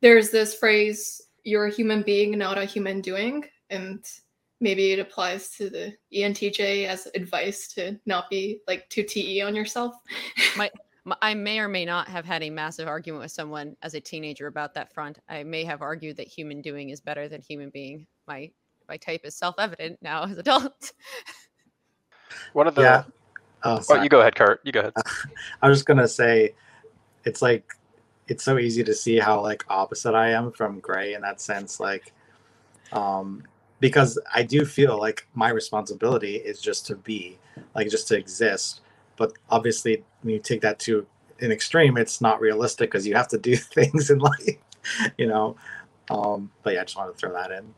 [0.00, 4.04] there's this phrase you're a human being not a human doing and
[4.60, 9.54] maybe it applies to the entj as advice to not be like too te on
[9.54, 9.94] yourself
[10.56, 10.70] My,
[11.22, 14.46] I may or may not have had a massive argument with someone as a teenager
[14.46, 15.18] about that front.
[15.28, 18.06] I may have argued that human doing is better than human being.
[18.26, 18.50] My
[18.88, 20.92] my type is self-evident now as adult.
[22.52, 22.82] One of the.
[22.82, 23.04] Yeah.
[23.64, 24.60] Oh, Oh, you go ahead, Kurt.
[24.64, 24.92] You go ahead.
[25.62, 26.54] I was just gonna say,
[27.24, 27.72] it's like
[28.28, 31.80] it's so easy to see how like opposite I am from Gray in that sense.
[31.80, 32.12] Like,
[32.92, 33.42] um,
[33.80, 37.38] because I do feel like my responsibility is just to be,
[37.74, 38.80] like, just to exist.
[39.16, 41.06] But obviously, when you take that to
[41.40, 44.58] an extreme, it's not realistic because you have to do things in life,
[45.16, 45.56] you know.
[46.10, 47.74] Um, but yeah, I just wanted to throw that in.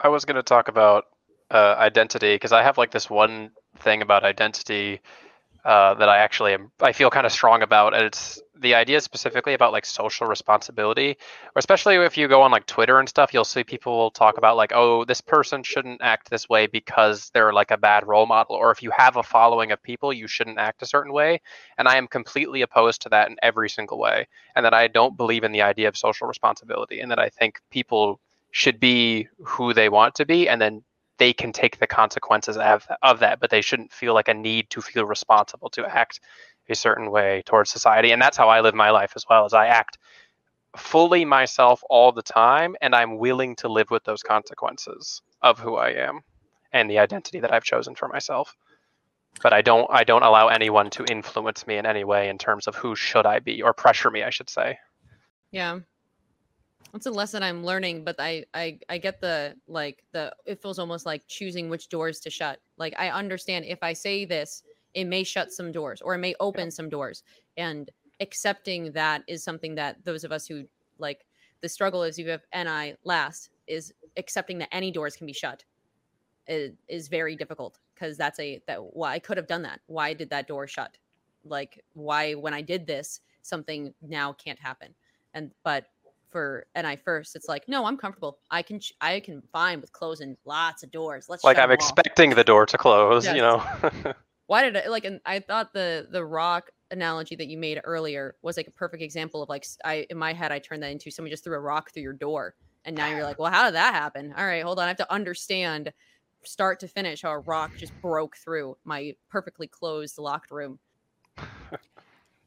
[0.00, 1.06] I was going to talk about
[1.50, 5.00] uh, identity because I have like this one thing about identity
[5.66, 9.00] uh, that I actually am, I feel kind of strong about, and it's the idea
[9.00, 13.34] specifically about like social responsibility, or especially if you go on like Twitter and stuff,
[13.34, 17.52] you'll see people talk about like, oh, this person shouldn't act this way because they're
[17.52, 20.58] like a bad role model, or if you have a following of people, you shouldn't
[20.58, 21.40] act a certain way,
[21.78, 25.16] and I am completely opposed to that in every single way, and that I don't
[25.16, 28.20] believe in the idea of social responsibility, and that I think people
[28.52, 30.84] should be who they want to be, and then
[31.18, 34.68] they can take the consequences of, of that, but they shouldn't feel like a need
[34.70, 36.20] to feel responsible to act
[36.68, 38.10] a certain way towards society.
[38.10, 39.98] And that's how I live my life as well, as I act
[40.76, 45.76] fully myself all the time, and I'm willing to live with those consequences of who
[45.76, 46.20] I am
[46.72, 48.54] and the identity that I've chosen for myself.
[49.42, 52.66] But I don't I don't allow anyone to influence me in any way in terms
[52.66, 54.78] of who should I be or pressure me, I should say.
[55.50, 55.80] Yeah.
[56.96, 60.78] That's a lesson I'm learning, but I, I I get the like the it feels
[60.78, 62.58] almost like choosing which doors to shut.
[62.78, 64.62] Like I understand if I say this,
[64.94, 67.22] it may shut some doors or it may open some doors.
[67.58, 67.90] And
[68.20, 70.64] accepting that is something that those of us who
[70.98, 71.26] like
[71.60, 75.64] the struggle is you have NI last is accepting that any doors can be shut
[76.48, 79.80] is, is very difficult because that's a that why I could have done that.
[79.86, 80.96] Why did that door shut?
[81.44, 84.94] Like why when I did this something now can't happen.
[85.34, 85.88] And but
[86.30, 88.38] for NI first, it's like no, I'm comfortable.
[88.50, 91.26] I can ch- I can fine with closing lots of doors.
[91.28, 91.74] Let's Like I'm all.
[91.74, 93.36] expecting the door to close, Yes.
[93.36, 94.12] you know.
[94.46, 98.36] why did I like and I thought the the rock analogy that you made earlier
[98.42, 101.10] was like a perfect example of like I in my head I turned that into
[101.10, 102.54] someone just threw a rock through your door
[102.84, 104.96] and now you're like well how did that happen all right hold on I have
[104.98, 105.92] to understand
[106.44, 110.78] start to finish how a rock just broke through my perfectly closed locked room
[111.38, 111.46] I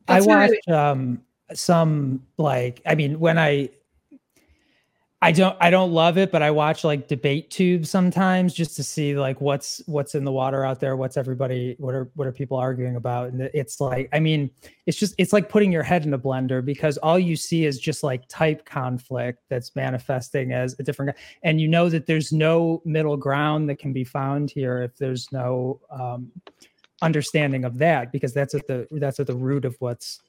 [0.08, 1.22] That's watch really- um
[1.54, 3.70] some like I mean when I
[5.22, 8.84] I don't I don't love it, but I watch like debate tube sometimes just to
[8.84, 12.32] see like what's what's in the water out there, what's everybody what are what are
[12.32, 13.32] people arguing about.
[13.32, 14.50] And it's like I mean,
[14.86, 17.80] it's just it's like putting your head in a blender because all you see is
[17.80, 22.82] just like type conflict that's manifesting as a different and you know that there's no
[22.86, 26.32] middle ground that can be found here if there's no um
[27.02, 30.22] understanding of that because that's at the that's at the root of what's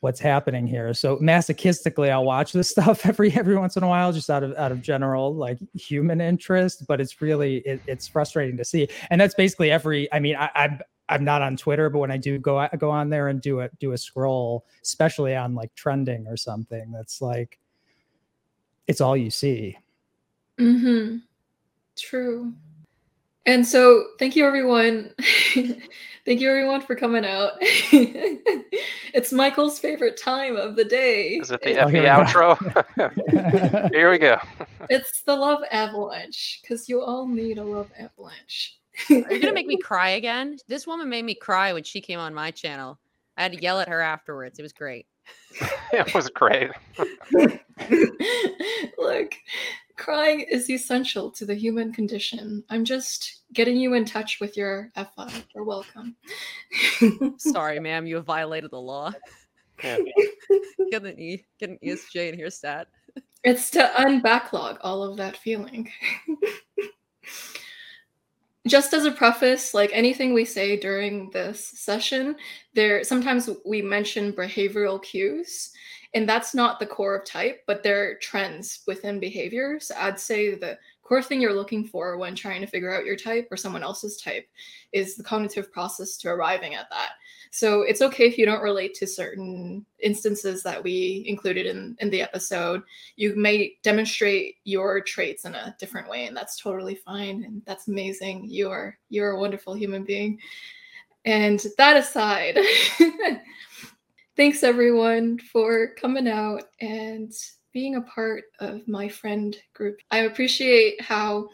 [0.00, 0.92] what's happening here.
[0.94, 4.54] So masochistically, I'll watch this stuff every every once in a while, just out of
[4.56, 6.86] out of general like human interest.
[6.86, 10.12] But it's really it, it's frustrating to see, and that's basically every.
[10.12, 13.10] I mean, I, I'm I'm not on Twitter, but when I do go go on
[13.10, 17.58] there and do a do a scroll, especially on like trending or something, that's like
[18.86, 19.78] it's all you see.
[20.58, 21.18] Mm-hmm.
[21.96, 22.52] True.
[23.46, 25.12] And so thank you everyone.
[25.54, 27.52] thank you everyone for coming out.
[27.60, 31.36] it's Michael's favorite time of the day.
[31.36, 33.92] Is it the Oh, FE here outro?
[33.92, 34.38] Here we go.
[34.88, 38.78] It's the love avalanche because you all need a love avalanche.
[39.08, 42.20] You're you gonna make me cry again this woman made me cry when she came
[42.20, 42.96] on my channel
[43.36, 45.06] I had to yell at her afterwards it was great
[45.92, 46.70] it was great.
[48.98, 49.34] Look,
[49.96, 52.64] crying is essential to the human condition.
[52.70, 55.30] I'm just getting you in touch with your FI.
[55.54, 56.16] You're welcome.
[57.38, 59.12] sorry ma'am you have violated the law
[59.82, 59.98] Yeah.
[60.90, 62.88] get an e get an ESJ in here stat
[63.42, 65.90] It's to unbacklog all of that feeling.
[68.66, 72.34] Just as a preface, like anything we say during this session,
[72.74, 75.70] there sometimes we mention behavioral cues,
[76.14, 79.78] and that's not the core of type, but they're trends within behavior.
[79.80, 83.16] So I'd say the core thing you're looking for when trying to figure out your
[83.16, 84.48] type or someone else's type
[84.92, 87.12] is the cognitive process to arriving at that.
[87.50, 92.10] So it's okay if you don't relate to certain instances that we included in, in
[92.10, 92.82] the episode.
[93.16, 97.44] You may demonstrate your traits in a different way, and that's totally fine.
[97.44, 98.46] And that's amazing.
[98.48, 100.40] You are you're a wonderful human being.
[101.24, 102.58] And that aside,
[104.36, 107.32] thanks everyone for coming out and
[107.72, 109.98] being a part of my friend group.
[110.10, 111.48] I appreciate how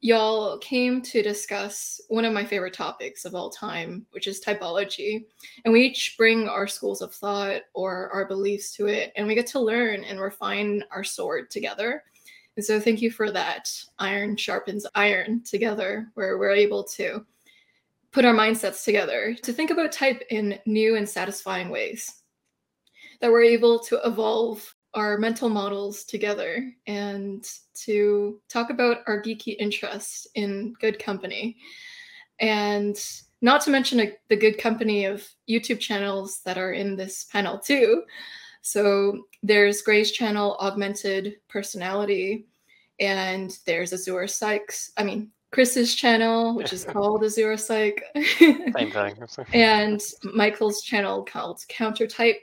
[0.00, 5.24] y'all came to discuss one of my favorite topics of all time, which is typology.
[5.64, 9.34] And we each bring our schools of thought or our beliefs to it, and we
[9.34, 12.04] get to learn and refine our sword together.
[12.56, 13.72] And so, thank you for that.
[13.98, 17.24] Iron sharpens iron together, where we're able to
[18.12, 22.22] put our mindsets together to think about type in new and satisfying ways.
[23.20, 29.56] That we're able to evolve our mental models together and to talk about our geeky
[29.58, 31.56] interest in good company.
[32.38, 32.96] And
[33.40, 37.58] not to mention a, the good company of YouTube channels that are in this panel
[37.58, 38.02] too.
[38.60, 42.46] So there's Gray's channel, Augmented Personality,
[43.00, 44.92] and there's Azure Sykes.
[44.96, 48.02] I mean, Chris's channel, which is called Azure Psych.
[48.38, 49.14] Same thing.
[49.52, 52.40] and Michael's channel called Countertype.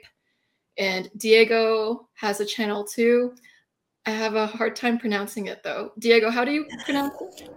[0.78, 3.34] And Diego has a channel too.
[4.06, 5.92] I have a hard time pronouncing it though.
[5.98, 7.50] Diego, how do you pronounce it?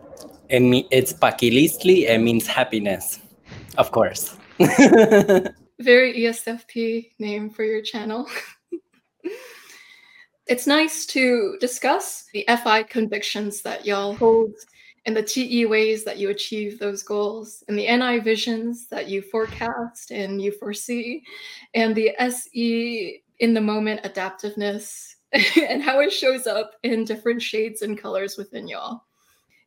[0.50, 2.10] It me- it's Paquilistli.
[2.10, 3.20] It means happiness,
[3.78, 4.36] of course.
[5.80, 8.28] Very ESFP name for your channel.
[10.48, 14.54] it's nice to discuss the FI convictions that y'all hold
[15.06, 19.22] and the TE ways that you achieve those goals, and the NI visions that you
[19.22, 21.24] forecast and you foresee,
[21.74, 27.82] and the SE in the moment adaptiveness and how it shows up in different shades
[27.82, 29.04] and colors within y'all.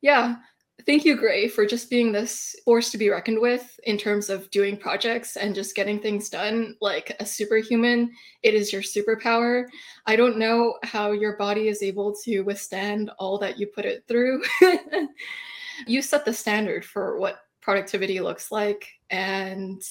[0.01, 0.37] Yeah,
[0.85, 4.51] thank you, Gray, for just being this force to be reckoned with in terms of
[4.51, 8.13] doing projects and just getting things done like a superhuman.
[8.43, 9.65] It is your superpower.
[10.07, 14.05] I don't know how your body is able to withstand all that you put it
[14.07, 14.43] through.
[15.87, 18.89] you set the standard for what productivity looks like.
[19.11, 19.83] And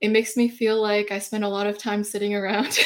[0.00, 2.72] it makes me feel like I spend a lot of time sitting around.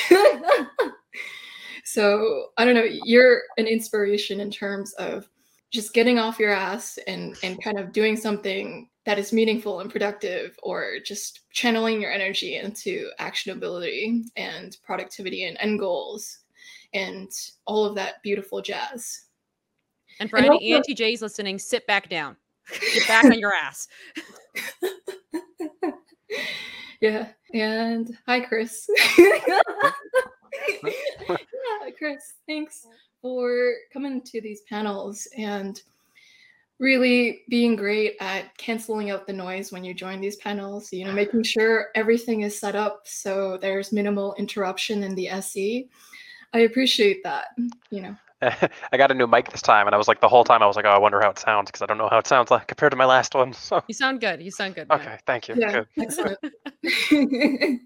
[1.85, 5.29] so I don't know, you're an inspiration in terms of
[5.73, 9.91] just getting off your ass and and kind of doing something that is meaningful and
[9.91, 16.39] productive or just channeling your energy into actionability and productivity and end goals
[16.95, 17.31] and
[17.67, 19.25] all of that beautiful jazz.
[20.21, 21.59] And for and any also- NTJs listening.
[21.59, 22.37] Sit back down.
[22.95, 23.89] Get back on your ass.
[27.01, 27.29] Yeah.
[27.53, 28.89] And hi chris.
[29.19, 29.51] Yeah
[31.99, 32.87] chris thanks
[33.23, 35.81] for coming to these panels and
[36.79, 41.13] really being great at canceling out the noise when you join these panels you know
[41.13, 45.87] making sure everything is set up so there's minimal interruption in the se
[46.53, 47.47] i appreciate that
[47.91, 48.17] you know
[48.93, 50.67] I got a new mic this time, and I was like the whole time I
[50.67, 52.51] was like, "Oh, I wonder how it sounds," because I don't know how it sounds
[52.51, 53.53] like compared to my last one.
[53.53, 54.43] So you sound good.
[54.43, 54.91] You sound good.
[54.91, 55.55] Okay, thank you.
[55.57, 56.39] Yeah, excellent.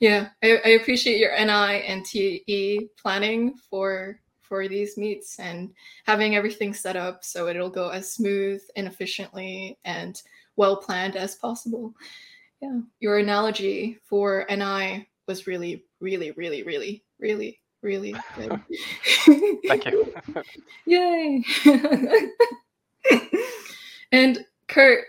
[0.00, 5.72] yeah, I, I, appreciate your NI and TE planning for for these meets and
[6.04, 10.22] having everything set up so it'll go as smooth and efficiently and
[10.56, 11.94] well planned as possible.
[12.60, 18.60] Yeah, your analogy for NI was really, really, really, really, really, really good.
[19.68, 20.14] Thank you.
[20.86, 21.44] Yay!
[24.12, 25.04] and Kurt,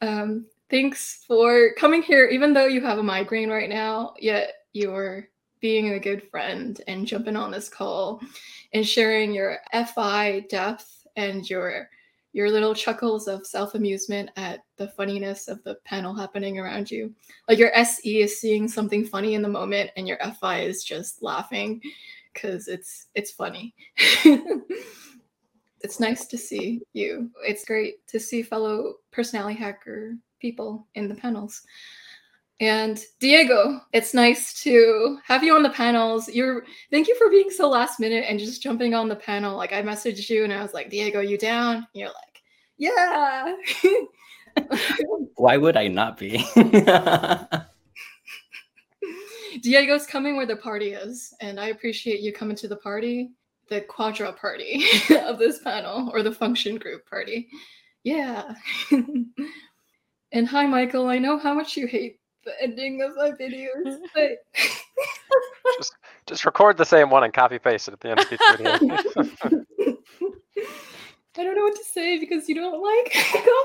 [0.00, 5.28] um, thanks for coming here, even though you have a migraine right now, yet you're
[5.60, 8.20] being a good friend and jumping on this call
[8.72, 11.88] and sharing your FI depth and your
[12.32, 17.12] your little chuckles of self-amusement at the funniness of the panel happening around you.
[17.48, 21.24] Like your SE is seeing something funny in the moment and your FI is just
[21.24, 21.80] laughing
[22.32, 23.74] because it's it's funny.
[25.80, 27.30] it's nice to see you.
[27.42, 31.62] It's great to see fellow personality hacker people in the panels.
[32.60, 36.28] And Diego, it's nice to have you on the panels.
[36.28, 39.56] You're thank you for being so last minute and just jumping on the panel.
[39.56, 41.76] Like I messaged you and I was like, Diego, you down?
[41.76, 42.42] And you're like,
[42.76, 43.56] yeah.
[45.36, 46.44] Why would I not be?
[49.62, 53.30] Diego's coming where the party is, and I appreciate you coming to the party,
[53.68, 54.84] the quadra party
[55.24, 57.48] of this panel, or the function group party.
[58.04, 58.54] Yeah.
[60.32, 61.08] and hi, Michael.
[61.08, 63.98] I know how much you hate the ending of my videos.
[64.14, 64.44] But
[65.76, 65.94] just,
[66.26, 69.96] just record the same one and copy paste it at the end of each video.
[71.38, 73.16] I don't know what to say because you don't like.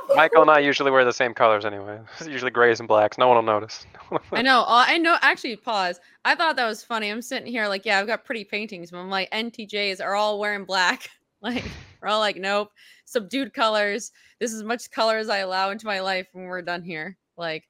[0.15, 1.99] Michael and I usually wear the same colors anyway.
[2.19, 3.17] It's usually grays and blacks.
[3.17, 3.85] No one will notice.
[4.31, 4.63] I know.
[4.67, 5.17] I know.
[5.21, 5.99] Actually, pause.
[6.23, 7.09] I thought that was funny.
[7.09, 10.65] I'm sitting here like, yeah, I've got pretty paintings, but my NTJs are all wearing
[10.65, 11.09] black.
[11.41, 11.65] Like,
[12.01, 12.71] we're all like, nope,
[13.03, 14.11] subdued colors.
[14.39, 17.17] This is as much color as I allow into my life when we're done here.
[17.37, 17.65] Like,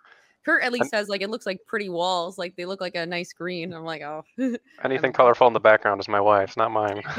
[0.46, 3.04] Kurt at least says like it looks like pretty walls, like they look like a
[3.06, 3.74] nice green.
[3.74, 4.24] I'm like, oh.
[4.84, 7.02] Anything colorful in the background is my wife's, not mine.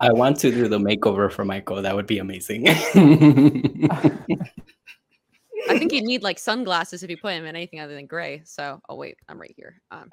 [0.00, 1.82] I want to do the makeover for Michael.
[1.82, 2.68] That would be amazing.
[5.68, 8.40] I think you'd need like sunglasses if you put him in anything other than gray.
[8.44, 9.82] So, oh wait, I'm right here.
[9.90, 10.08] Um,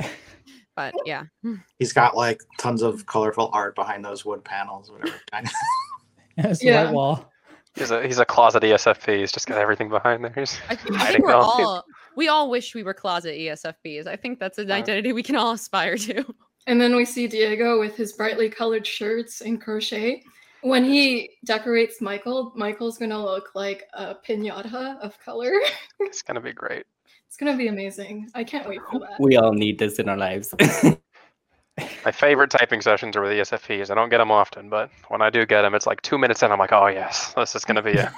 [0.76, 1.24] but yeah,
[1.80, 5.18] he's got like tons of colorful art behind those wood panels, whatever.
[6.38, 6.86] It's yeah.
[6.86, 7.32] white wall.
[7.76, 9.20] He's a he's a closet E ESFP.
[9.20, 10.34] He's just got everything behind there.
[10.36, 11.86] He's I, I think hiding we're it all.
[12.28, 14.06] All we all wish we were closet ESFPs.
[14.06, 16.26] I think that's an identity we can all aspire to.
[16.68, 20.22] And then we see Diego with his brightly colored shirts and crochet.
[20.62, 25.54] When he decorates Michael, Michael's gonna look like a pinata of color.
[26.00, 26.86] it's gonna be great.
[27.26, 28.30] It's gonna be amazing.
[28.36, 29.20] I can't wait for that.
[29.20, 30.54] We all need this in our lives.
[32.06, 33.90] My favorite typing sessions are with ESFPs.
[33.90, 36.44] I don't get them often, but when I do get them, it's like two minutes
[36.44, 36.52] in.
[36.52, 38.14] I'm like, oh yes, this is gonna be a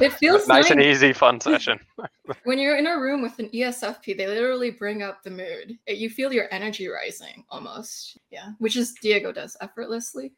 [0.00, 1.78] It feels nice nice, and easy, fun session.
[2.44, 4.16] when you're in a room with an ESFP.
[4.16, 5.78] They literally bring up the mood.
[5.86, 8.18] It- You feel your energy rising almost.
[8.30, 10.32] Yeah, which is Diego does effortlessly.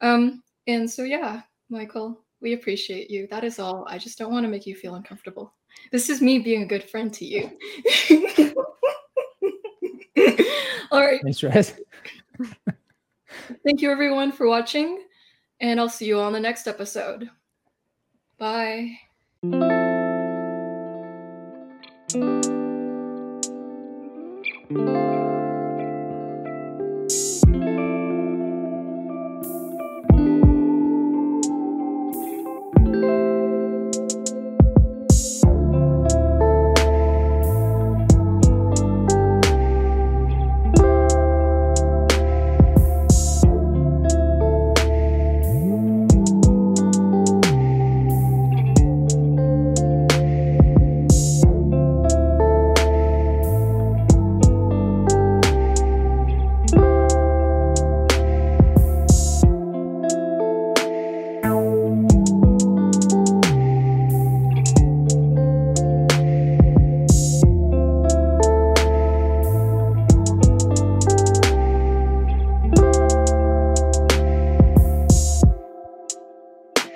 [0.00, 3.26] Um, and so yeah, Michael, we appreciate you.
[3.30, 3.84] That is all.
[3.88, 5.54] I just don't want to make you feel uncomfortable.
[5.92, 7.50] This is me being a good friend to you.
[10.90, 11.20] all right.
[11.22, 11.74] Thanks, Rez.
[13.64, 15.04] Thank you everyone for watching,
[15.60, 17.30] and I'll see you on the next episode.
[18.38, 18.98] Bye.